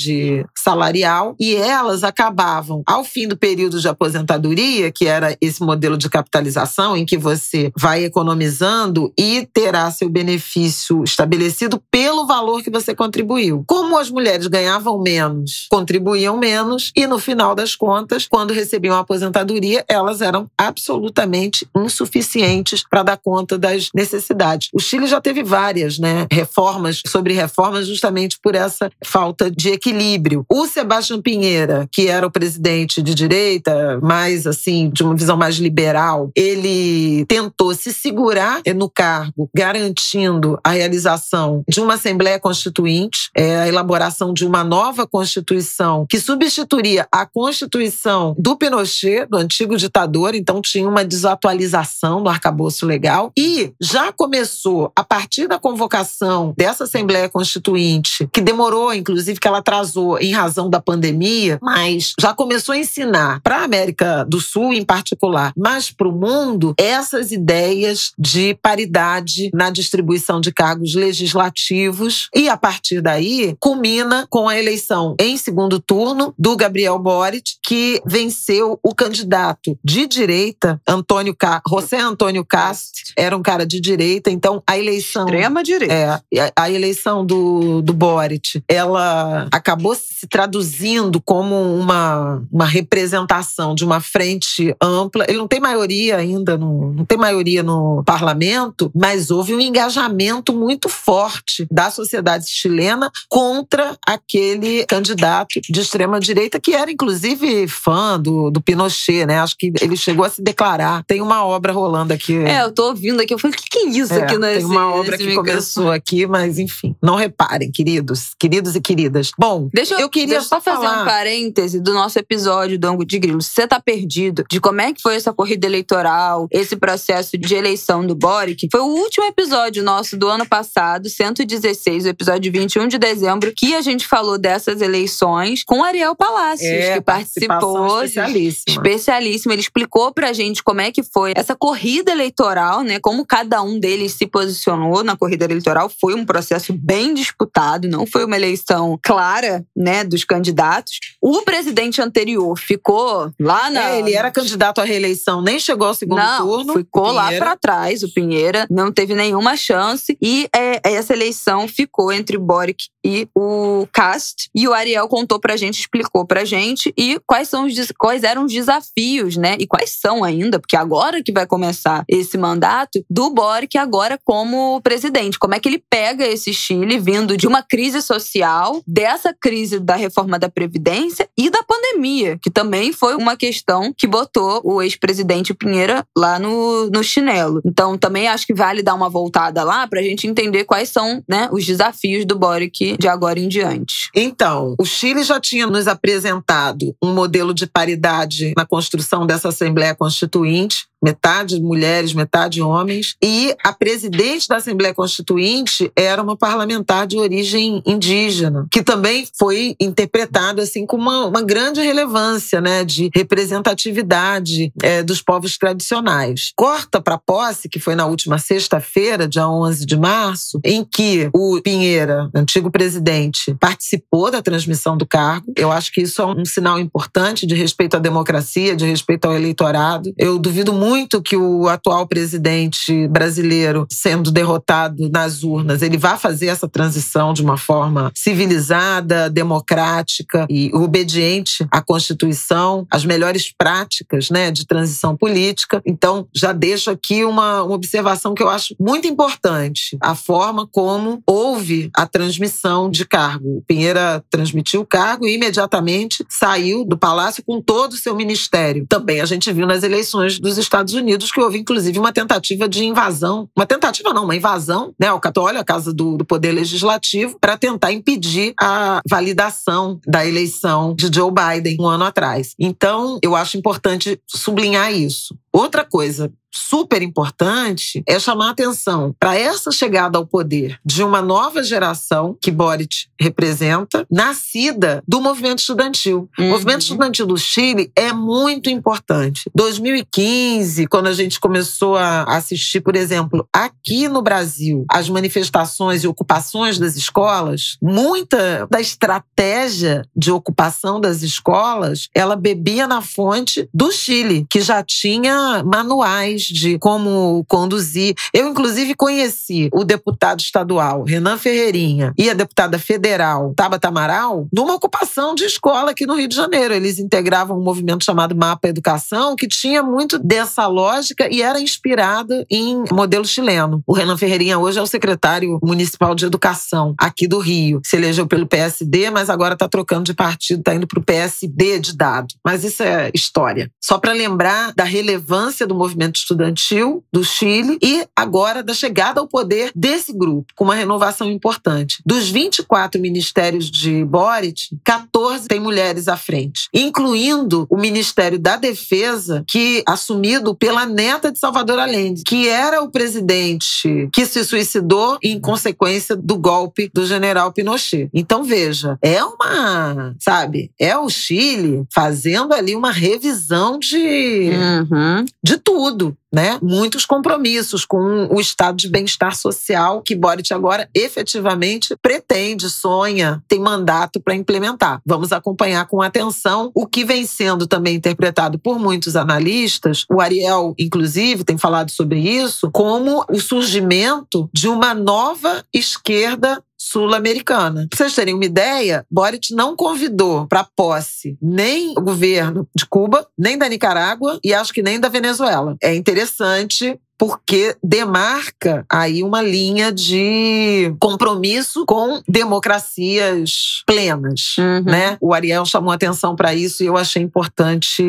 salarial 0.58 1.36
e 1.40 1.56
elas 1.56 2.04
acabavam, 2.04 2.84
ao 2.86 3.04
fim 3.04 3.28
do 3.28 3.38
período 3.38 3.80
de 3.80 3.88
aposentadoria, 3.88 4.92
que 4.92 5.06
era 5.06 5.38
esse 5.42 5.62
modelo 5.62 5.98
de 5.98 6.10
capitalização 6.10 6.96
em 6.96 7.06
que 7.06 7.18
você 7.18 7.72
vai 7.78 8.04
economizando 8.04 9.14
e 9.18 9.48
terá 9.54 9.90
seu 9.92 10.10
benefício 10.10 11.04
estabelecido 11.04 11.82
pelo 11.92 12.26
valor 12.26 12.62
que 12.62 12.70
você 12.70 12.96
contribuiu. 12.96 13.64
Como 13.68 13.98
as 13.98 14.10
mulheres 14.10 14.48
ganhavam 14.48 15.02
menos, 15.02 15.68
contribuíam 15.70 16.38
menos 16.38 16.92
e 16.96 17.08
no 17.08 17.20
final 17.20 17.56
das 17.56 17.76
contas, 17.76 18.28
quando 18.28 18.54
recebiam 18.54 18.96
a 18.96 19.00
aposentadoria, 19.00 19.84
elas 19.88 20.22
eram 20.22 20.50
absolutamente 20.58 21.68
insuficientes 21.76 22.84
para 22.90 23.04
dar 23.04 23.18
conta 23.18 23.58
das 23.58 23.90
necessidades. 23.94 24.70
O 24.74 24.80
Chile 24.80 25.08
já 25.08 25.22
teve 25.22 25.44
várias, 25.44 26.00
né, 26.00 26.28
reformas 26.32 27.02
sobre 27.06 27.34
reformas 27.34 27.88
justamente 27.88 28.38
por 28.42 28.56
essa 28.56 28.90
falta 29.04 29.50
de 29.50 29.70
equilíbrio 29.70 29.85
equilíbrio. 29.86 30.46
O 30.52 30.66
Sebastião 30.66 31.22
Pinheira, 31.22 31.88
que 31.92 32.08
era 32.08 32.26
o 32.26 32.32
presidente 32.32 33.02
de 33.02 33.14
direita, 33.14 34.00
mais 34.02 34.48
assim, 34.48 34.90
de 34.90 35.04
uma 35.04 35.16
visão 35.16 35.38
mais 35.38 35.56
liberal, 35.58 36.32
ele 36.36 37.26
tentou 37.28 37.74
se 37.76 37.94
segurar 37.94 38.62
no 38.76 38.90
cargo, 38.90 39.50
garantindo 39.56 40.60
a 40.64 40.72
realização 40.72 41.64
de 41.68 41.80
uma 41.80 41.96
Assembleia 41.96 42.40
Constituinte, 42.40 43.30
é, 43.36 43.58
a 43.58 43.68
elaboração 43.68 44.34
de 44.34 44.46
uma 44.46 44.64
nova 44.64 45.06
Constituição 45.06 46.06
que 46.10 46.20
substituiria 46.20 47.08
a 47.12 47.26
Constituição 47.26 48.36
do 48.38 48.56
Pinochet, 48.56 49.28
do 49.28 49.38
antigo 49.38 49.78
ditador, 49.78 50.34
então 50.36 50.62
tinha 50.62 50.88
uma 50.88 51.06
desatualização 51.06 52.24
do 52.24 52.30
arcabouço 52.30 52.86
legal. 52.86 53.32
E 53.38 53.74
já 53.80 54.12
começou, 54.12 54.92
a 54.96 55.04
partir 55.04 55.48
da 55.48 55.60
convocação 55.60 56.54
dessa 56.58 56.86
Assembleia 56.86 57.30
Constituinte, 57.30 58.28
que 58.32 58.42
demorou, 58.42 58.94
inclusive, 58.94 59.40
que 59.40 59.48
ela 59.48 59.62
atrasou 59.76 60.18
em 60.20 60.32
razão 60.32 60.70
da 60.70 60.82
pandemia, 60.82 61.60
mas 61.62 62.14
já 62.20 62.34
começou 62.34 62.74
a 62.74 62.78
ensinar 62.78 63.42
para 63.42 63.58
a 63.58 63.64
América 63.64 64.26
do 64.26 64.40
Sul 64.40 64.74
em 64.74 64.84
particular, 64.84 65.52
mas 65.58 65.92
para 65.92 66.08
o 66.08 66.12
mundo, 66.12 66.74
essas 66.78 67.32
ideias 67.32 68.12
de 68.18 68.56
paridade 68.56 69.50
na 69.54 69.70
distribuição 69.70 70.40
de 70.40 70.52
cargos 70.52 70.96
legislativos 70.96 72.30
e 72.34 72.48
a 72.48 72.58
partir 72.58 73.02
daí 73.02 73.56
culmina 73.60 74.26
com 74.30 74.48
a 74.48 74.58
eleição 74.58 75.16
em 75.20 75.38
segundo 75.38 75.80
turno 75.80 76.34
do 76.38 76.56
Gabriel 76.56 76.98
Boric, 76.98 77.56
que 77.64 78.02
venceu 78.06 78.80
o 78.84 78.94
candidato 78.94 79.78
de 79.84 80.08
direita, 80.08 80.82
Antônio 80.88 81.36
Ca... 81.36 81.62
José 81.68 82.00
Antônio 82.00 82.46
Cast, 82.46 83.14
era 83.18 83.36
um 83.36 83.42
cara 83.42 83.66
de 83.66 83.80
direita, 83.82 84.30
então 84.32 84.64
a 84.66 84.78
eleição 84.78 85.26
extrema 85.26 85.64
direita. 85.64 86.24
É, 86.32 86.52
a 86.56 86.70
eleição 86.70 87.26
do, 87.26 87.82
do 87.82 87.94
Boric, 87.94 88.64
ela 88.68 89.48
acabou 89.66 89.96
se 89.96 90.28
traduzindo 90.28 91.20
como 91.20 91.56
uma, 91.56 92.44
uma 92.52 92.66
representação 92.66 93.74
de 93.74 93.84
uma 93.84 94.00
frente 94.00 94.76
ampla. 94.80 95.26
Ele 95.28 95.40
não 95.40 95.48
tem 95.48 95.60
maioria 95.60 96.18
ainda, 96.18 96.56
no, 96.56 96.94
não 96.94 97.04
tem 97.04 97.18
maioria 97.18 97.64
no 97.64 98.04
parlamento, 98.06 98.92
mas 98.94 99.32
houve 99.32 99.56
um 99.56 99.60
engajamento 99.60 100.54
muito 100.54 100.88
forte 100.88 101.66
da 101.72 101.90
sociedade 101.90 102.46
chilena 102.48 103.12
contra 103.28 103.98
aquele 104.06 104.86
candidato 104.86 105.60
de 105.68 105.82
extrema 105.82 106.20
direita 106.20 106.60
que 106.60 106.76
era 106.76 106.92
inclusive 106.92 107.68
fã 107.68 108.20
do, 108.20 108.52
do 108.52 108.62
Pinochet, 108.62 109.26
né? 109.26 109.40
Acho 109.40 109.58
que 109.58 109.74
ele 109.82 109.98
chegou 109.98 110.26
a 110.26 110.30
se 110.30 110.44
declarar. 110.44 111.04
Tem 111.06 111.22
uma 111.22 111.44
obra 111.44 111.74
rolando 111.74 112.14
aqui. 112.14 112.36
É, 112.38 112.62
eu 112.62 112.72
tô 112.72 112.90
ouvindo 112.90 113.20
aqui. 113.20 113.34
Eu 113.34 113.40
falei, 113.40 113.56
o 113.56 113.60
que, 113.60 113.70
que 113.70 113.80
é 113.80 113.90
isso 113.90 114.14
É, 114.14 114.24
aqui 114.24 114.38
nesse 114.38 114.60
tem 114.60 114.66
uma 114.66 114.94
obra 114.94 115.18
que 115.18 115.34
começou 115.34 115.92
aqui, 115.92 116.28
mas 116.28 116.60
enfim. 116.60 116.96
Não 117.02 117.16
reparem, 117.16 117.72
queridos, 117.72 118.36
queridos 118.40 118.76
e 118.76 118.82
queridas. 118.82 119.32
Bom, 119.38 119.55
Deixa 119.74 119.94
eu, 119.96 120.00
eu 120.02 120.10
queria 120.10 120.36
deixa 120.36 120.48
só 120.48 120.62
fazer 120.62 120.86
falar- 120.86 121.02
um 121.04 121.06
parêntese 121.06 121.80
do 121.80 121.94
nosso 121.94 122.18
episódio 122.20 122.78
do 122.80 122.86
Ango 122.88 123.06
de 123.06 123.18
Grilo. 123.20 123.42
Se 123.42 123.52
você 123.52 123.68
tá 123.68 123.80
perdido 123.80 124.44
de 124.50 124.60
como 124.60 124.82
é 124.82 124.94
que 124.94 125.02
foi 125.02 125.16
essa 125.16 125.34
corrida 125.34 125.66
eleitoral, 125.68 126.48
esse 126.52 126.76
processo 126.76 127.38
de 127.38 127.56
eleição 127.56 128.06
do 128.06 128.16
Boric, 128.16 128.68
foi 128.72 128.82
o 128.82 128.86
último 128.86 129.26
episódio 129.26 129.84
nosso 129.84 130.18
do 130.18 130.28
ano 130.28 130.46
passado, 130.48 131.10
116, 131.10 132.06
o 132.06 132.10
episódio 132.10 132.52
21 132.52 132.88
de 132.88 132.98
dezembro, 132.98 133.54
que 133.56 133.76
a 133.76 133.82
gente 133.82 134.08
falou 134.08 134.38
dessas 134.38 134.82
eleições 134.82 135.64
com 135.64 135.84
Ariel 135.84 136.16
Palacios, 136.16 136.62
É, 136.70 136.96
que 136.96 137.02
participou. 137.02 138.04
especialíssima. 138.04 138.66
Especialíssimo. 138.84 139.54
Ele 139.54 139.62
explicou 139.62 140.14
pra 140.14 140.34
gente 140.34 140.64
como 140.64 140.82
é 140.82 140.92
que 140.92 141.04
foi 141.04 141.34
essa 141.36 141.56
corrida 141.56 142.12
eleitoral, 142.12 142.82
né? 142.84 143.00
Como 143.00 143.26
cada 143.26 143.62
um 143.62 143.80
deles 143.80 144.14
se 144.14 144.26
posicionou 144.26 145.04
na 145.04 145.16
corrida 145.16 145.46
eleitoral. 145.46 145.90
Foi 146.02 146.14
um 146.14 146.26
processo 146.26 146.74
bem 146.74 147.14
disputado, 147.14 147.88
não 147.88 148.06
foi 148.06 148.26
uma 148.26 148.36
eleição 148.36 148.98
clara, 149.04 149.45
né, 149.76 150.04
dos 150.04 150.24
candidatos. 150.24 151.00
O 151.22 151.42
presidente 151.42 152.02
anterior 152.02 152.58
ficou 152.58 153.32
lá 153.40 153.70
na. 153.70 153.90
É, 153.90 154.00
ele 154.00 154.14
era 154.14 154.32
candidato 154.32 154.80
à 154.80 154.84
reeleição, 154.84 155.42
nem 155.42 155.60
chegou 155.60 155.88
ao 155.88 155.94
segundo 155.94 156.20
não, 156.20 156.48
turno. 156.48 156.74
ficou 156.74 157.12
lá 157.12 157.32
pra 157.34 157.56
trás. 157.56 158.04
O 158.04 158.14
Pinheira 158.14 158.66
não 158.70 158.92
teve 158.92 159.14
nenhuma 159.16 159.56
chance. 159.56 160.18
E 160.22 160.48
é, 160.56 160.80
essa 160.84 161.14
eleição 161.14 161.68
ficou 161.68 162.12
entre 162.12 162.38
Boric 162.38 162.86
e 163.06 163.28
o 163.36 163.88
Cast. 163.94 164.50
E 164.56 164.68
o 164.68 164.74
Ariel 164.74 165.08
contou 165.08 165.40
pra 165.40 165.56
gente, 165.56 165.80
explicou 165.80 166.26
pra 166.26 166.44
gente 166.44 166.92
e 166.98 167.20
quais 167.28 167.48
são 167.48 167.68
os 167.68 167.76
quais 168.00 168.24
eram 168.24 168.46
os 168.46 168.52
desafios, 168.52 169.38
né? 169.38 169.56
E 169.60 169.68
quais 169.68 169.92
são 170.02 170.24
ainda, 170.24 170.60
porque 170.60 170.76
agora 170.76 171.22
que 171.22 171.32
vai 171.32 171.46
começar 171.46 172.04
esse 172.10 172.38
mandato 172.38 173.06
do 173.10 173.30
Boric 173.30 173.78
agora 173.78 174.18
como 174.24 174.82
presidente. 174.82 175.38
Como 175.38 175.54
é 175.54 175.60
que 175.60 175.70
ele 175.70 175.84
pega 175.90 176.26
esse 176.26 176.52
Chile 176.54 176.98
vindo 176.98 177.38
de 177.38 177.48
uma 177.48 177.62
crise 177.62 178.02
social, 178.02 178.82
dessa 178.88 179.34
crise 179.34 179.80
da 179.80 179.96
reforma 179.96 180.40
da 180.40 180.50
previdência 180.50 181.30
e 181.38 181.50
da 181.50 181.62
pandemia, 181.62 182.40
que 182.42 182.50
também 182.50 182.92
foi 182.92 183.16
uma 183.16 183.38
questão 183.38 183.94
que 183.96 184.08
botou 184.08 184.62
o 184.64 184.82
ex-presidente 184.82 185.54
Pinheira 185.54 186.06
lá 186.18 186.40
no, 186.40 186.90
no 186.90 187.04
chinelo. 187.04 187.62
Então, 187.66 187.98
também 187.98 188.28
acho 188.28 188.48
que 188.48 188.54
vale 188.54 188.82
dar 188.82 188.96
uma 188.96 189.10
voltada 189.10 189.64
lá 189.64 189.88
pra 189.88 190.02
gente 190.02 190.28
entender 190.28 190.64
quais 190.64 190.90
são, 190.90 191.24
né, 191.30 191.50
os 191.52 191.66
desafios 191.66 192.26
do 192.26 192.38
Boric 192.38 192.95
de 192.98 193.08
agora 193.08 193.40
em 193.40 193.48
diante. 193.48 194.10
Então, 194.16 194.76
o 194.80 194.86
Chile 194.86 195.24
já 195.24 195.40
tinha 195.40 195.68
nos 195.68 195.88
apresentado 195.88 196.96
um 197.02 197.14
modelo 197.14 197.54
de 197.54 197.68
paridade 197.68 198.54
na 198.56 198.66
construção 198.66 199.26
dessa 199.26 199.50
Assembleia 199.50 199.96
Constituinte, 199.96 200.88
metade 201.06 201.62
mulheres, 201.62 202.16
metade 202.16 202.64
homens, 202.64 203.16
e 203.22 203.56
a 203.64 203.72
presidente 203.72 204.48
da 204.48 204.56
Assembleia 204.56 204.92
Constituinte 204.92 205.92
era 205.96 206.24
uma 206.24 206.36
parlamentar 206.36 207.06
de 207.06 207.16
origem 207.16 207.84
indígena, 207.86 208.66
que 208.72 208.82
também 208.82 209.28
foi 209.38 209.76
interpretada 209.80 210.64
assim 210.64 210.84
com 210.84 210.98
uma, 210.98 211.28
uma 211.28 211.44
grande 211.44 211.80
relevância, 211.80 212.60
né, 212.60 212.84
de 212.84 213.12
representatividade 213.14 214.74
eh, 214.82 215.04
dos 215.04 215.22
povos 215.22 215.60
tradicionais. 215.60 216.52
Corta 216.56 217.00
para 217.00 217.20
posse, 217.20 217.70
que 217.70 217.80
foi 217.80 217.94
na 217.94 218.08
última 218.08 218.40
sexta-feira, 218.40 219.28
dia 219.28 219.48
11 219.48 219.86
de 219.86 219.98
março, 219.98 220.60
em 220.64 220.84
que 220.84 221.30
o 221.36 221.62
Pinheira, 221.62 222.32
antigo 222.34 222.72
presidente, 222.72 223.56
participou 223.60 224.32
da 224.32 224.42
transmissão 224.42 224.98
do 224.98 225.06
cargo. 225.06 225.54
Eu 225.56 225.72
acho 225.72 225.92
que 225.92 226.02
isso 226.02 226.20
é 226.20 226.26
um 226.26 226.46
sinal 226.46 226.80
importante 226.80 227.46
de 227.46 227.54
respeito 227.54 227.96
à 227.96 228.00
democracia, 228.00 228.76
de 228.76 228.86
respeito 228.86 229.26
ao 229.26 229.36
eleitorado. 229.36 230.12
Eu 230.18 230.40
duvido 230.40 230.74
muito 230.74 230.95
que 231.22 231.36
o 231.36 231.68
atual 231.68 232.08
presidente 232.08 233.08
brasileiro, 233.08 233.86
sendo 233.92 234.32
derrotado 234.32 235.10
nas 235.10 235.44
urnas, 235.44 235.82
ele 235.82 235.98
vá 235.98 236.18
fazer 236.18 236.48
essa 236.48 236.68
transição 236.68 237.34
de 237.34 237.42
uma 237.42 237.58
forma 237.58 238.12
civilizada, 238.16 239.30
democrática 239.30 240.46
e 240.50 240.72
obediente 240.74 241.66
à 241.72 241.82
Constituição, 241.82 242.88
às 242.90 243.04
melhores 243.04 243.52
práticas 243.56 244.30
né, 244.30 244.52
de 244.52 244.66
transição 244.66 245.18
política. 245.18 245.82
Então, 245.86 246.28
já 246.34 246.54
deixo 246.54 246.90
aqui 246.90 247.26
uma, 247.26 247.64
uma 247.64 247.76
observação 247.76 248.34
que 248.34 248.44
eu 248.44 248.50
acho 248.50 248.76
muito 248.80 249.08
importante: 249.08 249.98
a 250.02 250.16
forma 250.16 250.68
como 250.68 251.22
houve 251.28 251.90
a 251.96 252.06
transmissão 252.06 252.90
de 252.90 253.06
cargo. 253.06 253.58
O 253.58 253.64
Pinheira 253.68 254.24
transmitiu 254.30 254.82
o 254.82 254.86
cargo 254.86 255.26
e 255.26 255.36
imediatamente 255.36 256.26
saiu 256.30 256.86
do 256.86 256.98
palácio 256.98 257.44
com 257.46 257.62
todo 257.62 257.94
o 257.94 257.98
seu 257.98 258.16
ministério. 258.16 258.86
Também 258.88 259.22
a 259.22 259.26
gente 259.26 259.52
viu 259.52 259.66
nas 259.66 259.84
eleições 259.84 260.40
dos 260.40 260.58
Estados 260.58 260.85
Unidos 260.94 261.32
que 261.32 261.40
houve, 261.40 261.58
inclusive, 261.58 261.98
uma 262.00 262.14
tentativa 262.14 262.68
de 262.68 262.84
invasão. 262.86 263.50
Uma 263.56 263.66
tentativa, 263.66 264.14
não, 264.14 264.24
uma 264.24 264.36
invasão, 264.36 264.94
né, 265.00 265.08
ao 265.08 265.20
Capitólio, 265.20 265.60
a 265.60 265.64
casa 265.64 265.94
do, 265.94 266.18
do 266.18 266.26
Poder 266.26 266.52
Legislativo, 266.52 267.38
para 267.40 267.58
tentar 267.58 267.92
impedir 267.92 268.54
a 268.60 269.02
validação 269.08 270.00
da 270.08 270.26
eleição 270.26 270.96
de 270.96 271.10
Joe 271.14 271.32
Biden 271.32 271.78
um 271.80 271.88
ano 271.88 272.06
atrás. 272.06 272.54
Então, 272.60 273.20
eu 273.22 273.36
acho 273.36 273.58
importante 273.58 274.20
sublinhar 274.28 274.92
isso. 274.94 275.36
Outra 275.52 275.86
coisa 275.86 276.32
super 276.56 277.02
importante 277.02 278.02
é 278.08 278.20
chamar 278.20 278.48
a 278.48 278.52
atenção 278.52 279.14
para 279.20 279.36
essa 279.38 279.72
chegada 279.72 280.18
ao 280.18 280.26
poder 280.26 280.80
de 280.86 281.04
uma 281.04 281.22
nova 281.22 281.62
geração 281.64 282.38
que 282.42 282.50
Boric 282.52 283.08
representa, 283.20 284.06
nascida 284.10 285.04
do 285.08 285.20
movimento 285.22 285.60
estudantil. 285.60 286.30
O 286.38 286.42
Uhum. 286.42 286.50
movimento 286.50 286.82
estudantil 286.82 287.26
do 287.26 287.38
Chile 287.38 287.92
é 287.96 288.14
muito 288.14 288.70
importante. 288.70 289.50
2015, 289.56 290.88
quando 290.88 291.08
a 291.08 291.14
gente 291.14 291.40
começou 291.40 291.96
a 291.98 292.24
assistir, 292.24 292.82
por 292.82 292.96
exemplo, 292.96 293.48
aqui 293.54 294.08
no 294.08 294.22
Brasil, 294.22 294.86
as 294.90 295.10
manifestações 295.10 296.04
e 296.04 296.08
ocupações 296.08 296.78
das 296.80 296.96
escolas, 296.96 297.78
muita 297.82 298.68
da 298.70 298.80
estratégia 298.80 300.04
de 300.16 300.32
ocupação 300.32 301.00
das 301.00 301.22
escolas, 301.24 302.10
ela 302.14 302.36
bebia 302.36 302.88
na 302.88 303.02
fonte 303.02 303.68
do 303.74 303.92
Chile, 303.92 304.46
que 304.50 304.62
já 304.62 304.84
tinha 304.84 305.64
manuais 305.64 306.45
de 306.48 306.78
como 306.80 307.46
conduzir. 307.48 308.16
Eu, 308.34 308.48
inclusive, 308.48 308.96
conheci 308.96 309.70
o 309.74 309.84
deputado 309.84 310.40
estadual 310.40 311.04
Renan 311.04 311.38
Ferreirinha 311.38 312.14
e 312.18 312.30
a 312.30 312.34
deputada 312.34 312.80
federal 312.80 313.54
Tabata 313.56 313.88
Amaral 313.88 314.48
numa 314.54 314.74
ocupação 314.74 315.36
de 315.36 315.44
escola 315.44 315.92
aqui 315.92 316.06
no 316.06 316.16
Rio 316.16 316.28
de 316.28 316.36
Janeiro. 316.36 316.74
Eles 316.74 317.00
integravam 317.00 317.58
um 317.58 317.64
movimento 317.64 318.04
chamado 318.04 318.36
Mapa 318.36 318.68
Educação, 318.68 319.36
que 319.36 319.48
tinha 319.48 319.84
muito 319.84 320.18
dessa 320.20 320.68
lógica 320.68 321.28
e 321.32 321.42
era 321.42 321.60
inspirada 321.60 322.46
em 322.50 322.84
modelo 322.92 323.26
chileno. 323.26 323.82
O 323.86 323.94
Renan 323.94 324.18
Ferreirinha 324.18 324.60
hoje 324.60 324.80
é 324.80 324.82
o 324.82 324.88
secretário 324.88 325.60
municipal 325.64 326.16
de 326.16 326.26
educação 326.26 326.94
aqui 326.98 327.28
do 327.28 327.40
Rio. 327.40 327.82
Se 327.84 327.96
elegeu 327.96 328.28
pelo 328.28 328.48
PSD, 328.48 329.10
mas 329.10 329.30
agora 329.30 329.54
está 329.54 329.68
trocando 329.68 330.04
de 330.04 330.14
partido, 330.14 330.60
está 330.60 330.76
indo 330.76 330.88
para 330.88 331.00
o 331.00 331.04
PSD 331.04 331.80
de 331.80 331.96
dado. 331.96 332.28
Mas 332.44 332.64
isso 332.64 332.84
é 332.84 333.12
história. 333.14 333.72
Só 333.82 333.98
para 333.98 334.14
lembrar 334.14 334.74
da 334.74 334.84
relevância 334.84 335.68
do 335.68 335.76
movimento 335.76 336.14
estudantil 336.26 337.04
do 337.14 337.24
Chile 337.24 337.78
e 337.82 338.06
agora 338.16 338.64
da 338.64 338.74
chegada 338.74 339.22
ao 339.22 339.28
poder 339.28 339.72
desse 339.76 340.12
grupo, 340.12 340.52
com 340.56 340.64
uma 340.64 340.76
renovação 340.76 341.32
importante. 341.32 342.02
Dos 342.06 342.30
24 342.30 343.00
ministérios 343.00 343.70
de 343.70 344.04
Boric, 344.04 344.70
14 344.84 345.48
têm 345.48 345.60
mulheres 345.60 346.08
à 346.08 346.18
frente, 346.18 346.68
incluindo 346.74 347.68
o 347.70 347.78
Ministério 347.78 348.40
da 348.40 348.56
Defesa, 348.56 349.44
que 349.48 349.84
assumido 349.88 350.56
pela 350.56 350.86
neta 350.86 351.32
de 351.32 351.38
Salvador 351.38 351.80
Allende, 351.80 352.24
que 352.24 352.48
era 352.48 352.82
o 352.82 352.90
presidente 352.90 354.10
que 354.12 354.26
se 354.26 354.44
suicidou 354.44 355.18
em 355.24 355.40
consequência 355.40 356.16
do 356.16 356.38
golpe 356.38 356.90
do 356.94 357.06
general 357.06 357.52
Pinochet. 357.54 358.10
Então 358.14 358.44
veja, 358.44 358.98
é 359.02 359.24
uma, 359.24 360.16
sabe, 360.20 360.72
é 360.80 360.98
o 360.98 361.10
Chile 361.10 361.86
fazendo 361.94 362.54
ali 362.54 362.76
uma 362.76 362.92
revisão 362.92 363.78
de 363.78 364.50
Uhum. 364.56 365.26
de 365.44 365.58
tudo, 365.58 366.15
né? 366.34 366.60
Muitos 366.62 367.06
compromissos 367.06 367.86
com 367.86 368.28
o 368.30 368.40
estado 368.40 368.78
de 368.78 368.90
bem-estar 368.90 369.36
social 369.36 370.02
que 370.02 370.16
Boric 370.16 370.54
agora 370.54 370.90
efetivamente 370.94 371.96
pretende, 372.02 372.70
sonha, 372.70 373.42
tem 373.48 373.60
mandato 373.60 374.20
para 374.20 374.36
implementar. 374.36 375.02
Vamos 375.06 375.32
acompanhar 375.32 375.88
com 375.88 376.02
atenção 376.02 376.72
o 376.74 376.86
que 376.86 377.06
vem 377.06 377.26
sendo 377.26 377.68
também 377.68 377.96
interpretado 377.96 378.60
por 378.60 378.80
muitos 378.80 379.16
analistas. 379.16 380.06
O 380.12 380.20
Ariel, 380.20 380.74
inclusive, 380.78 381.44
tem 381.44 381.58
falado 381.58 381.90
sobre 381.92 382.20
isso, 382.20 382.70
como 382.72 383.24
o 383.30 383.40
surgimento 383.40 384.50
de 384.54 384.68
uma 384.68 384.94
nova 384.94 385.64
esquerda 385.74 386.62
sul-americana. 386.78 387.88
Pra 387.90 387.98
vocês 387.98 388.16
terem 388.16 388.34
uma 388.34 388.46
ideia, 388.46 389.06
Boric 389.10 389.54
não 389.54 389.76
convidou 389.76 390.48
para 390.48 390.64
posse 390.64 391.38
nem 391.42 391.92
o 391.98 392.02
governo 392.02 392.68
de 392.76 392.86
Cuba, 392.86 393.28
nem 393.38 393.58
da 393.58 393.68
Nicarágua 393.68 394.40
e 394.44 394.54
acho 394.54 394.74
que 394.74 394.82
nem 394.82 395.00
da 395.00 395.10
Venezuela. 395.10 395.76
É 395.82 395.96
interessante 395.96 397.00
porque 397.18 397.76
demarca 397.84 398.86
aí 398.90 399.24
uma 399.24 399.42
linha 399.42 399.92
de 399.92 400.94
compromisso 401.00 401.86
com 401.86 402.22
democracias 402.28 403.84
plenas, 403.86 404.56
Uhum. 404.58 404.84
né? 404.84 405.18
O 405.22 405.34
Ariel 405.34 405.66
chamou 405.66 405.92
atenção 405.92 406.36
para 406.36 406.54
isso 406.54 406.84
e 406.84 406.88
eu 406.88 406.98
achei 406.98 407.22
importante 407.22 408.04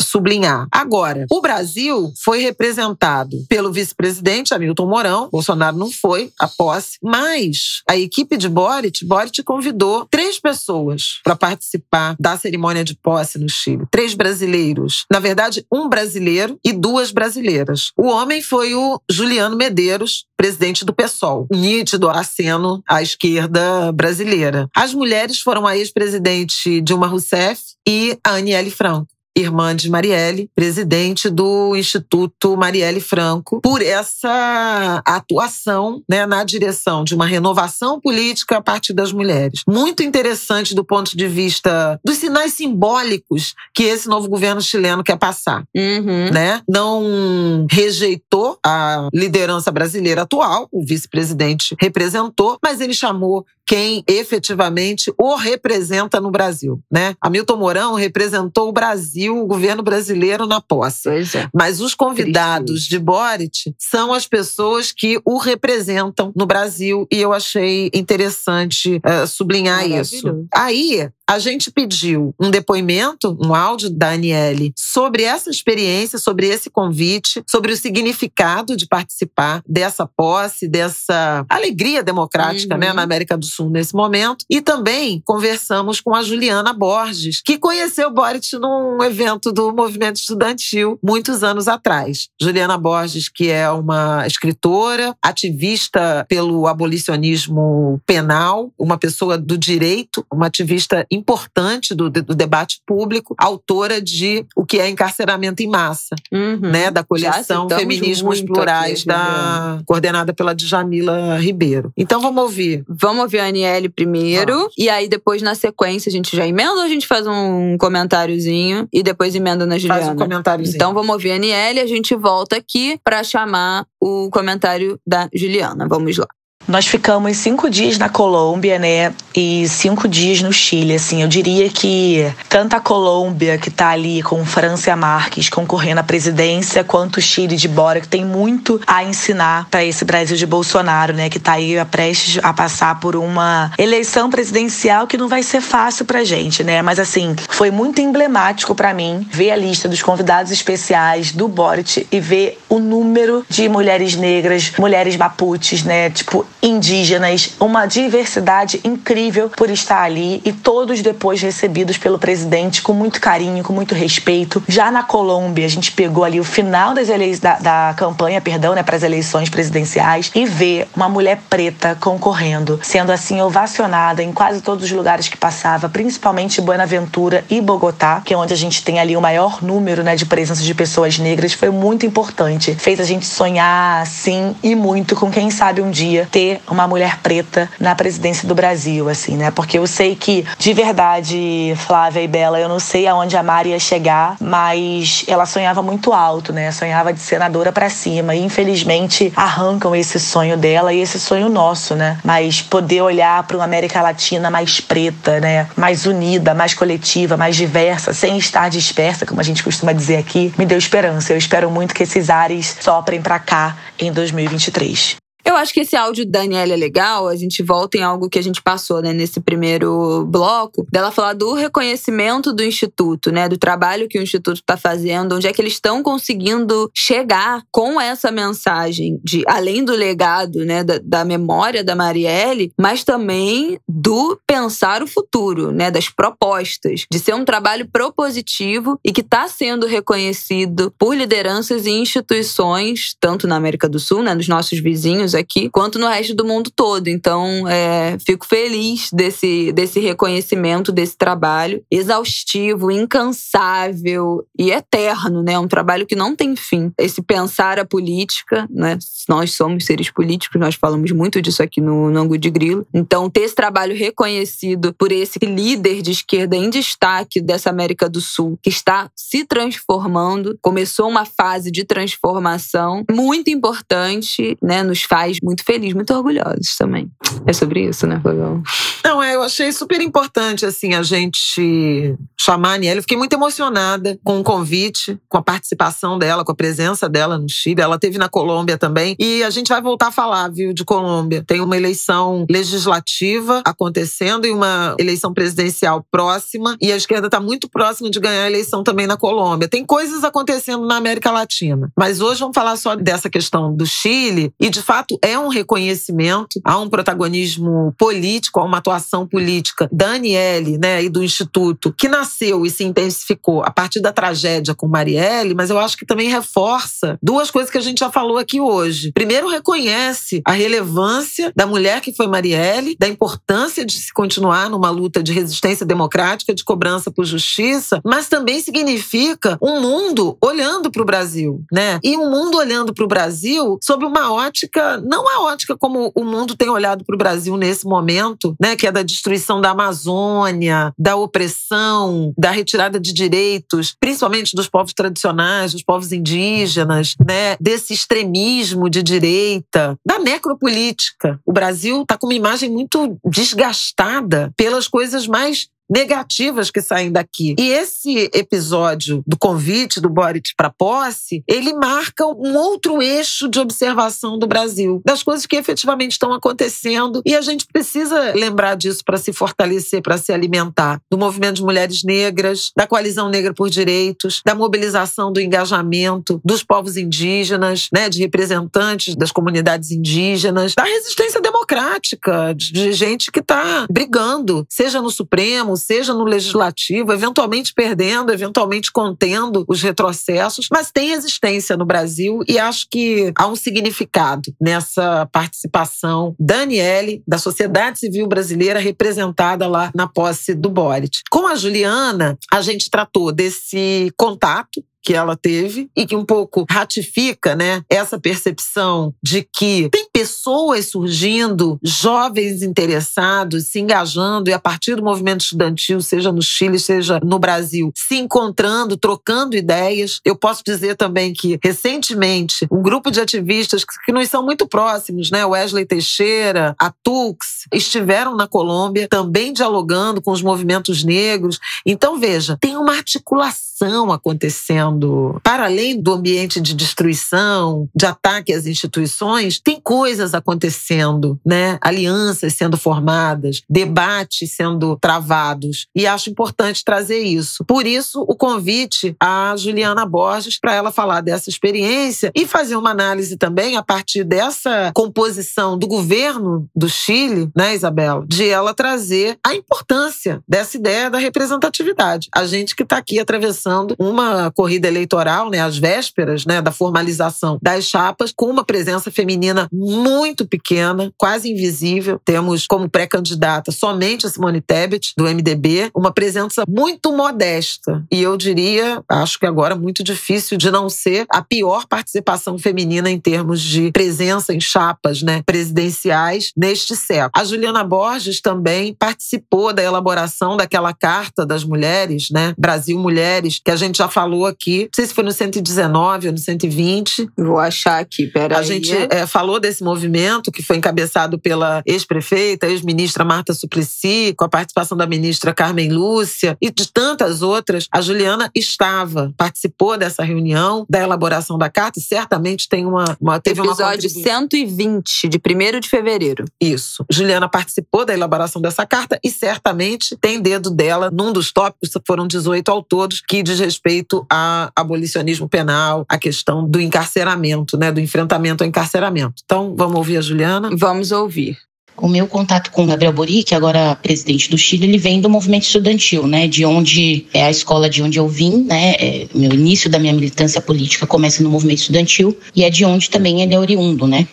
sublinhar. 0.00 0.66
Agora, 0.70 1.26
o 1.30 1.40
Brasil 1.40 2.12
foi 2.22 2.40
representado 2.40 3.36
pelo 3.48 3.72
vice-presidente 3.72 4.52
Hamilton 4.54 4.86
Mourão, 4.86 5.28
Bolsonaro 5.30 5.76
não 5.76 5.90
foi 5.90 6.32
à 6.38 6.46
posse, 6.48 6.98
mas 7.02 7.82
a 7.88 7.96
equipe 7.96 8.36
de 8.36 8.48
Boric, 8.48 9.04
Boric 9.04 9.42
convidou 9.42 10.06
três 10.10 10.38
pessoas 10.38 11.20
para 11.22 11.36
participar 11.36 12.16
da 12.18 12.36
cerimônia 12.36 12.84
de 12.84 12.94
posse 12.94 13.38
no 13.38 13.48
Chile, 13.48 13.84
três 13.90 14.14
brasileiros. 14.14 15.04
Na 15.10 15.20
verdade, 15.20 15.64
um 15.72 15.88
brasileiro 15.88 16.58
e 16.64 16.72
duas 16.72 17.10
brasileiras. 17.10 17.92
O 17.96 18.06
homem 18.08 18.40
foi 18.48 18.74
o 18.74 19.00
Juliano 19.10 19.56
Medeiros, 19.56 20.24
presidente 20.36 20.84
do 20.84 20.94
PSOL. 20.94 21.46
Nítido 21.50 22.08
aceno 22.08 22.82
à 22.88 23.02
esquerda 23.02 23.92
brasileira. 23.92 24.68
As 24.74 24.94
mulheres 24.94 25.40
foram 25.40 25.66
a 25.66 25.76
ex-presidente 25.76 26.80
Dilma 26.80 27.06
Rousseff 27.06 27.62
e 27.86 28.18
a 28.24 28.36
Aniele 28.36 28.70
Franco 28.70 29.18
irmã 29.40 29.74
de 29.74 29.88
Marielle, 29.88 30.50
presidente 30.54 31.30
do 31.30 31.76
Instituto 31.76 32.56
Marielle 32.56 33.00
Franco, 33.00 33.60
por 33.60 33.80
essa 33.82 35.02
atuação 35.06 36.02
né, 36.08 36.26
na 36.26 36.42
direção 36.44 37.04
de 37.04 37.14
uma 37.14 37.26
renovação 37.26 38.00
política 38.00 38.56
a 38.56 38.62
partir 38.62 38.92
das 38.92 39.12
mulheres. 39.12 39.62
Muito 39.68 40.02
interessante 40.02 40.74
do 40.74 40.84
ponto 40.84 41.16
de 41.16 41.28
vista 41.28 42.00
dos 42.04 42.16
sinais 42.16 42.54
simbólicos 42.54 43.54
que 43.74 43.84
esse 43.84 44.08
novo 44.08 44.28
governo 44.28 44.60
chileno 44.60 45.04
quer 45.04 45.16
passar 45.16 45.64
Uhum. 45.74 46.30
né? 46.32 46.60
Não 46.68 47.66
rejeitou 47.70 48.27
a 48.64 49.08
liderança 49.12 49.70
brasileira 49.70 50.22
atual, 50.22 50.68
o 50.70 50.84
vice-presidente 50.84 51.74
representou, 51.80 52.58
mas 52.62 52.80
ele 52.80 52.94
chamou 52.94 53.44
quem 53.66 54.02
efetivamente 54.08 55.12
o 55.18 55.34
representa 55.34 56.18
no 56.20 56.30
Brasil, 56.30 56.80
né? 56.90 57.14
Hamilton 57.20 57.56
Mourão 57.56 57.94
representou 57.94 58.70
o 58.70 58.72
Brasil, 58.72 59.38
o 59.38 59.46
governo 59.46 59.82
brasileiro 59.82 60.46
na 60.46 60.58
posse. 60.58 61.02
Pois 61.04 61.34
é. 61.34 61.46
Mas 61.54 61.78
os 61.78 61.94
convidados 61.94 62.84
de 62.84 62.98
Boric 62.98 63.74
são 63.78 64.14
as 64.14 64.26
pessoas 64.26 64.90
que 64.90 65.20
o 65.22 65.36
representam 65.36 66.32
no 66.34 66.46
Brasil 66.46 67.06
e 67.12 67.20
eu 67.20 67.30
achei 67.30 67.90
interessante 67.92 69.00
eh, 69.04 69.26
sublinhar 69.26 69.86
isso. 69.86 70.46
Aí 70.54 71.10
a 71.28 71.38
gente 71.38 71.70
pediu 71.70 72.34
um 72.40 72.50
depoimento, 72.50 73.36
um 73.40 73.54
áudio 73.54 73.90
da 73.90 74.12
Aniele 74.12 74.72
sobre 74.76 75.24
essa 75.24 75.50
experiência, 75.50 76.18
sobre 76.18 76.46
esse 76.48 76.70
convite, 76.70 77.42
sobre 77.46 77.72
o 77.72 77.76
significado 77.76 78.76
de 78.76 78.86
participar 78.86 79.62
dessa 79.68 80.06
posse, 80.06 80.66
dessa 80.66 81.44
alegria 81.48 82.02
democrática 82.02 82.74
Uhum. 82.74 82.80
né, 82.80 82.92
na 82.92 83.02
América 83.02 83.36
do 83.36 83.44
Sul 83.44 83.68
nesse 83.70 83.94
momento. 83.94 84.44
E 84.48 84.60
também 84.60 85.22
conversamos 85.24 86.00
com 86.00 86.14
a 86.14 86.22
Juliana 86.22 86.72
Borges, 86.72 87.42
que 87.44 87.58
conheceu 87.58 88.10
Boric 88.10 88.56
num 88.58 89.02
evento 89.02 89.52
do 89.52 89.72
movimento 89.72 90.16
estudantil 90.16 90.98
muitos 91.02 91.42
anos 91.42 91.68
atrás. 91.68 92.28
Juliana 92.40 92.78
Borges, 92.78 93.28
que 93.28 93.50
é 93.50 93.70
uma 93.70 94.26
escritora, 94.26 95.14
ativista 95.22 96.24
pelo 96.28 96.66
abolicionismo 96.66 98.00
penal, 98.06 98.72
uma 98.78 98.96
pessoa 98.98 99.36
do 99.36 99.58
direito, 99.58 100.24
uma 100.32 100.46
ativista 100.46 101.06
importante 101.18 101.94
do, 101.94 102.08
do 102.10 102.34
debate 102.34 102.80
público, 102.86 103.34
autora 103.38 104.00
de 104.00 104.46
O 104.56 104.64
que 104.64 104.78
é 104.78 104.88
encarceramento 104.88 105.62
em 105.62 105.66
massa, 105.66 106.14
Uhum. 106.32 106.58
né, 106.60 106.90
da 106.90 107.02
coleção 107.02 107.68
Feminismos 107.68 108.40
Plurais, 108.42 109.00
aqui, 109.00 109.06
da, 109.08 109.80
coordenada 109.84 110.32
pela 110.32 110.54
Djamila 110.54 111.38
Ribeiro. 111.38 111.92
Então 111.96 112.20
vamos 112.20 112.42
ouvir. 112.42 112.84
Vamos 112.88 113.22
ouvir 113.22 113.40
a 113.40 113.46
Aniele 113.46 113.88
primeiro. 113.88 114.68
E 114.76 114.88
aí, 114.88 115.08
depois, 115.08 115.42
na 115.42 115.54
sequência, 115.54 116.08
a 116.08 116.12
gente 116.12 116.36
já 116.36 116.46
emenda 116.46 116.74
ou 116.74 116.82
a 116.82 116.88
gente 116.88 117.06
faz 117.06 117.26
um 117.26 117.76
comentáriozinho 117.78 118.88
e 118.92 119.02
depois 119.02 119.34
emenda 119.34 119.66
na 119.66 119.78
Juliana? 119.78 120.00
Faz 120.02 120.12
um 120.12 120.16
comentáriozinho. 120.16 120.76
Então 120.76 120.94
vamos 120.94 121.10
ouvir 121.10 121.32
a 121.32 121.34
Aniele 121.36 121.80
e 121.80 121.82
a 121.82 121.86
gente 121.86 122.14
volta 122.14 122.56
aqui 122.56 122.98
pra 123.02 123.22
chamar 123.24 123.86
o 124.00 124.28
comentário 124.30 124.98
da 125.06 125.28
Juliana. 125.34 125.86
Vamos 125.88 126.16
lá. 126.16 126.26
Nós 126.68 126.86
ficamos 126.86 127.38
cinco 127.38 127.70
dias 127.70 127.96
na 127.96 128.10
Colômbia, 128.10 128.78
né? 128.78 129.14
E 129.34 129.66
cinco 129.68 130.06
dias 130.06 130.42
no 130.42 130.52
Chile, 130.52 130.94
assim. 130.94 131.22
Eu 131.22 131.28
diria 131.28 131.70
que 131.70 132.30
tanto 132.46 132.76
a 132.76 132.80
Colômbia, 132.80 133.56
que 133.56 133.70
tá 133.70 133.88
ali 133.88 134.22
com 134.22 134.44
França 134.44 134.94
Marques 134.94 135.48
concorrendo 135.48 136.00
à 136.00 136.02
presidência, 136.02 136.84
quanto 136.84 137.16
o 137.16 137.22
Chile 137.22 137.56
de 137.56 137.66
Bora, 137.68 138.02
que 138.02 138.08
tem 138.08 138.22
muito 138.22 138.78
a 138.86 139.02
ensinar 139.02 139.66
para 139.70 139.82
esse 139.82 140.04
Brasil 140.04 140.36
de 140.36 140.44
Bolsonaro, 140.44 141.14
né? 141.14 141.30
Que 141.30 141.38
tá 141.38 141.52
aí 141.52 141.82
prestes 141.90 142.38
a 142.44 142.52
passar 142.52 143.00
por 143.00 143.16
uma 143.16 143.72
eleição 143.78 144.28
presidencial 144.28 145.06
que 145.06 145.16
não 145.16 145.26
vai 145.26 145.42
ser 145.42 145.62
fácil 145.62 146.04
pra 146.04 146.22
gente, 146.22 146.62
né? 146.62 146.82
Mas 146.82 146.98
assim, 146.98 147.34
foi 147.48 147.70
muito 147.70 148.02
emblemático 148.02 148.74
para 148.74 148.92
mim 148.92 149.26
ver 149.30 149.52
a 149.52 149.56
lista 149.56 149.88
dos 149.88 150.02
convidados 150.02 150.52
especiais 150.52 151.32
do 151.32 151.48
Boric 151.48 152.06
e 152.12 152.20
ver 152.20 152.58
o 152.68 152.78
número 152.78 153.42
de 153.48 153.70
mulheres 153.70 154.16
negras, 154.16 154.72
mulheres 154.78 155.16
maputes, 155.16 155.82
né? 155.82 156.10
Tipo, 156.10 156.44
indígenas, 156.62 157.54
uma 157.60 157.86
diversidade 157.86 158.80
incrível 158.84 159.48
por 159.48 159.70
estar 159.70 160.02
ali 160.02 160.40
e 160.44 160.52
todos 160.52 161.02
depois 161.02 161.40
recebidos 161.40 161.96
pelo 161.96 162.18
presidente 162.18 162.82
com 162.82 162.92
muito 162.92 163.20
carinho, 163.20 163.62
com 163.62 163.72
muito 163.72 163.94
respeito. 163.94 164.62
Já 164.68 164.90
na 164.90 165.02
Colômbia, 165.02 165.66
a 165.66 165.68
gente 165.68 165.92
pegou 165.92 166.24
ali 166.24 166.40
o 166.40 166.44
final 166.44 166.94
das 166.94 167.08
elei 167.08 167.36
da, 167.36 167.54
da 167.58 167.94
campanha, 167.96 168.40
perdão, 168.40 168.74
né, 168.74 168.82
para 168.82 168.96
as 168.96 169.02
eleições 169.02 169.48
presidenciais 169.48 170.30
e 170.34 170.46
ver 170.46 170.88
uma 170.96 171.08
mulher 171.08 171.40
preta 171.48 171.96
concorrendo, 172.00 172.80
sendo 172.82 173.12
assim 173.12 173.40
ovacionada 173.40 174.22
em 174.22 174.32
quase 174.32 174.60
todos 174.60 174.84
os 174.84 174.90
lugares 174.90 175.28
que 175.28 175.36
passava, 175.36 175.88
principalmente 175.88 176.60
Buenaventura 176.60 177.44
e 177.50 177.60
Bogotá, 177.60 178.22
que 178.24 178.32
é 178.32 178.36
onde 178.36 178.54
a 178.54 178.56
gente 178.56 178.82
tem 178.82 178.98
ali 178.98 179.16
o 179.16 179.20
maior 179.20 179.62
número, 179.62 180.02
né, 180.02 180.16
de 180.16 180.26
presença 180.26 180.62
de 180.62 180.74
pessoas 180.74 181.18
negras, 181.18 181.52
foi 181.52 181.70
muito 181.70 182.06
importante. 182.06 182.74
Fez 182.74 182.98
a 183.00 183.04
gente 183.04 183.26
sonhar, 183.26 184.06
sim, 184.06 184.56
e 184.62 184.74
muito 184.74 185.14
com 185.14 185.30
quem 185.30 185.50
sabe 185.50 185.80
um 185.82 185.90
dia 185.90 186.26
ter 186.48 186.60
uma 186.68 186.88
mulher 186.88 187.18
preta 187.22 187.68
na 187.78 187.94
presidência 187.94 188.48
do 188.48 188.54
Brasil, 188.54 189.08
assim, 189.08 189.36
né? 189.36 189.50
Porque 189.50 189.78
eu 189.78 189.86
sei 189.86 190.16
que, 190.16 190.46
de 190.58 190.72
verdade, 190.72 191.74
Flávia 191.76 192.22
e 192.22 192.28
Bela, 192.28 192.58
eu 192.58 192.68
não 192.68 192.78
sei 192.78 193.06
aonde 193.06 193.36
a 193.36 193.42
Mari 193.42 193.70
ia 193.70 193.78
chegar, 193.78 194.36
mas 194.40 195.24
ela 195.28 195.44
sonhava 195.44 195.82
muito 195.82 196.12
alto, 196.12 196.52
né? 196.52 196.72
Sonhava 196.72 197.12
de 197.12 197.20
senadora 197.20 197.70
para 197.70 197.90
cima. 197.90 198.34
E 198.34 198.42
infelizmente 198.42 199.32
arrancam 199.36 199.94
esse 199.94 200.18
sonho 200.18 200.56
dela 200.56 200.92
e 200.92 201.00
esse 201.00 201.20
sonho 201.20 201.48
nosso, 201.48 201.94
né? 201.94 202.18
Mas 202.24 202.62
poder 202.62 203.02
olhar 203.02 203.42
para 203.42 203.56
uma 203.56 203.64
América 203.64 204.00
Latina 204.00 204.50
mais 204.50 204.80
preta, 204.80 205.40
né? 205.40 205.68
Mais 205.76 206.06
unida, 206.06 206.54
mais 206.54 206.72
coletiva, 206.72 207.36
mais 207.36 207.56
diversa, 207.56 208.14
sem 208.14 208.38
estar 208.38 208.70
dispersa, 208.70 209.26
como 209.26 209.40
a 209.40 209.44
gente 209.44 209.62
costuma 209.62 209.92
dizer 209.92 210.16
aqui, 210.16 210.52
me 210.56 210.64
deu 210.64 210.78
esperança. 210.78 211.32
Eu 211.32 211.38
espero 211.38 211.70
muito 211.70 211.94
que 211.94 212.02
esses 212.02 212.30
ares 212.30 212.76
soprem 212.80 213.20
para 213.20 213.38
cá 213.38 213.76
em 213.98 214.10
2023. 214.12 215.27
Eu 215.48 215.56
acho 215.56 215.72
que 215.72 215.80
esse 215.80 215.96
áudio 215.96 216.26
da 216.26 216.40
Daniela 216.40 216.74
é 216.74 216.76
legal. 216.76 217.26
A 217.26 217.34
gente 217.34 217.62
volta 217.62 217.96
em 217.96 218.02
algo 218.02 218.28
que 218.28 218.38
a 218.38 218.42
gente 218.42 218.60
passou, 218.60 219.00
né, 219.00 219.14
nesse 219.14 219.40
primeiro 219.40 220.26
bloco, 220.26 220.86
dela 220.92 221.10
falar 221.10 221.32
do 221.32 221.54
reconhecimento 221.54 222.52
do 222.52 222.62
Instituto, 222.62 223.32
né, 223.32 223.48
do 223.48 223.56
trabalho 223.56 224.08
que 224.08 224.18
o 224.18 224.22
Instituto 224.22 224.58
está 224.58 224.76
fazendo, 224.76 225.36
onde 225.36 225.46
é 225.46 225.52
que 225.52 225.62
eles 225.62 225.72
estão 225.72 226.02
conseguindo 226.02 226.90
chegar 226.94 227.62
com 227.72 227.98
essa 227.98 228.30
mensagem 228.30 229.18
de, 229.24 229.42
além 229.46 229.82
do 229.82 229.92
legado, 229.92 230.66
né, 230.66 230.84
da, 230.84 231.00
da 231.02 231.24
memória 231.24 231.82
da 231.82 231.96
Marielle, 231.96 232.70
mas 232.78 233.02
também 233.02 233.80
do 233.88 234.38
pensar 234.46 235.02
o 235.02 235.06
futuro, 235.06 235.72
né, 235.72 235.90
das 235.90 236.10
propostas, 236.10 237.06
de 237.10 237.18
ser 237.18 237.34
um 237.34 237.44
trabalho 237.46 237.88
propositivo 237.90 239.00
e 239.02 239.14
que 239.14 239.22
está 239.22 239.48
sendo 239.48 239.86
reconhecido 239.86 240.92
por 240.98 241.16
lideranças 241.16 241.86
e 241.86 241.90
instituições, 241.90 243.16
tanto 243.18 243.46
na 243.46 243.56
América 243.56 243.88
do 243.88 243.98
Sul, 243.98 244.22
né, 244.22 244.34
dos 244.36 244.46
nossos 244.46 244.78
vizinhos 244.78 245.37
aqui, 245.38 245.68
quanto 245.70 245.98
no 245.98 246.08
resto 246.08 246.34
do 246.34 246.44
mundo 246.44 246.70
todo. 246.74 247.08
Então, 247.08 247.66
é, 247.68 248.18
fico 248.18 248.46
feliz 248.46 249.10
desse, 249.12 249.72
desse 249.72 250.00
reconhecimento, 250.00 250.92
desse 250.92 251.16
trabalho 251.16 251.82
exaustivo, 251.90 252.90
incansável 252.90 254.44
e 254.58 254.70
eterno, 254.70 255.42
né? 255.42 255.58
Um 255.58 255.68
trabalho 255.68 256.06
que 256.06 256.16
não 256.16 256.34
tem 256.34 256.56
fim. 256.56 256.92
Esse 256.98 257.22
pensar 257.22 257.78
a 257.78 257.84
política, 257.84 258.66
né? 258.70 258.98
Nós 259.28 259.52
somos 259.52 259.84
seres 259.84 260.10
políticos, 260.10 260.60
nós 260.60 260.74
falamos 260.74 261.10
muito 261.12 261.40
disso 261.40 261.62
aqui 261.62 261.80
no, 261.80 262.10
no 262.10 262.20
Angu 262.20 262.38
de 262.38 262.50
Grilo. 262.50 262.86
Então, 262.92 263.28
ter 263.28 263.42
esse 263.42 263.54
trabalho 263.54 263.94
reconhecido 263.94 264.94
por 264.94 265.12
esse 265.12 265.38
líder 265.42 266.02
de 266.02 266.10
esquerda 266.10 266.56
em 266.56 266.70
destaque 266.70 267.40
dessa 267.40 267.70
América 267.70 268.08
do 268.08 268.20
Sul, 268.20 268.58
que 268.62 268.70
está 268.70 269.10
se 269.14 269.44
transformando, 269.44 270.58
começou 270.62 271.08
uma 271.08 271.24
fase 271.24 271.70
de 271.70 271.84
transformação 271.84 273.04
muito 273.10 273.50
importante, 273.50 274.56
né? 274.62 274.82
Nos 274.82 275.02
faz 275.02 275.27
muito 275.42 275.64
felizes, 275.64 275.94
muito 275.94 276.12
orgulhosos 276.14 276.76
também. 276.76 277.10
É 277.46 277.52
sobre 277.52 277.88
isso, 277.88 278.06
né, 278.06 278.18
Flávio? 278.20 278.62
Não, 279.04 279.22
é, 279.22 279.34
eu 279.34 279.42
achei 279.42 279.70
super 279.72 280.00
importante, 280.00 280.66
assim, 280.66 280.94
a 280.94 281.02
gente 281.02 282.16
chamar 282.38 282.70
a 282.70 282.74
Aniele. 282.74 283.00
Fiquei 283.00 283.16
muito 283.16 283.32
emocionada 283.32 284.18
com 284.24 284.40
o 284.40 284.44
convite, 284.44 285.18
com 285.28 285.38
a 285.38 285.42
participação 285.42 286.18
dela, 286.18 286.44
com 286.44 286.52
a 286.52 286.54
presença 286.54 287.08
dela 287.08 287.38
no 287.38 287.48
Chile. 287.48 287.80
Ela 287.80 287.98
teve 287.98 288.18
na 288.18 288.28
Colômbia 288.28 288.78
também. 288.78 289.16
E 289.18 289.42
a 289.42 289.50
gente 289.50 289.68
vai 289.68 289.80
voltar 289.80 290.08
a 290.08 290.12
falar, 290.12 290.48
viu, 290.48 290.72
de 290.72 290.84
Colômbia. 290.84 291.44
Tem 291.46 291.60
uma 291.60 291.76
eleição 291.76 292.46
legislativa 292.48 293.62
acontecendo 293.64 294.46
e 294.46 294.50
uma 294.50 294.94
eleição 294.98 295.32
presidencial 295.32 296.04
próxima. 296.10 296.76
E 296.80 296.92
a 296.92 296.96
esquerda 296.96 297.26
está 297.26 297.40
muito 297.40 297.68
próxima 297.68 298.10
de 298.10 298.20
ganhar 298.20 298.44
a 298.44 298.46
eleição 298.46 298.82
também 298.82 299.06
na 299.06 299.16
Colômbia. 299.16 299.68
Tem 299.68 299.84
coisas 299.84 300.24
acontecendo 300.24 300.86
na 300.86 300.96
América 300.96 301.30
Latina. 301.30 301.90
Mas 301.96 302.20
hoje 302.20 302.40
vamos 302.40 302.54
falar 302.54 302.76
só 302.76 302.94
dessa 302.94 303.28
questão 303.28 303.74
do 303.74 303.86
Chile. 303.86 304.52
E, 304.60 304.70
de 304.70 304.82
fato, 304.82 305.17
é 305.22 305.38
um 305.38 305.48
reconhecimento, 305.48 306.60
há 306.64 306.78
um 306.78 306.88
protagonismo 306.88 307.94
político, 307.98 308.60
há 308.60 308.64
uma 308.64 308.78
atuação 308.78 309.26
política 309.26 309.88
da 309.92 310.12
Aniele 310.12 310.78
né, 310.78 311.02
e 311.02 311.08
do 311.08 311.22
Instituto, 311.22 311.94
que 311.96 312.08
nasceu 312.08 312.64
e 312.64 312.70
se 312.70 312.84
intensificou 312.84 313.62
a 313.62 313.70
partir 313.70 314.00
da 314.00 314.12
tragédia 314.12 314.74
com 314.74 314.88
Marielle, 314.88 315.54
mas 315.54 315.70
eu 315.70 315.78
acho 315.78 315.96
que 315.96 316.06
também 316.06 316.28
reforça 316.28 317.18
duas 317.22 317.50
coisas 317.50 317.70
que 317.70 317.78
a 317.78 317.82
gente 317.82 318.00
já 318.00 318.10
falou 318.10 318.38
aqui 318.38 318.60
hoje. 318.60 319.12
Primeiro, 319.12 319.48
reconhece 319.48 320.42
a 320.44 320.52
relevância 320.52 321.52
da 321.54 321.66
mulher 321.66 322.00
que 322.00 322.14
foi 322.14 322.26
Marielle, 322.26 322.96
da 322.98 323.08
importância 323.08 323.84
de 323.84 323.94
se 323.94 324.12
continuar 324.12 324.70
numa 324.70 324.90
luta 324.90 325.22
de 325.22 325.32
resistência 325.32 325.84
democrática, 325.84 326.54
de 326.54 326.64
cobrança 326.64 327.10
por 327.10 327.24
justiça, 327.24 328.00
mas 328.04 328.28
também 328.28 328.60
significa 328.60 329.58
um 329.62 329.80
mundo 329.80 330.36
olhando 330.42 330.90
para 330.90 331.02
o 331.02 331.06
Brasil, 331.06 331.64
né? 331.72 331.98
E 332.02 332.16
um 332.16 332.30
mundo 332.30 332.58
olhando 332.58 332.92
para 332.92 333.04
o 333.04 333.08
Brasil 333.08 333.78
sob 333.82 334.04
uma 334.04 334.32
ótica, 334.32 334.97
não 335.00 335.28
a 335.28 335.42
ótica 335.52 335.76
como 335.76 336.12
o 336.14 336.24
mundo 336.24 336.56
tem 336.56 336.68
olhado 336.68 337.04
para 337.04 337.14
o 337.14 337.18
Brasil 337.18 337.56
nesse 337.56 337.86
momento, 337.86 338.54
né? 338.60 338.76
Que 338.76 338.86
é 338.86 338.92
da 338.92 339.02
destruição 339.02 339.60
da 339.60 339.70
Amazônia, 339.70 340.92
da 340.98 341.16
opressão, 341.16 342.32
da 342.36 342.50
retirada 342.50 342.98
de 343.00 343.12
direitos, 343.12 343.94
principalmente 343.98 344.54
dos 344.54 344.68
povos 344.68 344.92
tradicionais, 344.92 345.72
dos 345.72 345.82
povos 345.82 346.12
indígenas, 346.12 347.14
né? 347.26 347.56
Desse 347.60 347.92
extremismo 347.92 348.88
de 348.88 349.02
direita, 349.02 349.96
da 350.04 350.18
necropolítica. 350.18 351.40
O 351.46 351.52
Brasil 351.52 352.02
está 352.02 352.16
com 352.16 352.26
uma 352.26 352.34
imagem 352.34 352.70
muito 352.70 353.18
desgastada 353.24 354.52
pelas 354.56 354.88
coisas 354.88 355.26
mais 355.26 355.68
negativas 355.88 356.70
que 356.70 356.80
saem 356.80 357.10
daqui. 357.10 357.54
E 357.58 357.70
esse 357.70 358.30
episódio 358.34 359.22
do 359.26 359.36
convite 359.38 360.00
do 360.00 360.08
Boric 360.08 360.50
para 360.56 360.70
posse, 360.70 361.42
ele 361.46 361.72
marca 361.74 362.26
um 362.26 362.56
outro 362.56 363.02
eixo 363.02 363.48
de 363.48 363.58
observação 363.58 364.38
do 364.38 364.46
Brasil, 364.46 365.00
das 365.04 365.22
coisas 365.22 365.46
que 365.46 365.56
efetivamente 365.56 366.12
estão 366.12 366.32
acontecendo 366.32 367.22
e 367.24 367.34
a 367.34 367.40
gente 367.40 367.66
precisa 367.66 368.32
lembrar 368.34 368.76
disso 368.76 369.02
para 369.04 369.16
se 369.16 369.32
fortalecer, 369.32 370.02
para 370.02 370.18
se 370.18 370.32
alimentar 370.32 371.00
do 371.10 371.18
movimento 371.18 371.56
de 371.56 371.62
mulheres 371.62 372.02
negras, 372.04 372.70
da 372.76 372.86
coalizão 372.86 373.28
negra 373.28 373.54
por 373.54 373.70
direitos, 373.70 374.42
da 374.44 374.54
mobilização 374.54 375.32
do 375.32 375.40
engajamento 375.40 376.40
dos 376.44 376.62
povos 376.62 376.96
indígenas, 376.96 377.88
né, 377.92 378.08
de 378.08 378.20
representantes 378.20 379.16
das 379.16 379.32
comunidades 379.32 379.90
indígenas, 379.90 380.74
da 380.74 380.84
resistência 380.84 381.40
democrática, 381.40 382.54
de 382.54 382.92
gente 382.92 383.30
que 383.30 383.40
está 383.40 383.86
brigando, 383.90 384.66
seja 384.68 385.00
no 385.00 385.10
Supremo, 385.10 385.76
seja 385.78 386.12
no 386.12 386.24
legislativo, 386.24 387.12
eventualmente 387.12 387.72
perdendo, 387.72 388.32
eventualmente 388.32 388.92
contendo 388.92 389.64
os 389.68 389.82
retrocessos, 389.82 390.68
mas 390.70 390.90
tem 390.90 391.08
resistência 391.08 391.76
no 391.76 391.86
Brasil 391.86 392.40
e 392.46 392.58
acho 392.58 392.86
que 392.90 393.32
há 393.36 393.46
um 393.46 393.56
significado 393.56 394.52
nessa 394.60 395.26
participação 395.32 396.34
da 396.38 396.62
Aniele, 396.62 397.22
da 397.26 397.38
sociedade 397.38 397.98
civil 397.98 398.26
brasileira 398.26 398.78
representada 398.78 399.66
lá 399.66 399.90
na 399.94 400.06
posse 400.06 400.54
do 400.54 400.68
Boric. 400.68 401.20
Com 401.30 401.46
a 401.46 401.54
Juliana, 401.54 402.38
a 402.52 402.60
gente 402.60 402.90
tratou 402.90 403.32
desse 403.32 404.12
contato 404.16 404.82
que 405.02 405.14
ela 405.14 405.36
teve 405.36 405.90
e 405.96 406.06
que 406.06 406.16
um 406.16 406.24
pouco 406.24 406.66
ratifica, 406.68 407.54
né, 407.54 407.82
essa 407.88 408.18
percepção 408.18 409.14
de 409.22 409.42
que 409.42 409.88
tem 409.90 410.08
pessoas 410.12 410.90
surgindo, 410.90 411.78
jovens 411.82 412.62
interessados, 412.62 413.68
se 413.68 413.80
engajando 413.80 414.50
e 414.50 414.52
a 414.52 414.58
partir 414.58 414.96
do 414.96 415.04
movimento 415.04 415.42
estudantil, 415.42 416.00
seja 416.00 416.32
no 416.32 416.42
Chile, 416.42 416.78
seja 416.78 417.20
no 417.22 417.38
Brasil, 417.38 417.92
se 417.96 418.16
encontrando, 418.16 418.96
trocando 418.96 419.56
ideias. 419.56 420.20
Eu 420.24 420.36
posso 420.36 420.62
dizer 420.64 420.96
também 420.96 421.32
que 421.32 421.58
recentemente 421.62 422.66
um 422.70 422.82
grupo 422.82 423.10
de 423.10 423.20
ativistas 423.20 423.84
que 423.84 424.12
nos 424.12 424.28
são 424.28 424.44
muito 424.44 424.66
próximos, 424.66 425.30
né, 425.30 425.44
Wesley 425.44 425.86
Teixeira, 425.86 426.74
a 426.78 426.92
Tux, 427.02 427.66
estiveram 427.72 428.36
na 428.36 428.46
Colômbia 428.46 429.08
também 429.08 429.52
dialogando 429.52 430.20
com 430.20 430.32
os 430.32 430.42
movimentos 430.42 431.04
negros. 431.04 431.58
Então 431.86 432.18
veja, 432.18 432.56
tem 432.60 432.76
uma 432.76 432.92
articulação 432.92 434.12
acontecendo 434.12 434.87
acontecendo, 434.88 435.40
para 435.42 435.64
além 435.64 436.00
do 436.00 436.12
ambiente 436.12 436.60
de 436.60 436.74
destruição, 436.74 437.88
de 437.94 438.06
ataque 438.06 438.52
às 438.52 438.66
instituições, 438.66 439.60
tem 439.60 439.80
coisas 439.80 440.34
acontecendo, 440.34 441.38
né? 441.44 441.78
Alianças 441.80 442.54
sendo 442.54 442.76
formadas, 442.76 443.62
debates 443.68 444.54
sendo 444.54 444.96
travados. 445.00 445.86
E 445.94 446.06
acho 446.06 446.30
importante 446.30 446.84
trazer 446.84 447.20
isso. 447.20 447.64
Por 447.64 447.86
isso, 447.86 448.24
o 448.28 448.34
convite 448.34 449.14
a 449.20 449.54
Juliana 449.56 450.06
Borges 450.06 450.58
para 450.58 450.74
ela 450.74 450.90
falar 450.90 451.20
dessa 451.20 451.50
experiência 451.50 452.32
e 452.34 452.46
fazer 452.46 452.76
uma 452.76 452.90
análise 452.90 453.36
também 453.36 453.76
a 453.76 453.82
partir 453.82 454.24
dessa 454.24 454.92
composição 454.94 455.78
do 455.78 455.86
governo 455.86 456.68
do 456.74 456.88
Chile, 456.88 457.50
né, 457.56 457.74
Isabela? 457.74 458.24
De 458.26 458.48
ela 458.48 458.74
trazer 458.74 459.38
a 459.44 459.54
importância 459.54 460.42
dessa 460.48 460.76
ideia 460.76 461.10
da 461.10 461.18
representatividade. 461.18 462.28
A 462.34 462.46
gente 462.46 462.74
que 462.74 462.82
está 462.82 462.96
aqui 462.96 463.18
atravessando 463.18 463.94
uma 463.98 464.50
corrida 464.52 464.77
eleitoral, 464.86 465.50
né, 465.50 465.60
às 465.60 465.78
vésperas 465.78 466.44
né, 466.44 466.60
da 466.60 466.70
formalização 466.70 467.58
das 467.62 467.84
chapas, 467.84 468.32
com 468.34 468.46
uma 468.46 468.64
presença 468.64 469.10
feminina 469.10 469.68
muito 469.72 470.46
pequena, 470.46 471.12
quase 471.16 471.50
invisível. 471.50 472.20
Temos 472.24 472.66
como 472.66 472.88
pré-candidata 472.88 473.72
somente 473.72 474.26
a 474.26 474.30
Simone 474.30 474.60
Tebet, 474.60 475.12
do 475.16 475.24
MDB, 475.24 475.90
uma 475.94 476.12
presença 476.12 476.64
muito 476.68 477.12
modesta. 477.12 478.04
E 478.10 478.22
eu 478.22 478.36
diria, 478.36 479.02
acho 479.08 479.38
que 479.38 479.46
agora 479.46 479.74
muito 479.74 480.02
difícil 480.04 480.56
de 480.56 480.70
não 480.70 480.88
ser 480.88 481.26
a 481.30 481.42
pior 481.42 481.86
participação 481.86 482.58
feminina 482.58 483.10
em 483.10 483.18
termos 483.18 483.60
de 483.60 483.90
presença 483.92 484.54
em 484.54 484.60
chapas 484.60 485.22
né, 485.22 485.42
presidenciais 485.44 486.52
neste 486.56 486.94
século. 486.94 487.30
A 487.34 487.44
Juliana 487.44 487.84
Borges 487.84 488.40
também 488.40 488.94
participou 488.94 489.72
da 489.72 489.82
elaboração 489.82 490.56
daquela 490.56 490.92
carta 490.92 491.46
das 491.46 491.64
mulheres, 491.64 492.28
né, 492.30 492.54
Brasil 492.58 492.98
Mulheres, 492.98 493.60
que 493.64 493.70
a 493.70 493.76
gente 493.76 493.98
já 493.98 494.08
falou 494.08 494.46
aqui 494.46 494.67
aqui. 494.68 494.82
Não 494.82 494.90
sei 494.94 495.06
se 495.06 495.14
foi 495.14 495.24
no 495.24 495.32
119 495.32 496.26
ou 496.26 496.32
no 496.32 496.38
120. 496.38 497.30
Vou 497.36 497.58
achar 497.58 497.98
aqui, 497.98 498.26
peraí. 498.26 498.58
A 498.58 498.62
gente 498.62 498.92
é, 499.10 499.26
falou 499.26 499.58
desse 499.58 499.82
movimento 499.82 500.52
que 500.52 500.62
foi 500.62 500.76
encabeçado 500.76 501.38
pela 501.38 501.82
ex-prefeita, 501.86 502.66
ex-ministra 502.66 503.24
Marta 503.24 503.54
Suplicy, 503.54 504.34
com 504.36 504.44
a 504.44 504.48
participação 504.48 504.96
da 504.96 505.06
ministra 505.06 505.54
Carmen 505.54 505.90
Lúcia 505.90 506.56
e 506.60 506.70
de 506.70 506.90
tantas 506.92 507.42
outras. 507.42 507.86
A 507.90 508.00
Juliana 508.00 508.50
estava, 508.54 509.32
participou 509.36 509.96
dessa 509.96 510.22
reunião, 510.22 510.84
da 510.88 511.00
elaboração 511.00 511.56
da 511.56 511.70
carta 511.70 511.98
e 511.98 512.02
certamente 512.02 512.68
tem 512.68 512.84
uma, 512.84 513.16
uma 513.20 513.40
teve 513.40 513.60
Episódio 513.60 514.10
uma 514.10 514.22
120, 514.22 515.28
de 515.28 515.38
1 515.38 515.80
de 515.80 515.88
fevereiro. 515.88 516.44
Isso. 516.60 517.04
Juliana 517.10 517.48
participou 517.48 518.04
da 518.04 518.12
elaboração 518.12 518.60
dessa 518.60 518.84
carta 518.84 519.18
e 519.24 519.30
certamente 519.30 520.16
tem 520.16 520.40
dedo 520.40 520.70
dela 520.70 521.10
num 521.10 521.32
dos 521.32 521.52
tópicos, 521.52 521.90
foram 522.06 522.26
18 522.26 522.68
ao 522.68 522.82
todos, 522.82 523.20
que 523.20 523.42
diz 523.42 523.58
respeito 523.58 524.26
a 524.30 524.57
abolicionismo 524.74 525.48
penal, 525.48 526.04
a 526.08 526.18
questão 526.18 526.68
do 526.68 526.80
encarceramento, 526.80 527.76
né, 527.76 527.92
do 527.92 528.00
enfrentamento 528.00 528.62
ao 528.62 528.68
encarceramento. 528.68 529.42
Então, 529.44 529.74
vamos 529.76 529.96
ouvir 529.96 530.18
a 530.18 530.20
Juliana? 530.20 530.70
Vamos 530.72 531.12
ouvir. 531.12 531.56
O 532.00 532.06
meu 532.06 532.28
contato 532.28 532.70
com 532.70 532.84
o 532.84 532.86
Gabriel 532.86 533.12
Boric, 533.12 533.52
agora 533.54 533.96
presidente 533.96 534.48
do 534.48 534.56
Chile, 534.56 534.86
ele 534.86 534.98
vem 534.98 535.20
do 535.20 535.28
movimento 535.28 535.64
estudantil, 535.64 536.28
né? 536.28 536.46
De 536.46 536.64
onde 536.64 537.26
é 537.34 537.42
a 537.44 537.50
escola 537.50 537.90
de 537.90 538.02
onde 538.02 538.18
eu 538.18 538.28
vim, 538.28 538.64
né? 538.64 538.94
É, 539.00 539.26
meu 539.34 539.52
início 539.52 539.90
da 539.90 539.98
minha 539.98 540.12
militância 540.12 540.60
política 540.60 541.08
começa 541.08 541.42
no 541.42 541.50
movimento 541.50 541.80
estudantil 541.80 542.38
e 542.54 542.62
é 542.62 542.70
de 542.70 542.84
onde 542.84 543.10
também 543.10 543.42
ele 543.42 543.52
é 543.52 543.58
oriundo, 543.58 544.06
né? 544.06 544.28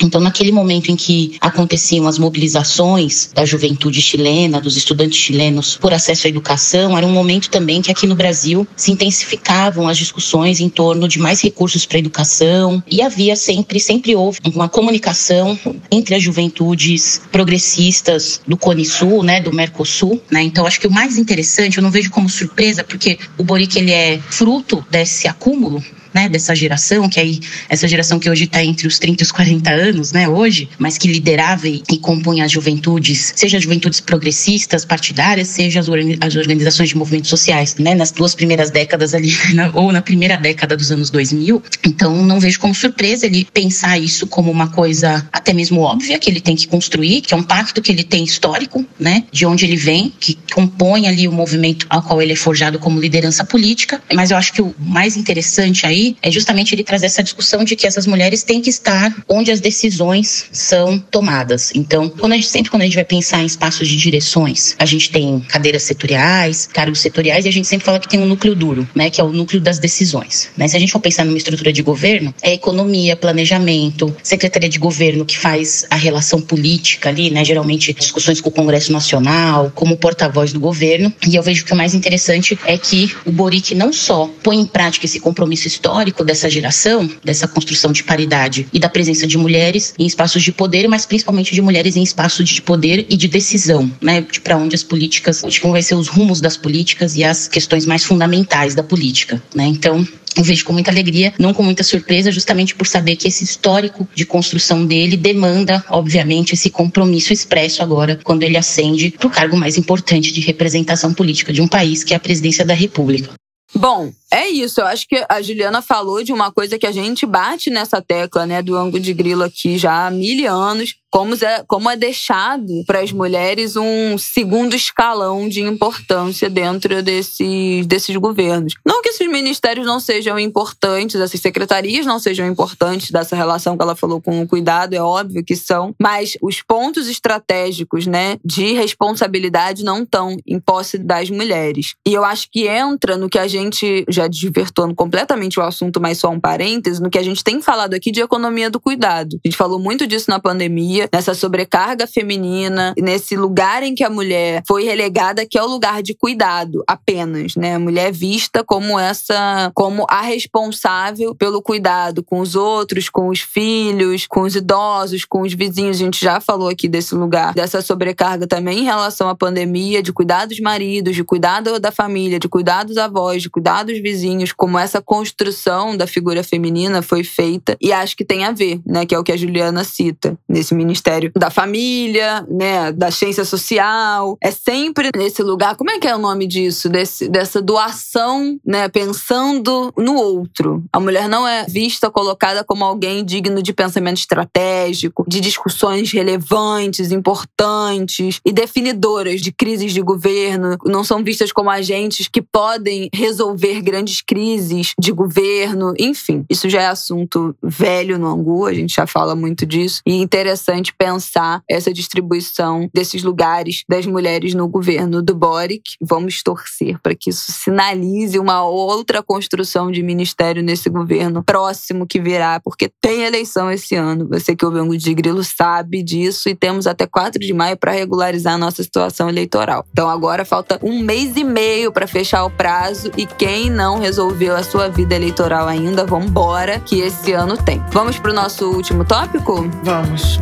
Então, 0.00 0.20
naquele 0.20 0.52
momento 0.52 0.90
em 0.90 0.96
que 0.96 1.36
aconteciam 1.40 2.06
as 2.06 2.18
mobilizações 2.18 3.30
da 3.32 3.44
juventude 3.44 4.00
chilena, 4.00 4.60
dos 4.60 4.76
estudantes 4.76 5.18
chilenos 5.18 5.76
por 5.76 5.92
acesso 5.92 6.26
à 6.26 6.30
educação, 6.30 6.96
era 6.96 7.06
um 7.06 7.12
momento 7.12 7.48
também 7.48 7.80
que 7.80 7.90
aqui 7.90 8.06
no 8.06 8.14
Brasil 8.14 8.66
se 8.76 8.90
intensificavam 8.90 9.88
as 9.88 9.96
discussões 9.96 10.60
em 10.60 10.68
torno 10.68 11.08
de 11.08 11.18
mais 11.18 11.40
recursos 11.40 11.86
para 11.86 11.98
a 11.98 12.00
educação 12.00 12.82
e 12.90 13.00
havia 13.00 13.36
sempre, 13.36 13.78
sempre 13.78 14.14
houve 14.16 14.40
uma 14.52 14.68
comunicação 14.68 15.58
entre 15.90 16.14
as 16.14 16.22
juventudes 16.22 17.22
progressistas 17.30 18.40
do 18.46 18.56
Cone 18.56 18.84
Sul, 18.84 19.22
né, 19.22 19.40
do 19.40 19.52
Mercosul, 19.52 20.20
né? 20.30 20.42
Então, 20.42 20.66
acho 20.66 20.80
que 20.80 20.86
o 20.86 20.92
mais 20.92 21.18
interessante, 21.18 21.78
eu 21.78 21.82
não 21.82 21.90
vejo 21.90 22.10
como 22.10 22.28
surpresa, 22.28 22.82
porque 22.82 23.18
o 23.38 23.44
Boric 23.44 23.78
ele 23.78 23.92
é 23.92 24.18
fruto 24.30 24.84
desse 24.90 25.28
acúmulo 25.28 25.82
né, 26.14 26.28
dessa 26.28 26.54
geração, 26.54 27.08
que 27.08 27.18
aí 27.18 27.40
essa 27.68 27.88
geração 27.88 28.20
que 28.20 28.30
hoje 28.30 28.44
está 28.44 28.62
entre 28.62 28.86
os 28.86 28.98
30 28.98 29.22
e 29.22 29.24
os 29.24 29.32
40 29.32 29.70
anos, 29.70 30.12
né, 30.12 30.28
hoje, 30.28 30.68
mas 30.78 30.96
que 30.96 31.08
liderava 31.08 31.68
e, 31.68 31.82
e 31.90 31.98
compunha 31.98 32.44
as 32.44 32.52
juventudes, 32.52 33.32
seja 33.34 33.56
as 33.56 33.64
juventudes 33.64 34.00
progressistas, 34.00 34.84
partidárias, 34.84 35.48
seja 35.48 35.80
as, 35.80 35.88
as 36.20 36.36
organizações 36.36 36.90
de 36.90 36.96
movimentos 36.96 37.28
sociais, 37.28 37.74
né, 37.76 37.94
nas 37.94 38.12
duas 38.12 38.34
primeiras 38.34 38.70
décadas 38.70 39.12
ali, 39.14 39.32
na, 39.54 39.70
ou 39.74 39.90
na 39.90 40.00
primeira 40.00 40.36
década 40.36 40.76
dos 40.76 40.92
anos 40.92 41.10
2000. 41.10 41.62
Então, 41.84 42.24
não 42.24 42.38
vejo 42.38 42.60
como 42.60 42.74
surpresa 42.74 43.26
ele 43.26 43.46
pensar 43.52 43.98
isso 43.98 44.26
como 44.26 44.50
uma 44.50 44.68
coisa 44.68 45.26
até 45.32 45.52
mesmo 45.52 45.80
óbvia 45.80 46.18
que 46.18 46.30
ele 46.30 46.40
tem 46.40 46.54
que 46.54 46.68
construir, 46.68 47.22
que 47.22 47.34
é 47.34 47.36
um 47.36 47.42
pacto 47.42 47.82
que 47.82 47.90
ele 47.90 48.04
tem 48.04 48.22
histórico, 48.22 48.84
né, 48.98 49.24
de 49.32 49.44
onde 49.44 49.64
ele 49.64 49.76
vem, 49.76 50.12
que 50.20 50.38
compõe 50.52 51.08
ali 51.08 51.26
o 51.26 51.32
movimento 51.32 51.86
ao 51.90 52.02
qual 52.02 52.22
ele 52.22 52.32
é 52.32 52.36
forjado 52.36 52.78
como 52.78 53.00
liderança 53.00 53.44
política. 53.44 54.00
Mas 54.12 54.30
eu 54.30 54.36
acho 54.36 54.52
que 54.52 54.62
o 54.62 54.74
mais 54.78 55.16
interessante 55.16 55.86
aí 55.86 56.03
é 56.22 56.30
justamente 56.30 56.74
ele 56.74 56.84
trazer 56.84 57.06
essa 57.06 57.22
discussão 57.22 57.64
de 57.64 57.76
que 57.76 57.86
essas 57.86 58.06
mulheres 58.06 58.42
têm 58.42 58.60
que 58.60 58.70
estar 58.70 59.14
onde 59.28 59.50
as 59.50 59.60
decisões 59.60 60.46
são 60.52 60.98
tomadas. 60.98 61.72
Então, 61.74 62.08
quando 62.08 62.34
gente, 62.34 62.48
sempre 62.48 62.70
quando 62.70 62.82
a 62.82 62.84
gente 62.84 62.94
vai 62.94 63.04
pensar 63.04 63.42
em 63.42 63.46
espaços 63.46 63.88
de 63.88 63.96
direções, 63.96 64.74
a 64.78 64.84
gente 64.84 65.10
tem 65.10 65.40
cadeiras 65.40 65.82
setoriais, 65.82 66.68
cargos 66.72 67.00
setoriais, 67.00 67.44
e 67.44 67.48
a 67.48 67.52
gente 67.52 67.66
sempre 67.66 67.84
fala 67.84 67.98
que 67.98 68.08
tem 68.08 68.20
um 68.20 68.26
núcleo 68.26 68.54
duro, 68.54 68.88
né, 68.94 69.10
que 69.10 69.20
é 69.20 69.24
o 69.24 69.32
núcleo 69.32 69.60
das 69.60 69.78
decisões. 69.78 70.48
Né? 70.56 70.68
Se 70.68 70.76
a 70.76 70.80
gente 70.80 70.92
for 70.92 71.00
pensar 71.00 71.24
numa 71.24 71.38
estrutura 71.38 71.72
de 71.72 71.82
governo, 71.82 72.34
é 72.42 72.54
economia, 72.54 73.16
planejamento, 73.16 74.14
secretaria 74.22 74.68
de 74.68 74.78
governo 74.78 75.24
que 75.24 75.38
faz 75.38 75.86
a 75.90 75.96
relação 75.96 76.40
política 76.40 77.08
ali, 77.08 77.30
né, 77.30 77.44
geralmente 77.44 77.92
discussões 77.92 78.40
com 78.40 78.48
o 78.48 78.52
Congresso 78.52 78.92
Nacional, 78.92 79.72
como 79.74 79.96
porta-voz 79.96 80.52
do 80.52 80.60
governo. 80.60 81.12
E 81.26 81.36
eu 81.36 81.42
vejo 81.42 81.64
que 81.64 81.72
o 81.72 81.76
mais 81.76 81.94
interessante 81.94 82.58
é 82.64 82.76
que 82.76 83.14
o 83.24 83.32
Boric 83.32 83.74
não 83.74 83.92
só 83.92 84.30
põe 84.42 84.58
em 84.58 84.66
prática 84.66 85.06
esse 85.06 85.20
compromisso 85.20 85.66
histórico, 85.68 85.93
histórico 85.94 86.24
dessa 86.24 86.50
geração, 86.50 87.08
dessa 87.22 87.46
construção 87.46 87.92
de 87.92 88.02
paridade 88.02 88.66
e 88.72 88.80
da 88.80 88.88
presença 88.88 89.28
de 89.28 89.38
mulheres 89.38 89.94
em 89.96 90.04
espaços 90.04 90.42
de 90.42 90.50
poder, 90.50 90.88
mas 90.88 91.06
principalmente 91.06 91.54
de 91.54 91.62
mulheres 91.62 91.94
em 91.94 92.02
espaços 92.02 92.48
de 92.48 92.60
poder 92.60 93.06
e 93.08 93.16
de 93.16 93.28
decisão, 93.28 93.90
né? 94.00 94.20
De 94.20 94.40
para 94.40 94.56
onde 94.56 94.74
as 94.74 94.82
políticas, 94.82 95.44
de 95.48 95.60
como 95.60 95.72
vai 95.72 95.82
ser 95.82 95.94
os 95.94 96.08
rumos 96.08 96.40
das 96.40 96.56
políticas 96.56 97.16
e 97.16 97.22
as 97.22 97.46
questões 97.46 97.86
mais 97.86 98.02
fundamentais 98.02 98.74
da 98.74 98.82
política, 98.82 99.40
né? 99.54 99.66
Então, 99.66 100.04
eu 100.36 100.42
vejo 100.42 100.64
com 100.64 100.72
muita 100.72 100.90
alegria, 100.90 101.32
não 101.38 101.54
com 101.54 101.62
muita 101.62 101.84
surpresa, 101.84 102.32
justamente 102.32 102.74
por 102.74 102.88
saber 102.88 103.14
que 103.14 103.28
esse 103.28 103.44
histórico 103.44 104.08
de 104.12 104.26
construção 104.26 104.84
dele 104.84 105.16
demanda, 105.16 105.84
obviamente, 105.88 106.54
esse 106.54 106.70
compromisso 106.70 107.32
expresso 107.32 107.84
agora, 107.84 108.18
quando 108.24 108.42
ele 108.42 108.56
ascende 108.56 109.14
para 109.16 109.28
o 109.28 109.30
cargo 109.30 109.56
mais 109.56 109.78
importante 109.78 110.32
de 110.32 110.40
representação 110.40 111.14
política 111.14 111.52
de 111.52 111.62
um 111.62 111.68
país, 111.68 112.02
que 112.02 112.14
é 112.14 112.16
a 112.16 112.20
presidência 112.20 112.64
da 112.64 112.74
República. 112.74 113.30
Bom, 113.74 114.12
é 114.30 114.48
isso. 114.48 114.80
Eu 114.80 114.86
acho 114.86 115.06
que 115.08 115.24
a 115.28 115.42
Juliana 115.42 115.82
falou 115.82 116.22
de 116.22 116.32
uma 116.32 116.52
coisa 116.52 116.78
que 116.78 116.86
a 116.86 116.92
gente 116.92 117.26
bate 117.26 117.70
nessa 117.70 118.00
tecla, 118.00 118.46
né, 118.46 118.62
do 118.62 118.76
ângulo 118.76 119.02
de 119.02 119.12
grilo 119.12 119.42
aqui 119.42 119.76
já 119.76 120.06
há 120.06 120.10
mil 120.10 120.50
anos, 120.50 120.94
como 121.14 121.32
é, 121.36 121.62
como 121.68 121.88
é 121.88 121.96
deixado 121.96 122.82
para 122.88 122.98
as 122.98 123.12
mulheres 123.12 123.76
um 123.76 124.18
segundo 124.18 124.74
escalão 124.74 125.48
de 125.48 125.60
importância 125.60 126.50
dentro 126.50 127.04
desses, 127.04 127.86
desses 127.86 128.16
governos. 128.16 128.74
Não 128.84 129.00
que 129.00 129.10
esses 129.10 129.30
ministérios 129.30 129.86
não 129.86 130.00
sejam 130.00 130.40
importantes, 130.40 131.20
essas 131.20 131.40
secretarias 131.40 132.04
não 132.04 132.18
sejam 132.18 132.48
importantes 132.48 133.12
dessa 133.12 133.36
relação 133.36 133.76
que 133.76 133.82
ela 133.84 133.94
falou 133.94 134.20
com 134.20 134.42
o 134.42 134.48
cuidado, 134.48 134.94
é 134.94 135.00
óbvio 135.00 135.44
que 135.44 135.54
são, 135.54 135.94
mas 136.02 136.36
os 136.42 136.60
pontos 136.60 137.08
estratégicos 137.08 138.08
né, 138.08 138.36
de 138.44 138.72
responsabilidade 138.72 139.84
não 139.84 140.02
estão 140.02 140.36
em 140.44 140.58
posse 140.58 140.98
das 140.98 141.30
mulheres. 141.30 141.94
E 142.04 142.12
eu 142.12 142.24
acho 142.24 142.48
que 142.50 142.66
entra 142.66 143.16
no 143.16 143.28
que 143.28 143.38
a 143.38 143.46
gente, 143.46 144.04
já 144.08 144.26
divertando 144.26 144.96
completamente 144.96 145.60
o 145.60 145.62
assunto, 145.62 146.00
mas 146.00 146.18
só 146.18 146.28
um 146.28 146.40
parêntese, 146.40 147.00
no 147.00 147.08
que 147.08 147.18
a 147.18 147.22
gente 147.22 147.44
tem 147.44 147.62
falado 147.62 147.94
aqui 147.94 148.10
de 148.10 148.20
economia 148.20 148.68
do 148.68 148.80
cuidado. 148.80 149.38
A 149.44 149.48
gente 149.48 149.56
falou 149.56 149.78
muito 149.78 150.08
disso 150.08 150.28
na 150.28 150.40
pandemia 150.40 151.03
nessa 151.12 151.34
sobrecarga 151.34 152.06
feminina, 152.06 152.94
nesse 152.98 153.36
lugar 153.36 153.82
em 153.82 153.94
que 153.94 154.04
a 154.04 154.10
mulher 154.10 154.62
foi 154.66 154.84
relegada, 154.84 155.46
que 155.46 155.58
é 155.58 155.62
o 155.62 155.66
lugar 155.66 156.02
de 156.02 156.14
cuidado 156.14 156.82
apenas, 156.86 157.56
né? 157.56 157.74
A 157.74 157.78
mulher 157.78 158.08
é 158.08 158.12
vista 158.12 158.64
como 158.64 158.98
essa, 158.98 159.70
como 159.74 160.06
a 160.08 160.22
responsável 160.22 161.34
pelo 161.34 161.62
cuidado 161.62 162.22
com 162.22 162.40
os 162.40 162.54
outros, 162.54 163.08
com 163.08 163.28
os 163.28 163.40
filhos, 163.40 164.26
com 164.26 164.42
os 164.42 164.56
idosos, 164.56 165.24
com 165.24 165.42
os 165.42 165.52
vizinhos. 165.54 165.96
A 165.96 166.04
gente 166.04 166.20
já 166.20 166.40
falou 166.40 166.68
aqui 166.68 166.88
desse 166.88 167.14
lugar, 167.14 167.54
dessa 167.54 167.80
sobrecarga 167.80 168.46
também 168.46 168.80
em 168.80 168.84
relação 168.84 169.28
à 169.28 169.34
pandemia, 169.34 170.02
de 170.02 170.12
cuidar 170.12 170.46
dos 170.46 170.60
maridos, 170.60 171.14
de 171.14 171.24
cuidar 171.24 171.60
da 171.60 171.92
família, 171.92 172.38
de 172.38 172.48
cuidar 172.48 172.84
dos 172.84 172.96
avós, 172.96 173.42
de 173.42 173.50
cuidar 173.50 173.84
dos 173.84 173.98
vizinhos, 174.00 174.52
como 174.52 174.78
essa 174.78 175.00
construção 175.00 175.96
da 175.96 176.06
figura 176.06 176.42
feminina 176.42 177.02
foi 177.02 177.22
feita 177.22 177.76
e 177.80 177.92
acho 177.92 178.16
que 178.16 178.24
tem 178.24 178.44
a 178.44 178.52
ver, 178.52 178.80
né? 178.86 179.06
Que 179.06 179.14
é 179.14 179.18
o 179.18 179.22
que 179.22 179.32
a 179.32 179.36
Juliana 179.36 179.84
cita 179.84 180.38
nesse 180.48 180.74
mini 180.74 180.93
Ministério 180.94 181.32
da 181.34 181.50
Família, 181.50 182.46
né, 182.48 182.92
da 182.92 183.10
Ciência 183.10 183.44
Social. 183.44 184.38
É 184.40 184.52
sempre 184.52 185.10
nesse 185.16 185.42
lugar. 185.42 185.74
Como 185.74 185.90
é 185.90 185.98
que 185.98 186.06
é 186.06 186.14
o 186.14 186.18
nome 186.18 186.46
disso? 186.46 186.88
Desse, 186.88 187.28
dessa 187.28 187.60
doação, 187.60 188.58
né, 188.64 188.88
pensando 188.88 189.92
no 189.98 190.14
outro. 190.14 190.84
A 190.92 191.00
mulher 191.00 191.28
não 191.28 191.46
é 191.48 191.64
vista, 191.64 192.10
colocada 192.10 192.62
como 192.62 192.84
alguém 192.84 193.24
digno 193.24 193.60
de 193.60 193.72
pensamento 193.72 194.18
estratégico, 194.18 195.24
de 195.26 195.40
discussões 195.40 196.12
relevantes, 196.12 197.10
importantes 197.10 198.40
e 198.44 198.52
definidoras 198.52 199.40
de 199.40 199.50
crises 199.50 199.92
de 199.92 200.00
governo. 200.00 200.76
Não 200.86 201.02
são 201.02 201.24
vistas 201.24 201.50
como 201.50 201.70
agentes 201.70 202.28
que 202.28 202.40
podem 202.40 203.08
resolver 203.12 203.82
grandes 203.82 204.20
crises 204.20 204.92
de 204.98 205.10
governo. 205.10 205.92
Enfim, 205.98 206.44
isso 206.48 206.68
já 206.68 206.82
é 206.82 206.86
assunto 206.86 207.56
velho 207.60 208.16
no 208.16 208.28
Angu, 208.28 208.66
a 208.66 208.74
gente 208.74 208.94
já 208.94 209.06
fala 209.08 209.34
muito 209.34 209.66
disso. 209.66 210.00
E 210.06 210.14
interessante 210.14 210.73
importante 210.74 210.94
pensar 210.96 211.62
essa 211.68 211.92
distribuição 211.92 212.88
desses 212.92 213.22
lugares 213.22 213.84
das 213.88 214.06
mulheres 214.06 214.54
no 214.54 214.68
governo 214.68 215.22
do 215.22 215.34
Boric. 215.34 215.96
Vamos 216.00 216.42
torcer 216.42 216.98
para 217.00 217.14
que 217.14 217.30
isso 217.30 217.52
sinalize 217.52 218.38
uma 218.38 218.64
outra 218.64 219.22
construção 219.22 219.90
de 219.90 220.02
ministério 220.02 220.62
nesse 220.62 220.88
governo 220.88 221.42
próximo 221.42 222.06
que 222.06 222.20
virá, 222.20 222.60
porque 222.60 222.90
tem 223.00 223.22
eleição 223.22 223.70
esse 223.70 223.94
ano. 223.94 224.28
Você 224.28 224.56
que 224.56 224.64
ouve 224.64 224.80
o 224.80 224.96
de 224.96 225.14
Grilo 225.14 225.44
sabe 225.44 226.02
disso 226.02 226.48
e 226.48 226.54
temos 226.54 226.86
até 226.86 227.06
4 227.06 227.40
de 227.40 227.52
maio 227.52 227.76
para 227.76 227.92
regularizar 227.92 228.54
a 228.54 228.58
nossa 228.58 228.82
situação 228.82 229.28
eleitoral. 229.28 229.84
Então 229.90 230.08
agora 230.08 230.44
falta 230.44 230.78
um 230.82 231.00
mês 231.00 231.36
e 231.36 231.44
meio 231.44 231.92
para 231.92 232.06
fechar 232.06 232.44
o 232.44 232.50
prazo 232.50 233.10
e 233.16 233.26
quem 233.26 233.70
não 233.70 233.98
resolveu 233.98 234.56
a 234.56 234.62
sua 234.62 234.88
vida 234.88 235.14
eleitoral 235.14 235.68
ainda, 235.68 236.04
vambora, 236.04 236.80
que 236.80 237.00
esse 237.00 237.32
ano 237.32 237.56
tem. 237.56 237.82
Vamos 237.90 238.18
para 238.18 238.30
o 238.30 238.34
nosso 238.34 238.70
último 238.70 239.04
tópico? 239.04 239.68
Vamos. 239.82 240.38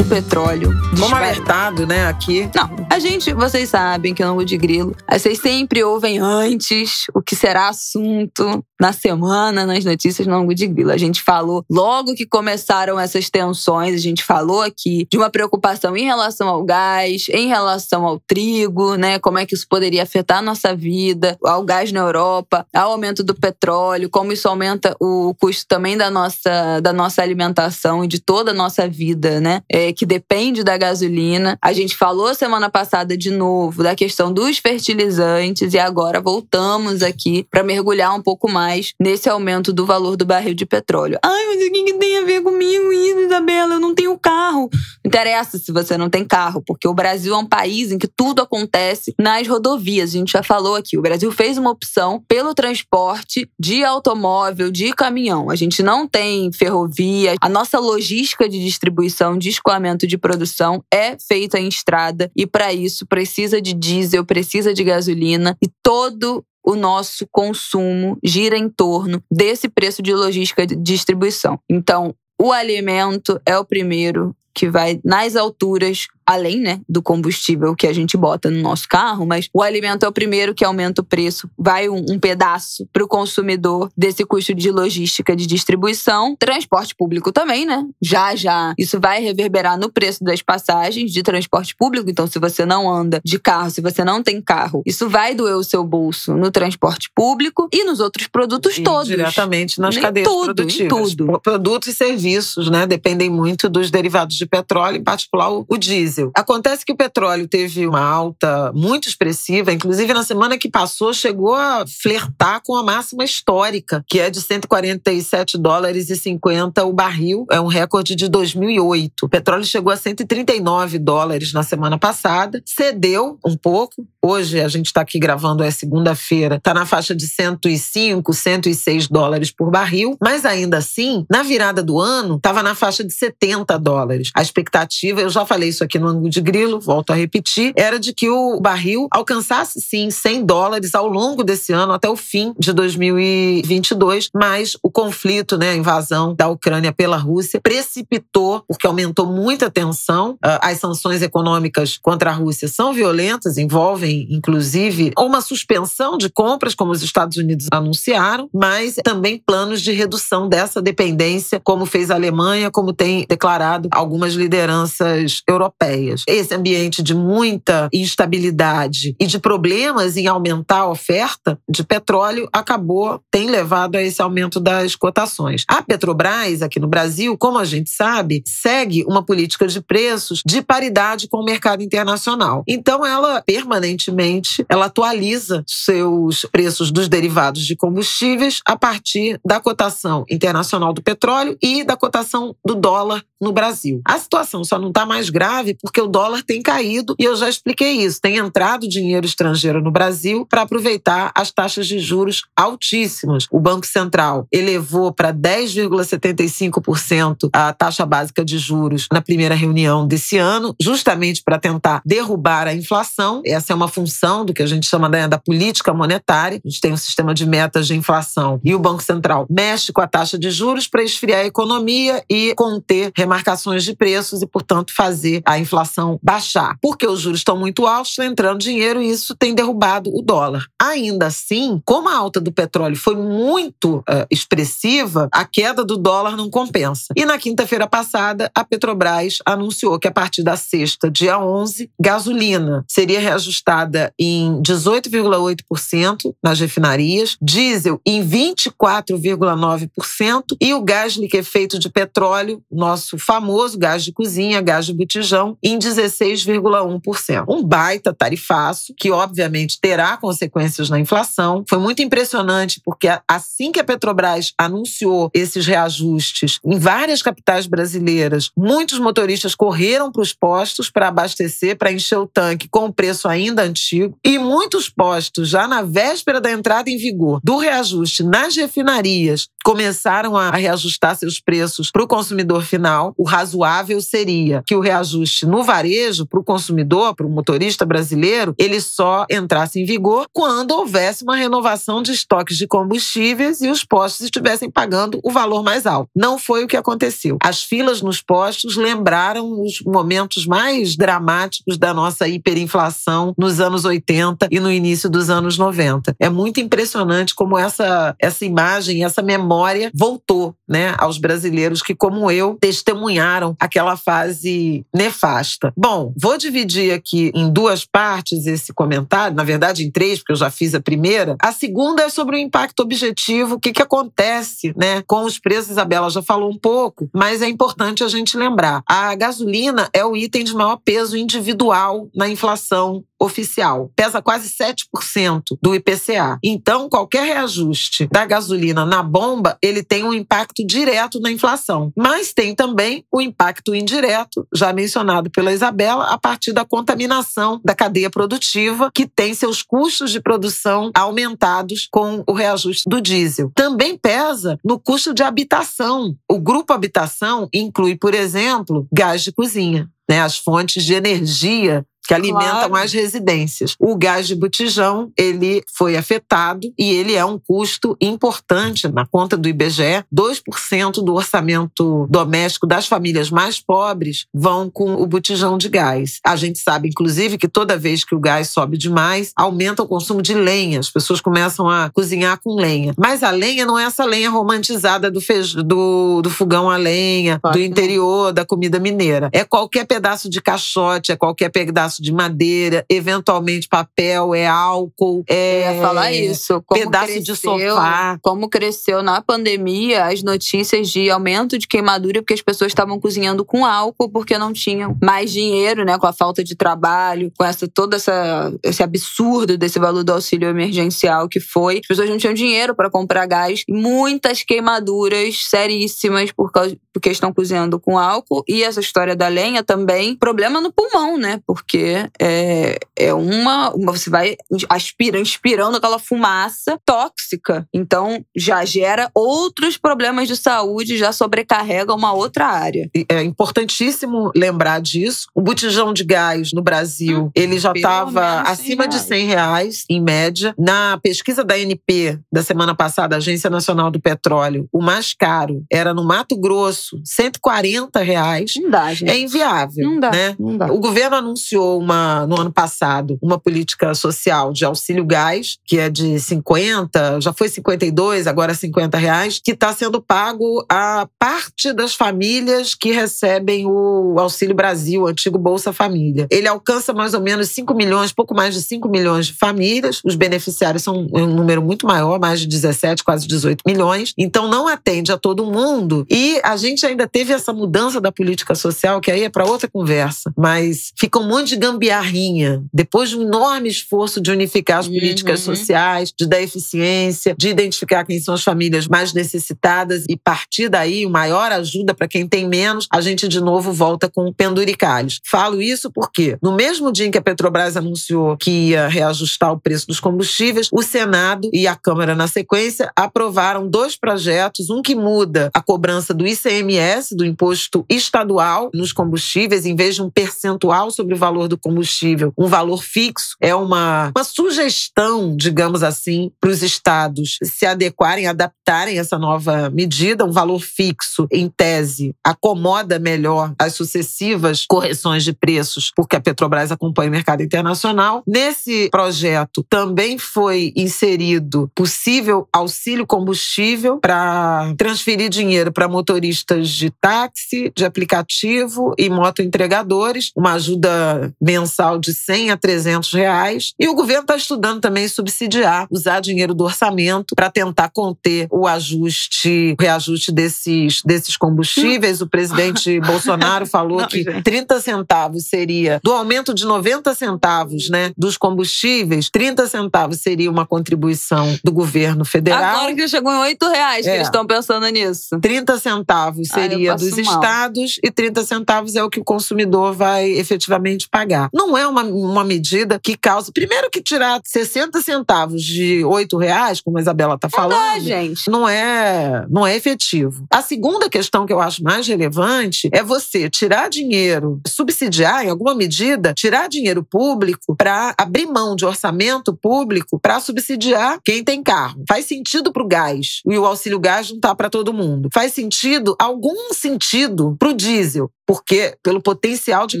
Petróleo. 0.08 0.72
Como 0.98 1.14
alertado, 1.14 1.86
né, 1.86 2.06
aqui. 2.06 2.50
Não, 2.54 2.86
a 2.90 2.98
gente, 2.98 3.32
vocês 3.32 3.68
sabem 3.68 4.14
que 4.14 4.22
eu 4.22 4.26
não 4.26 4.44
de 4.44 4.56
grilo. 4.56 4.94
Vocês 5.10 5.38
sempre 5.38 5.82
ouvem 5.84 6.18
antes 6.18 7.04
o 7.14 7.20
que 7.20 7.36
será 7.36 7.68
assunto 7.68 8.64
na 8.80 8.92
semana, 8.92 9.66
nas 9.66 9.84
notícias 9.84 10.26
no 10.26 10.34
ângulo 10.34 10.54
de 10.54 10.66
grilo. 10.66 10.92
A 10.92 10.96
gente 10.96 11.22
falou 11.22 11.64
logo 11.68 12.14
que 12.14 12.26
começaram 12.26 12.98
essas 12.98 13.28
tensões, 13.28 13.94
a 13.94 13.98
gente 13.98 14.22
falou 14.22 14.62
aqui 14.62 15.06
de 15.10 15.18
uma 15.18 15.30
preocupação 15.30 15.96
em 15.96 16.04
relação 16.04 16.48
ao 16.48 16.62
gás, 16.62 17.26
em 17.30 17.48
relação 17.48 18.06
ao 18.06 18.20
trigo, 18.20 18.94
né? 18.94 19.18
Como 19.18 19.38
é 19.38 19.46
que 19.46 19.54
isso 19.54 19.66
poderia 19.68 20.02
afetar 20.02 20.38
a 20.38 20.42
nossa 20.42 20.74
vida, 20.74 21.36
ao 21.44 21.64
gás 21.64 21.90
na 21.90 22.00
Europa, 22.00 22.66
ao 22.74 22.92
aumento 22.92 23.22
do 23.24 23.34
petróleo, 23.34 24.08
como 24.08 24.32
isso 24.32 24.48
aumenta 24.48 24.94
o 25.00 25.34
custo 25.40 25.66
também 25.66 25.96
da 25.96 26.10
nossa, 26.10 26.80
da 26.80 26.92
nossa 26.92 27.22
alimentação 27.22 28.04
e 28.04 28.08
de 28.08 28.20
toda 28.20 28.52
a 28.52 28.54
nossa 28.54 28.88
vida, 28.88 29.40
né? 29.40 29.62
É, 29.68 29.92
que 29.92 30.06
depende 30.06 30.62
da 30.62 30.76
gasolina. 30.76 31.58
A 31.60 31.72
gente 31.72 31.96
falou 31.96 32.34
semana 32.34 32.70
passada 32.70 33.16
de 33.16 33.30
novo 33.30 33.82
da 33.82 33.94
questão 33.94 34.32
dos 34.32 34.58
fertilizantes 34.58 35.74
e 35.74 35.78
agora 35.78 36.20
voltamos 36.20 37.02
aqui 37.02 37.46
para 37.50 37.62
mergulhar 37.62 38.14
um 38.14 38.22
pouco 38.22 38.48
mais 38.48 38.67
mais 38.68 38.92
nesse 39.00 39.30
aumento 39.30 39.72
do 39.72 39.86
valor 39.86 40.16
do 40.16 40.26
barril 40.26 40.52
de 40.52 40.66
petróleo. 40.66 41.18
Ai, 41.24 41.46
mas 41.46 41.66
o 41.66 41.72
que, 41.72 41.94
tem 41.94 42.18
a 42.18 42.24
ver 42.24 42.42
comigo 42.42 42.92
isso, 42.92 43.20
Isabela? 43.20 43.74
Eu 43.74 43.80
não 43.80 43.94
tenho 43.94 44.18
carro. 44.18 44.68
Não 44.72 45.08
interessa 45.08 45.58
se 45.58 45.72
você 45.72 45.96
não 45.96 46.10
tem 46.10 46.24
carro, 46.24 46.62
porque 46.66 46.86
o 46.86 46.92
Brasil 46.92 47.34
é 47.34 47.38
um 47.38 47.46
país 47.46 47.90
em 47.90 47.98
que 47.98 48.06
tudo 48.06 48.42
acontece 48.42 49.14
nas 49.18 49.48
rodovias. 49.48 50.10
A 50.10 50.18
gente 50.18 50.32
já 50.32 50.42
falou 50.42 50.76
aqui. 50.76 50.98
O 50.98 51.02
Brasil 51.02 51.32
fez 51.32 51.56
uma 51.56 51.70
opção 51.70 52.22
pelo 52.28 52.54
transporte 52.54 53.48
de 53.58 53.82
automóvel, 53.82 54.70
de 54.70 54.92
caminhão. 54.92 55.50
A 55.50 55.56
gente 55.56 55.82
não 55.82 56.06
tem 56.06 56.52
ferrovia. 56.52 57.34
A 57.40 57.48
nossa 57.48 57.78
logística 57.78 58.48
de 58.48 58.62
distribuição, 58.62 59.38
de 59.38 59.48
escoamento 59.48 60.06
de 60.06 60.18
produção 60.18 60.84
é 60.92 61.16
feita 61.18 61.58
em 61.58 61.68
estrada 61.68 62.30
e 62.36 62.46
para 62.46 62.72
isso 62.72 63.06
precisa 63.06 63.62
de 63.62 63.72
diesel, 63.72 64.24
precisa 64.24 64.74
de 64.74 64.84
gasolina 64.84 65.56
e 65.62 65.68
todo 65.82 66.44
o 66.68 66.76
nosso 66.76 67.26
consumo 67.32 68.18
gira 68.22 68.54
em 68.58 68.68
torno 68.68 69.24
desse 69.30 69.70
preço 69.70 70.02
de 70.02 70.12
logística 70.12 70.66
de 70.66 70.76
distribuição. 70.76 71.58
Então, 71.66 72.14
o 72.38 72.52
alimento 72.52 73.40
é 73.46 73.56
o 73.56 73.64
primeiro 73.64 74.36
que 74.52 74.68
vai 74.68 75.00
nas 75.02 75.34
alturas 75.34 76.08
além 76.28 76.60
né, 76.60 76.78
do 76.86 77.00
combustível 77.02 77.74
que 77.74 77.86
a 77.86 77.92
gente 77.94 78.14
bota 78.14 78.50
no 78.50 78.60
nosso 78.60 78.86
carro, 78.86 79.24
mas 79.24 79.48
o 79.50 79.62
alimento 79.62 80.04
é 80.04 80.08
o 80.08 80.12
primeiro 80.12 80.54
que 80.54 80.62
aumenta 80.62 81.00
o 81.00 81.04
preço, 81.04 81.48
vai 81.56 81.88
um, 81.88 82.04
um 82.10 82.18
pedaço 82.18 82.86
para 82.92 83.02
o 83.02 83.08
consumidor 83.08 83.90
desse 83.96 84.26
custo 84.26 84.54
de 84.54 84.70
logística 84.70 85.34
de 85.34 85.46
distribuição. 85.46 86.36
Transporte 86.38 86.94
público 86.94 87.32
também, 87.32 87.64
né? 87.64 87.82
Já 88.02 88.36
já 88.36 88.74
isso 88.76 89.00
vai 89.00 89.22
reverberar 89.22 89.78
no 89.78 89.90
preço 89.90 90.22
das 90.22 90.42
passagens 90.42 91.10
de 91.10 91.22
transporte 91.22 91.74
público. 91.74 92.10
Então, 92.10 92.26
se 92.26 92.38
você 92.38 92.66
não 92.66 92.94
anda 92.94 93.22
de 93.24 93.38
carro, 93.38 93.70
se 93.70 93.80
você 93.80 94.04
não 94.04 94.22
tem 94.22 94.38
carro, 94.42 94.82
isso 94.84 95.08
vai 95.08 95.34
doer 95.34 95.56
o 95.56 95.64
seu 95.64 95.82
bolso 95.82 96.34
no 96.34 96.50
transporte 96.50 97.10
público 97.14 97.70
e 97.72 97.84
nos 97.84 98.00
outros 98.00 98.26
produtos 98.26 98.76
e 98.76 98.82
todos. 98.82 99.08
Diretamente 99.08 99.80
nas 99.80 99.96
em 99.96 100.00
cadeias 100.02 100.28
tudo, 100.28 100.54
produtivas. 100.54 101.12
Em 101.12 101.16
tudo. 101.16 101.40
Produtos 101.40 101.88
e 101.88 101.94
serviços, 101.94 102.68
né? 102.68 102.86
Dependem 102.86 103.30
muito 103.30 103.66
dos 103.70 103.90
derivados 103.90 104.36
de 104.36 104.44
petróleo, 104.44 104.98
em 104.98 105.02
particular 105.02 105.48
o 105.50 105.78
diesel 105.78 106.17
Acontece 106.34 106.84
que 106.84 106.92
o 106.92 106.96
petróleo 106.96 107.46
teve 107.48 107.86
uma 107.86 108.00
alta 108.00 108.72
muito 108.74 109.08
expressiva, 109.08 109.72
inclusive 109.72 110.12
na 110.12 110.22
semana 110.22 110.58
que 110.58 110.70
passou 110.70 111.12
chegou 111.12 111.54
a 111.54 111.84
flertar 111.86 112.60
com 112.64 112.76
a 112.76 112.82
máxima 112.82 113.24
histórica, 113.24 114.04
que 114.08 114.20
é 114.20 114.30
de 114.30 114.40
147 114.40 115.58
dólares 115.58 116.10
e 116.10 116.16
50 116.16 116.84
o 116.84 116.92
barril, 116.92 117.46
é 117.50 117.60
um 117.60 117.66
recorde 117.66 118.14
de 118.14 118.28
2008. 118.28 119.24
O 119.24 119.28
petróleo 119.28 119.64
chegou 119.64 119.92
a 119.92 119.96
139 119.96 120.98
dólares 120.98 121.52
na 121.52 121.62
semana 121.62 121.98
passada, 121.98 122.62
cedeu 122.64 123.38
um 123.44 123.56
pouco. 123.56 124.06
Hoje 124.22 124.60
a 124.60 124.68
gente 124.68 124.86
está 124.86 125.02
aqui 125.02 125.18
gravando 125.18 125.62
é 125.62 125.70
segunda-feira, 125.70 126.56
está 126.56 126.74
na 126.74 126.86
faixa 126.86 127.14
de 127.14 127.26
105, 127.26 128.32
106 128.32 129.08
dólares 129.08 129.50
por 129.50 129.70
barril, 129.70 130.16
mas 130.20 130.44
ainda 130.44 130.78
assim, 130.78 131.24
na 131.30 131.42
virada 131.42 131.82
do 131.82 131.98
ano, 131.98 132.36
estava 132.36 132.62
na 132.62 132.74
faixa 132.74 133.04
de 133.04 133.12
70 133.12 133.78
dólares. 133.78 134.30
A 134.34 134.42
expectativa, 134.42 135.20
eu 135.20 135.30
já 135.30 135.44
falei 135.44 135.68
isso 135.68 135.84
aqui 135.84 135.98
no 135.98 136.07
ângulo 136.08 136.30
de 136.30 136.40
grilo, 136.40 136.80
volto 136.80 137.10
a 137.10 137.14
repetir, 137.14 137.72
era 137.76 137.98
de 137.98 138.12
que 138.12 138.28
o 138.28 138.60
barril 138.60 139.08
alcançasse 139.10 139.80
sim 139.80 140.10
100 140.10 140.44
dólares 140.44 140.94
ao 140.94 141.08
longo 141.08 141.44
desse 141.44 141.72
ano 141.72 141.92
até 141.92 142.08
o 142.08 142.16
fim 142.16 142.54
de 142.58 142.72
2022, 142.72 144.30
mas 144.34 144.76
o 144.82 144.90
conflito, 144.90 145.56
né, 145.56 145.70
a 145.70 145.76
invasão 145.76 146.34
da 146.34 146.48
Ucrânia 146.48 146.92
pela 146.92 147.16
Rússia 147.16 147.60
precipitou, 147.60 148.62
porque 148.66 148.86
aumentou 148.86 149.26
muita 149.26 149.70
tensão. 149.70 150.36
Ah, 150.42 150.68
as 150.70 150.78
sanções 150.78 151.22
econômicas 151.22 151.98
contra 151.98 152.30
a 152.30 152.32
Rússia 152.32 152.68
são 152.68 152.92
violentas, 152.92 153.58
envolvem 153.58 154.26
inclusive 154.30 155.12
uma 155.18 155.40
suspensão 155.40 156.16
de 156.16 156.28
compras, 156.28 156.74
como 156.74 156.92
os 156.92 157.02
Estados 157.02 157.36
Unidos 157.36 157.66
anunciaram, 157.72 158.48
mas 158.52 158.96
também 159.04 159.42
planos 159.44 159.82
de 159.82 159.92
redução 159.92 160.48
dessa 160.48 160.80
dependência, 160.80 161.60
como 161.62 161.86
fez 161.86 162.10
a 162.10 162.14
Alemanha, 162.14 162.70
como 162.70 162.92
tem 162.92 163.26
declarado 163.28 163.88
algumas 163.92 164.34
lideranças 164.34 165.42
europeias 165.48 165.87
europeias. 165.88 166.22
Esse 166.26 166.54
ambiente 166.54 167.02
de 167.02 167.14
muita 167.14 167.88
instabilidade 167.92 169.14
e 169.18 169.26
de 169.26 169.38
problemas 169.38 170.16
em 170.16 170.26
aumentar 170.26 170.80
a 170.80 170.90
oferta 170.90 171.58
de 171.68 171.82
petróleo 171.84 172.48
acabou, 172.52 173.20
tem 173.30 173.48
levado 173.48 173.96
a 173.96 174.02
esse 174.02 174.20
aumento 174.20 174.60
das 174.60 174.94
cotações. 174.94 175.64
A 175.68 175.82
Petrobras, 175.82 176.62
aqui 176.62 176.78
no 176.78 176.88
Brasil, 176.88 177.36
como 177.36 177.58
a 177.58 177.64
gente 177.64 177.90
sabe, 177.90 178.42
segue 178.46 179.04
uma 179.06 179.22
política 179.22 179.66
de 179.66 179.80
preços 179.80 180.42
de 180.46 180.62
paridade 180.62 181.28
com 181.28 181.38
o 181.38 181.44
mercado 181.44 181.82
internacional. 181.82 182.62
Então, 182.66 183.04
ela 183.04 183.42
permanentemente 183.42 184.64
ela 184.68 184.86
atualiza 184.86 185.64
seus 185.66 186.46
preços 186.50 186.90
dos 186.90 187.08
derivados 187.08 187.64
de 187.64 187.76
combustíveis 187.76 188.60
a 188.64 188.76
partir 188.76 189.40
da 189.44 189.60
cotação 189.60 190.24
internacional 190.30 190.92
do 190.92 191.02
petróleo 191.02 191.56
e 191.62 191.84
da 191.84 191.96
cotação 191.96 192.54
do 192.64 192.74
dólar 192.74 193.22
no 193.40 193.52
Brasil. 193.52 194.00
A 194.04 194.18
situação 194.18 194.64
só 194.64 194.78
não 194.78 194.88
está 194.88 195.06
mais 195.06 195.30
grave 195.30 195.76
porque 195.80 196.00
o 196.00 196.06
dólar 196.06 196.42
tem 196.42 196.62
caído 196.62 197.14
e 197.18 197.24
eu 197.24 197.34
já 197.36 197.48
expliquei 197.48 198.04
isso. 198.04 198.20
Tem 198.20 198.36
entrado 198.36 198.88
dinheiro 198.88 199.26
estrangeiro 199.26 199.82
no 199.82 199.90
Brasil 199.90 200.46
para 200.46 200.62
aproveitar 200.62 201.32
as 201.34 201.50
taxas 201.50 201.86
de 201.86 201.98
juros 201.98 202.44
altíssimas. 202.56 203.46
O 203.50 203.60
Banco 203.60 203.86
Central 203.86 204.46
elevou 204.52 205.12
para 205.12 205.32
10,75% 205.32 207.48
a 207.52 207.72
taxa 207.72 208.04
básica 208.04 208.44
de 208.44 208.58
juros 208.58 209.06
na 209.12 209.20
primeira 209.20 209.54
reunião 209.54 210.04
desse 210.06 210.38
ano, 210.38 210.74
justamente 210.80 211.42
para 211.42 211.58
tentar 211.58 212.02
derrubar 212.04 212.66
a 212.66 212.74
inflação. 212.74 213.42
Essa 213.44 213.72
é 213.72 213.76
uma 213.76 213.88
função 213.88 214.44
do 214.44 214.52
que 214.52 214.62
a 214.62 214.66
gente 214.66 214.86
chama 214.86 215.08
né, 215.08 215.28
da 215.28 215.38
política 215.38 215.94
monetária. 215.94 216.60
A 216.64 216.68
gente 216.68 216.80
tem 216.80 216.92
um 216.92 216.96
sistema 216.96 217.34
de 217.34 217.46
metas 217.46 217.86
de 217.86 217.94
inflação 217.94 218.60
e 218.64 218.74
o 218.74 218.78
Banco 218.78 219.02
Central 219.02 219.46
mexe 219.48 219.92
com 219.92 220.00
a 220.00 220.06
taxa 220.06 220.38
de 220.38 220.50
juros 220.50 220.86
para 220.86 221.02
esfriar 221.02 221.40
a 221.40 221.46
economia 221.46 222.24
e 222.28 222.54
conter 222.54 223.12
remarcações 223.28 223.84
de 223.84 223.94
preços 223.94 224.40
e, 224.40 224.46
portanto, 224.46 224.94
fazer 224.94 225.42
a 225.44 225.58
inflação 225.58 226.18
baixar. 226.22 226.78
Porque 226.80 227.06
os 227.06 227.20
juros 227.20 227.40
estão 227.40 227.58
muito 227.58 227.86
altos, 227.86 228.12
está 228.12 228.24
entrando 228.24 228.58
dinheiro 228.58 229.02
e 229.02 229.10
isso 229.10 229.36
tem 229.36 229.54
derrubado 229.54 230.10
o 230.14 230.22
dólar. 230.22 230.64
Ainda 230.80 231.26
assim, 231.26 231.82
como 231.84 232.08
a 232.08 232.16
alta 232.16 232.40
do 232.40 232.50
petróleo 232.50 232.96
foi 232.96 233.14
muito 233.14 233.98
uh, 233.98 234.24
expressiva, 234.30 235.28
a 235.30 235.44
queda 235.44 235.84
do 235.84 235.98
dólar 235.98 236.34
não 236.36 236.48
compensa. 236.48 237.12
E 237.14 237.26
na 237.26 237.36
quinta-feira 237.36 237.86
passada, 237.86 238.50
a 238.54 238.64
Petrobras 238.64 239.38
anunciou 239.44 239.98
que 239.98 240.08
a 240.08 240.12
partir 240.12 240.42
da 240.42 240.56
sexta, 240.56 241.10
dia 241.10 241.38
11, 241.38 241.90
gasolina 242.00 242.82
seria 242.88 243.20
reajustada 243.20 244.10
em 244.18 244.62
18,8% 244.62 246.34
nas 246.42 246.58
refinarias, 246.60 247.36
diesel 247.42 248.00
em 248.06 248.26
24,9% 248.26 250.44
e 250.60 250.72
o 250.72 250.82
gás 250.82 251.14
liquefeito 251.14 251.78
de 251.78 251.90
petróleo, 251.90 252.62
nosso 252.70 253.17
famoso 253.18 253.78
gás 253.78 254.04
de 254.04 254.12
cozinha, 254.12 254.60
gás 254.60 254.86
de 254.86 254.92
botijão, 254.92 255.56
em 255.62 255.78
16,1%. 255.78 257.44
Um 257.48 257.62
baita 257.62 258.14
tarifaço, 258.14 258.94
que 258.96 259.10
obviamente 259.10 259.78
terá 259.80 260.16
consequências 260.16 260.88
na 260.90 260.98
inflação. 260.98 261.64
Foi 261.68 261.78
muito 261.78 262.02
impressionante, 262.02 262.80
porque 262.84 263.08
assim 263.26 263.72
que 263.72 263.80
a 263.80 263.84
Petrobras 263.84 264.52
anunciou 264.58 265.30
esses 265.34 265.66
reajustes 265.66 266.58
em 266.64 266.78
várias 266.78 267.22
capitais 267.22 267.66
brasileiras, 267.66 268.50
muitos 268.56 268.98
motoristas 268.98 269.54
correram 269.54 270.10
para 270.10 270.22
os 270.22 270.32
postos 270.32 270.90
para 270.90 271.08
abastecer, 271.08 271.76
para 271.76 271.92
encher 271.92 272.18
o 272.18 272.26
tanque 272.26 272.68
com 272.68 272.86
o 272.86 272.92
preço 272.92 273.28
ainda 273.28 273.62
antigo. 273.62 274.16
E 274.24 274.38
muitos 274.38 274.88
postos, 274.88 275.48
já 275.48 275.66
na 275.66 275.82
véspera 275.82 276.40
da 276.40 276.50
entrada 276.50 276.90
em 276.90 276.96
vigor 276.96 277.40
do 277.42 277.58
reajuste 277.58 278.22
nas 278.22 278.56
refinarias, 278.56 279.48
começaram 279.64 280.36
a 280.36 280.50
reajustar 280.50 281.16
seus 281.16 281.40
preços 281.40 281.90
para 281.90 282.02
o 282.02 282.08
consumidor 282.08 282.62
final 282.62 283.07
o 283.16 283.24
razoável 283.24 284.00
seria 284.00 284.62
que 284.66 284.74
o 284.74 284.80
reajuste 284.80 285.46
no 285.46 285.62
varejo 285.62 286.26
para 286.26 286.40
o 286.40 286.44
consumidor, 286.44 287.14
para 287.14 287.26
o 287.26 287.30
motorista 287.30 287.84
brasileiro, 287.84 288.54
ele 288.58 288.80
só 288.80 289.26
entrasse 289.30 289.80
em 289.80 289.84
vigor 289.84 290.26
quando 290.32 290.72
houvesse 290.72 291.22
uma 291.22 291.36
renovação 291.36 292.02
de 292.02 292.12
estoques 292.12 292.56
de 292.56 292.66
combustíveis 292.66 293.60
e 293.60 293.68
os 293.68 293.84
postos 293.84 294.22
estivessem 294.22 294.70
pagando 294.70 295.20
o 295.22 295.30
valor 295.30 295.62
mais 295.62 295.86
alto. 295.86 296.10
Não 296.14 296.38
foi 296.38 296.64
o 296.64 296.68
que 296.68 296.76
aconteceu. 296.76 297.38
As 297.42 297.62
filas 297.62 298.02
nos 298.02 298.20
postos 298.20 298.76
lembraram 298.76 299.62
os 299.62 299.80
momentos 299.84 300.46
mais 300.46 300.96
dramáticos 300.96 301.78
da 301.78 301.94
nossa 301.94 302.28
hiperinflação 302.28 303.34
nos 303.36 303.60
anos 303.60 303.84
80 303.84 304.48
e 304.50 304.60
no 304.60 304.70
início 304.70 305.08
dos 305.08 305.30
anos 305.30 305.58
90. 305.58 306.16
É 306.18 306.28
muito 306.28 306.60
impressionante 306.60 307.34
como 307.34 307.58
essa, 307.58 308.14
essa 308.18 308.44
imagem, 308.44 309.04
essa 309.04 309.22
memória 309.22 309.90
voltou 309.94 310.54
né, 310.68 310.94
aos 310.98 311.18
brasileiros 311.18 311.82
que, 311.82 311.94
como 311.94 312.30
eu, 312.30 312.56
testemunharam 312.60 313.56
aquela 313.58 313.96
fase 313.96 314.84
nefasta. 314.94 315.72
Bom, 315.76 316.12
vou 316.20 316.36
dividir 316.36 316.92
aqui 316.92 317.30
em 317.34 317.50
duas 317.50 317.84
partes 317.84 318.46
esse 318.46 318.72
comentário, 318.72 319.36
na 319.36 319.44
verdade 319.44 319.84
em 319.84 319.90
três, 319.90 320.18
porque 320.18 320.32
eu 320.32 320.36
já 320.36 320.50
fiz 320.50 320.74
a 320.74 320.80
primeira. 320.80 321.36
A 321.40 321.52
segunda 321.52 322.02
é 322.02 322.08
sobre 322.08 322.36
o 322.36 322.38
impacto 322.38 322.80
objetivo, 322.80 323.54
o 323.54 323.60
que, 323.60 323.72
que 323.72 323.82
acontece 323.82 324.72
né, 324.76 325.02
com 325.06 325.24
os 325.24 325.38
preços. 325.38 325.70
Isabela 325.70 326.10
já 326.10 326.22
falou 326.22 326.50
um 326.50 326.58
pouco, 326.58 327.08
mas 327.14 327.42
é 327.42 327.48
importante 327.48 328.04
a 328.04 328.08
gente 328.08 328.36
lembrar. 328.36 328.82
A 328.86 329.14
gasolina 329.14 329.88
é 329.92 330.04
o 330.04 330.16
item 330.16 330.44
de 330.44 330.54
maior 330.54 330.76
peso 330.76 331.16
individual 331.16 332.08
na 332.14 332.28
inflação 332.28 333.04
oficial. 333.20 333.90
Pesa 333.96 334.22
quase 334.22 334.48
7% 334.48 335.58
do 335.60 335.74
IPCA. 335.74 336.38
Então, 336.42 336.88
qualquer 336.88 337.24
reajuste 337.24 338.06
da 338.06 338.24
gasolina 338.24 338.86
na 338.86 339.02
bomba, 339.02 339.58
ele 339.60 339.82
tem 339.82 340.04
um 340.04 340.14
impacto 340.14 340.57
direto 340.64 341.20
na 341.20 341.30
inflação. 341.30 341.92
Mas 341.96 342.32
tem 342.32 342.54
também 342.54 343.04
o 343.12 343.20
impacto 343.20 343.74
indireto, 343.74 344.46
já 344.54 344.72
mencionado 344.72 345.30
pela 345.30 345.52
Isabela, 345.52 346.06
a 346.06 346.18
partir 346.18 346.52
da 346.52 346.64
contaminação 346.64 347.60
da 347.64 347.74
cadeia 347.74 348.10
produtiva, 348.10 348.90
que 348.94 349.06
tem 349.06 349.34
seus 349.34 349.62
custos 349.62 350.10
de 350.10 350.20
produção 350.20 350.90
aumentados 350.94 351.88
com 351.90 352.22
o 352.26 352.32
reajuste 352.32 352.88
do 352.88 353.00
diesel. 353.00 353.50
Também 353.54 353.96
pesa 353.96 354.58
no 354.64 354.78
custo 354.78 355.12
de 355.14 355.22
habitação. 355.22 356.14
O 356.30 356.38
grupo 356.38 356.72
habitação 356.72 357.48
inclui, 357.52 357.96
por 357.96 358.14
exemplo, 358.14 358.86
gás 358.92 359.22
de 359.22 359.32
cozinha. 359.32 359.88
Né, 360.10 360.22
as 360.22 360.38
fontes 360.38 360.84
de 360.84 360.94
energia 360.94 361.84
que 362.08 362.14
alimentam 362.14 362.70
claro. 362.70 362.76
as 362.76 362.92
residências. 362.92 363.76
O 363.78 363.94
gás 363.94 364.26
de 364.26 364.34
botijão, 364.34 365.12
ele 365.14 365.62
foi 365.76 365.94
afetado 365.94 366.72
e 366.78 366.90
ele 366.90 367.14
é 367.14 367.22
um 367.22 367.38
custo 367.38 367.94
importante 368.00 368.88
na 368.88 369.04
conta 369.04 369.36
do 369.36 369.46
IBGE. 369.46 370.04
2% 370.12 371.04
do 371.04 371.14
orçamento 371.14 372.06
doméstico 372.08 372.66
das 372.66 372.86
famílias 372.86 373.30
mais 373.30 373.60
pobres 373.60 374.24
vão 374.32 374.70
com 374.70 374.94
o 374.94 375.06
botijão 375.06 375.58
de 375.58 375.68
gás. 375.68 376.18
A 376.24 376.34
gente 376.34 376.58
sabe, 376.58 376.88
inclusive, 376.88 377.36
que 377.36 377.46
toda 377.46 377.76
vez 377.76 378.02
que 378.04 378.14
o 378.14 378.20
gás 378.20 378.48
sobe 378.48 378.78
demais, 378.78 379.32
aumenta 379.36 379.82
o 379.82 379.86
consumo 379.86 380.22
de 380.22 380.32
lenha. 380.32 380.80
As 380.80 380.88
pessoas 380.90 381.20
começam 381.20 381.68
a 381.68 381.90
cozinhar 381.90 382.40
com 382.42 382.54
lenha. 382.54 382.94
Mas 382.96 383.22
a 383.22 383.30
lenha 383.30 383.66
não 383.66 383.78
é 383.78 383.84
essa 383.84 384.06
lenha 384.06 384.30
romantizada 384.30 385.10
do, 385.10 385.20
do, 385.62 386.22
do 386.22 386.30
fogão 386.30 386.70
a 386.70 386.78
lenha, 386.78 387.38
do 387.52 387.60
interior, 387.60 388.32
da 388.32 388.46
comida 388.46 388.78
mineira. 388.78 389.28
É 389.30 389.44
qualquer 389.44 389.86
pedaço 389.86 390.30
de 390.30 390.40
caixote, 390.40 391.12
é 391.12 391.16
qualquer 391.16 391.50
pedaço 391.50 391.97
pedaço 391.98 392.02
de 392.02 392.12
madeira, 392.12 392.84
eventualmente 392.88 393.68
papel, 393.68 394.34
é 394.34 394.46
álcool, 394.46 395.24
é. 395.28 395.76
Eu 395.76 395.82
falar 395.82 396.12
isso. 396.12 396.62
Como 396.66 396.80
pedaço 396.80 397.06
cresceu, 397.06 397.22
de 397.22 397.36
sofá. 397.36 398.18
Como 398.22 398.48
cresceu 398.48 399.02
na 399.02 399.20
pandemia 399.20 400.06
as 400.06 400.22
notícias 400.22 400.88
de 400.88 401.10
aumento 401.10 401.58
de 401.58 401.66
queimadura 401.66 402.22
porque 402.22 402.34
as 402.34 402.42
pessoas 402.42 402.70
estavam 402.70 402.98
cozinhando 402.98 403.44
com 403.44 403.64
álcool 403.64 404.10
porque 404.10 404.38
não 404.38 404.52
tinham 404.52 404.96
mais 405.02 405.30
dinheiro, 405.30 405.84
né? 405.84 405.98
Com 405.98 406.06
a 406.06 406.12
falta 406.12 406.42
de 406.42 406.54
trabalho, 406.54 407.32
com 407.36 407.44
essa 407.44 407.68
toda 407.68 407.96
essa 407.96 408.52
esse 408.62 408.82
absurdo 408.82 409.58
desse 409.58 409.78
valor 409.78 410.04
do 410.04 410.12
auxílio 410.12 410.48
emergencial 410.48 411.28
que 411.28 411.40
foi. 411.40 411.78
As 411.78 411.86
pessoas 411.86 412.08
não 412.08 412.18
tinham 412.18 412.34
dinheiro 412.34 412.74
para 412.74 412.90
comprar 412.90 413.26
gás. 413.26 413.64
Muitas 413.68 414.42
queimaduras 414.42 415.44
seríssimas 415.48 416.32
por 416.32 416.52
causa 416.52 416.76
porque 416.92 417.10
estão 417.10 417.32
cozinhando 417.32 417.78
com 417.78 417.96
álcool 417.96 418.42
e 418.48 418.62
essa 418.62 418.80
história 418.80 419.14
da 419.14 419.28
lenha 419.28 419.62
também 419.62 420.16
problema 420.16 420.60
no 420.60 420.72
pulmão, 420.72 421.16
né? 421.16 421.40
Porque 421.46 421.87
é, 422.20 422.78
é 422.96 423.14
uma, 423.14 423.70
uma. 423.74 423.92
Você 423.92 424.10
vai 424.10 424.36
aspira, 424.68 425.18
inspirando 425.18 425.76
aquela 425.76 425.98
fumaça 425.98 426.78
tóxica. 426.84 427.66
Então 427.72 428.24
já 428.36 428.64
gera 428.64 429.10
outros 429.14 429.76
problemas 429.76 430.28
de 430.28 430.36
saúde, 430.36 430.96
já 430.96 431.12
sobrecarrega 431.12 431.94
uma 431.94 432.12
outra 432.12 432.46
área. 432.46 432.90
É 433.08 433.22
importantíssimo 433.22 434.30
lembrar 434.34 434.80
disso. 434.80 435.26
O 435.34 435.40
botijão 435.40 435.92
de 435.92 436.04
gás 436.04 436.52
no 436.52 436.62
Brasil, 436.62 437.24
hum, 437.24 437.30
ele 437.34 437.58
já 437.58 437.72
estava 437.74 438.42
acima 438.42 438.86
de 438.86 438.98
100 438.98 439.26
reais, 439.26 439.84
em 439.88 440.00
média. 440.00 440.54
Na 440.58 440.98
pesquisa 441.02 441.44
da 441.44 441.54
ANP 441.54 442.18
da 442.32 442.42
semana 442.42 442.74
passada, 442.74 443.16
Agência 443.16 443.50
Nacional 443.50 443.90
do 443.90 444.00
Petróleo, 444.00 444.68
o 444.72 444.82
mais 444.82 445.14
caro 445.14 445.64
era 445.70 445.92
no 445.92 446.04
Mato 446.04 446.36
Grosso, 446.38 447.00
140 447.04 448.00
reais. 448.00 448.52
Não 448.56 448.70
dá, 448.70 448.92
gente. 448.94 449.10
É 449.10 449.18
inviável. 449.18 449.84
Não 449.88 450.00
dá, 450.00 450.10
né? 450.10 450.36
não 450.38 450.56
dá. 450.56 450.72
O 450.72 450.78
governo 450.78 451.16
anunciou 451.16 451.77
uma, 451.78 452.26
no 452.26 452.40
ano 452.40 452.52
passado 452.52 453.18
uma 453.22 453.38
política 453.38 453.94
social 453.94 454.52
de 454.52 454.64
auxílio 454.64 455.04
gás, 455.04 455.58
que 455.64 455.78
é 455.78 455.88
de 455.88 456.18
50, 456.18 457.20
já 457.20 457.32
foi 457.32 457.48
52, 457.48 458.26
agora 458.26 458.54
50 458.54 458.98
reais, 458.98 459.40
que 459.42 459.52
está 459.52 459.72
sendo 459.72 460.00
pago 460.00 460.64
a 460.68 461.08
parte 461.18 461.72
das 461.72 461.94
famílias 461.94 462.74
que 462.74 462.92
recebem 462.92 463.66
o 463.66 464.16
Auxílio 464.18 464.54
Brasil, 464.54 465.02
o 465.02 465.06
antigo 465.06 465.38
Bolsa 465.38 465.72
Família. 465.72 466.26
Ele 466.30 466.48
alcança 466.48 466.92
mais 466.92 467.14
ou 467.14 467.20
menos 467.20 467.48
5 467.50 467.74
milhões, 467.74 468.12
pouco 468.12 468.34
mais 468.34 468.54
de 468.54 468.62
5 468.62 468.88
milhões 468.88 469.26
de 469.26 469.34
famílias. 469.34 470.00
Os 470.04 470.14
beneficiários 470.14 470.82
são 470.82 471.06
um 471.12 471.26
número 471.26 471.62
muito 471.62 471.86
maior, 471.86 472.18
mais 472.18 472.40
de 472.40 472.46
17, 472.46 473.04
quase 473.04 473.26
18 473.26 473.62
milhões. 473.66 474.12
Então 474.16 474.48
não 474.48 474.68
atende 474.68 475.12
a 475.12 475.18
todo 475.18 475.46
mundo. 475.46 476.06
E 476.10 476.40
a 476.42 476.56
gente 476.56 476.84
ainda 476.84 477.06
teve 477.06 477.32
essa 477.32 477.52
mudança 477.52 478.00
da 478.00 478.12
política 478.12 478.54
social, 478.54 479.00
que 479.00 479.10
aí 479.10 479.24
é 479.24 479.28
para 479.28 479.44
outra 479.44 479.68
conversa. 479.68 480.32
Mas 480.36 480.92
fica 480.96 481.18
um 481.18 481.28
monte 481.28 481.50
de 481.50 481.56
gambiarrinha, 481.68 482.62
depois 482.72 483.10
de 483.10 483.16
um 483.16 483.22
enorme 483.22 483.68
esforço 483.68 484.20
de 484.20 484.30
unificar 484.30 484.78
as 484.78 484.88
políticas 484.88 485.46
uhum. 485.46 485.54
sociais, 485.54 486.12
de 486.16 486.26
dar 486.26 486.40
eficiência, 486.40 487.34
de 487.38 487.48
identificar 487.48 488.04
quem 488.04 488.18
são 488.20 488.34
as 488.34 488.42
famílias 488.42 488.88
mais 488.88 489.12
necessitadas 489.12 490.04
e 490.08 490.16
partir 490.16 490.68
daí 490.68 491.06
maior 491.06 491.52
ajuda 491.52 491.94
para 491.94 492.08
quem 492.08 492.26
tem 492.26 492.48
menos, 492.48 492.86
a 492.90 493.00
gente 493.00 493.28
de 493.28 493.40
novo 493.40 493.72
volta 493.72 494.08
com 494.08 494.32
penduricalhos. 494.32 495.20
Falo 495.24 495.60
isso 495.60 495.90
porque 495.90 496.38
no 496.42 496.54
mesmo 496.54 496.92
dia 496.92 497.06
em 497.06 497.10
que 497.10 497.18
a 497.18 497.22
Petrobras 497.22 497.76
anunciou 497.76 498.36
que 498.36 498.50
ia 498.50 498.88
reajustar 498.88 499.52
o 499.52 499.60
preço 499.60 499.86
dos 499.86 500.00
combustíveis, 500.00 500.68
o 500.72 500.82
Senado 500.82 501.50
e 501.52 501.66
a 501.66 501.74
Câmara 501.74 502.14
na 502.14 502.26
sequência 502.26 502.90
aprovaram 502.96 503.68
dois 503.68 503.96
projetos, 503.96 504.70
um 504.70 504.82
que 504.82 504.94
muda 504.94 505.50
a 505.52 505.60
cobrança 505.60 506.14
do 506.14 506.26
ICMS, 506.26 507.16
do 507.16 507.24
imposto 507.24 507.84
estadual 507.88 508.70
nos 508.72 508.92
combustíveis, 508.92 509.66
em 509.66 509.74
vez 509.74 509.96
de 509.96 510.02
um 510.02 510.10
percentual 510.10 510.90
sobre 510.90 511.14
o 511.14 511.18
valor 511.18 511.47
do 511.48 511.58
combustível, 511.58 512.32
um 512.38 512.46
valor 512.46 512.82
fixo, 512.82 513.36
é 513.40 513.54
uma, 513.54 514.12
uma 514.16 514.24
sugestão, 514.24 515.36
digamos 515.36 515.82
assim, 515.82 516.30
para 516.40 516.50
os 516.50 516.62
estados 516.62 517.38
se 517.42 517.66
adequarem, 517.66 518.26
adaptarem 518.26 518.98
essa 518.98 519.18
nova 519.18 519.70
medida. 519.70 520.24
Um 520.24 520.32
valor 520.32 520.60
fixo, 520.60 521.26
em 521.32 521.48
tese, 521.48 522.14
acomoda 522.24 522.98
melhor 522.98 523.52
as 523.58 523.74
sucessivas 523.74 524.64
correções 524.68 525.24
de 525.24 525.32
preços, 525.32 525.90
porque 525.96 526.16
a 526.16 526.20
Petrobras 526.20 526.70
acompanha 526.70 527.08
o 527.08 527.12
mercado 527.12 527.42
internacional. 527.42 528.22
Nesse 528.26 528.88
projeto 528.90 529.64
também 529.68 530.18
foi 530.18 530.72
inserido 530.76 531.70
possível 531.74 532.48
auxílio 532.52 533.06
combustível 533.06 533.98
para 533.98 534.74
transferir 534.76 535.28
dinheiro 535.28 535.72
para 535.72 535.88
motoristas 535.88 536.68
de 536.70 536.90
táxi, 536.90 537.72
de 537.74 537.84
aplicativo 537.84 538.94
e 538.98 539.08
motoentregadores, 539.08 540.30
uma 540.36 540.52
ajuda 540.52 541.32
mensal 541.40 541.98
de 541.98 542.12
100 542.12 542.50
a 542.50 542.56
300 542.56 543.12
reais. 543.12 543.72
E 543.78 543.88
o 543.88 543.94
governo 543.94 544.22
está 544.22 544.36
estudando 544.36 544.80
também 544.80 545.08
subsidiar, 545.08 545.86
usar 545.90 546.20
dinheiro 546.20 546.54
do 546.54 546.64
orçamento 546.64 547.34
para 547.34 547.50
tentar 547.50 547.90
conter 547.90 548.46
o 548.50 548.66
ajuste, 548.66 549.74
o 549.78 549.82
reajuste 549.82 550.32
desses, 550.32 551.02
desses 551.04 551.36
combustíveis. 551.36 552.20
O 552.20 552.26
presidente 552.26 553.00
Bolsonaro 553.06 553.66
falou 553.66 554.00
Não, 554.00 554.08
que 554.08 554.22
gente. 554.22 554.42
30 554.42 554.80
centavos 554.80 555.44
seria 555.46 556.00
do 556.02 556.12
aumento 556.12 556.52
de 556.52 556.64
90 556.64 557.14
centavos, 557.14 557.88
né, 557.88 558.12
dos 558.16 558.36
combustíveis, 558.36 559.30
30 559.30 559.66
centavos 559.66 560.20
seria 560.20 560.50
uma 560.50 560.66
contribuição 560.66 561.58
do 561.62 561.72
governo 561.72 562.24
federal. 562.24 562.76
Agora 562.76 562.94
que 562.94 563.08
chegou 563.08 563.32
em 563.32 563.38
8 563.38 563.68
reais 563.68 564.06
é. 564.06 564.10
que 564.10 564.16
eles 564.16 564.28
estão 564.28 564.46
pensando 564.46 564.86
nisso. 564.88 565.38
30 565.40 565.78
centavos 565.78 566.48
seria 566.48 566.94
dos 566.94 567.10
mal. 567.10 567.20
estados 567.20 567.98
e 568.02 568.10
30 568.10 568.44
centavos 568.44 568.96
é 568.96 569.02
o 569.02 569.10
que 569.10 569.20
o 569.20 569.24
consumidor 569.24 569.92
vai 569.92 570.30
efetivamente 570.30 571.08
pagar 571.08 571.27
pagar. 571.28 571.50
Não 571.52 571.76
é 571.76 571.86
uma, 571.86 572.02
uma 572.02 572.42
medida 572.42 572.98
que 572.98 573.16
causa. 573.16 573.52
Primeiro, 573.52 573.90
que 573.90 574.02
tirar 574.02 574.40
60 574.42 575.00
centavos 575.02 575.62
de 575.62 576.02
8 576.04 576.36
reais, 576.38 576.80
como 576.80 576.96
a 576.96 577.00
Isabela 577.00 577.34
está 577.34 577.48
falando. 577.48 577.78
Não 577.78 577.94
dá, 577.94 578.00
gente. 578.00 578.50
Não 578.50 578.68
é, 578.68 579.46
não 579.50 579.66
é 579.66 579.76
efetivo. 579.76 580.46
A 580.50 580.62
segunda 580.62 581.10
questão 581.10 581.44
que 581.44 581.52
eu 581.52 581.60
acho 581.60 581.82
mais 581.82 582.06
relevante 582.06 582.88
é 582.92 583.02
você 583.02 583.50
tirar 583.50 583.88
dinheiro, 583.90 584.60
subsidiar 584.66 585.44
em 585.44 585.50
alguma 585.50 585.74
medida, 585.74 586.32
tirar 586.32 586.68
dinheiro 586.68 587.04
público 587.04 587.76
para 587.76 588.14
abrir 588.16 588.46
mão 588.46 588.74
de 588.74 588.86
orçamento 588.86 589.54
público 589.54 590.18
para 590.18 590.40
subsidiar 590.40 591.18
quem 591.24 591.44
tem 591.44 591.62
carro. 591.62 592.02
Faz 592.08 592.24
sentido 592.24 592.72
para 592.72 592.82
o 592.82 592.88
gás 592.88 593.40
e 593.46 593.58
o 593.58 593.66
auxílio 593.66 593.98
gás 593.98 594.30
não 594.30 594.36
está 594.36 594.54
para 594.54 594.70
todo 594.70 594.94
mundo. 594.94 595.28
Faz 595.32 595.52
sentido, 595.52 596.16
algum 596.18 596.72
sentido 596.72 597.56
para 597.58 597.68
o 597.68 597.74
diesel 597.74 598.30
porque 598.48 598.96
pelo 599.02 599.20
potencial 599.20 599.86
de 599.86 600.00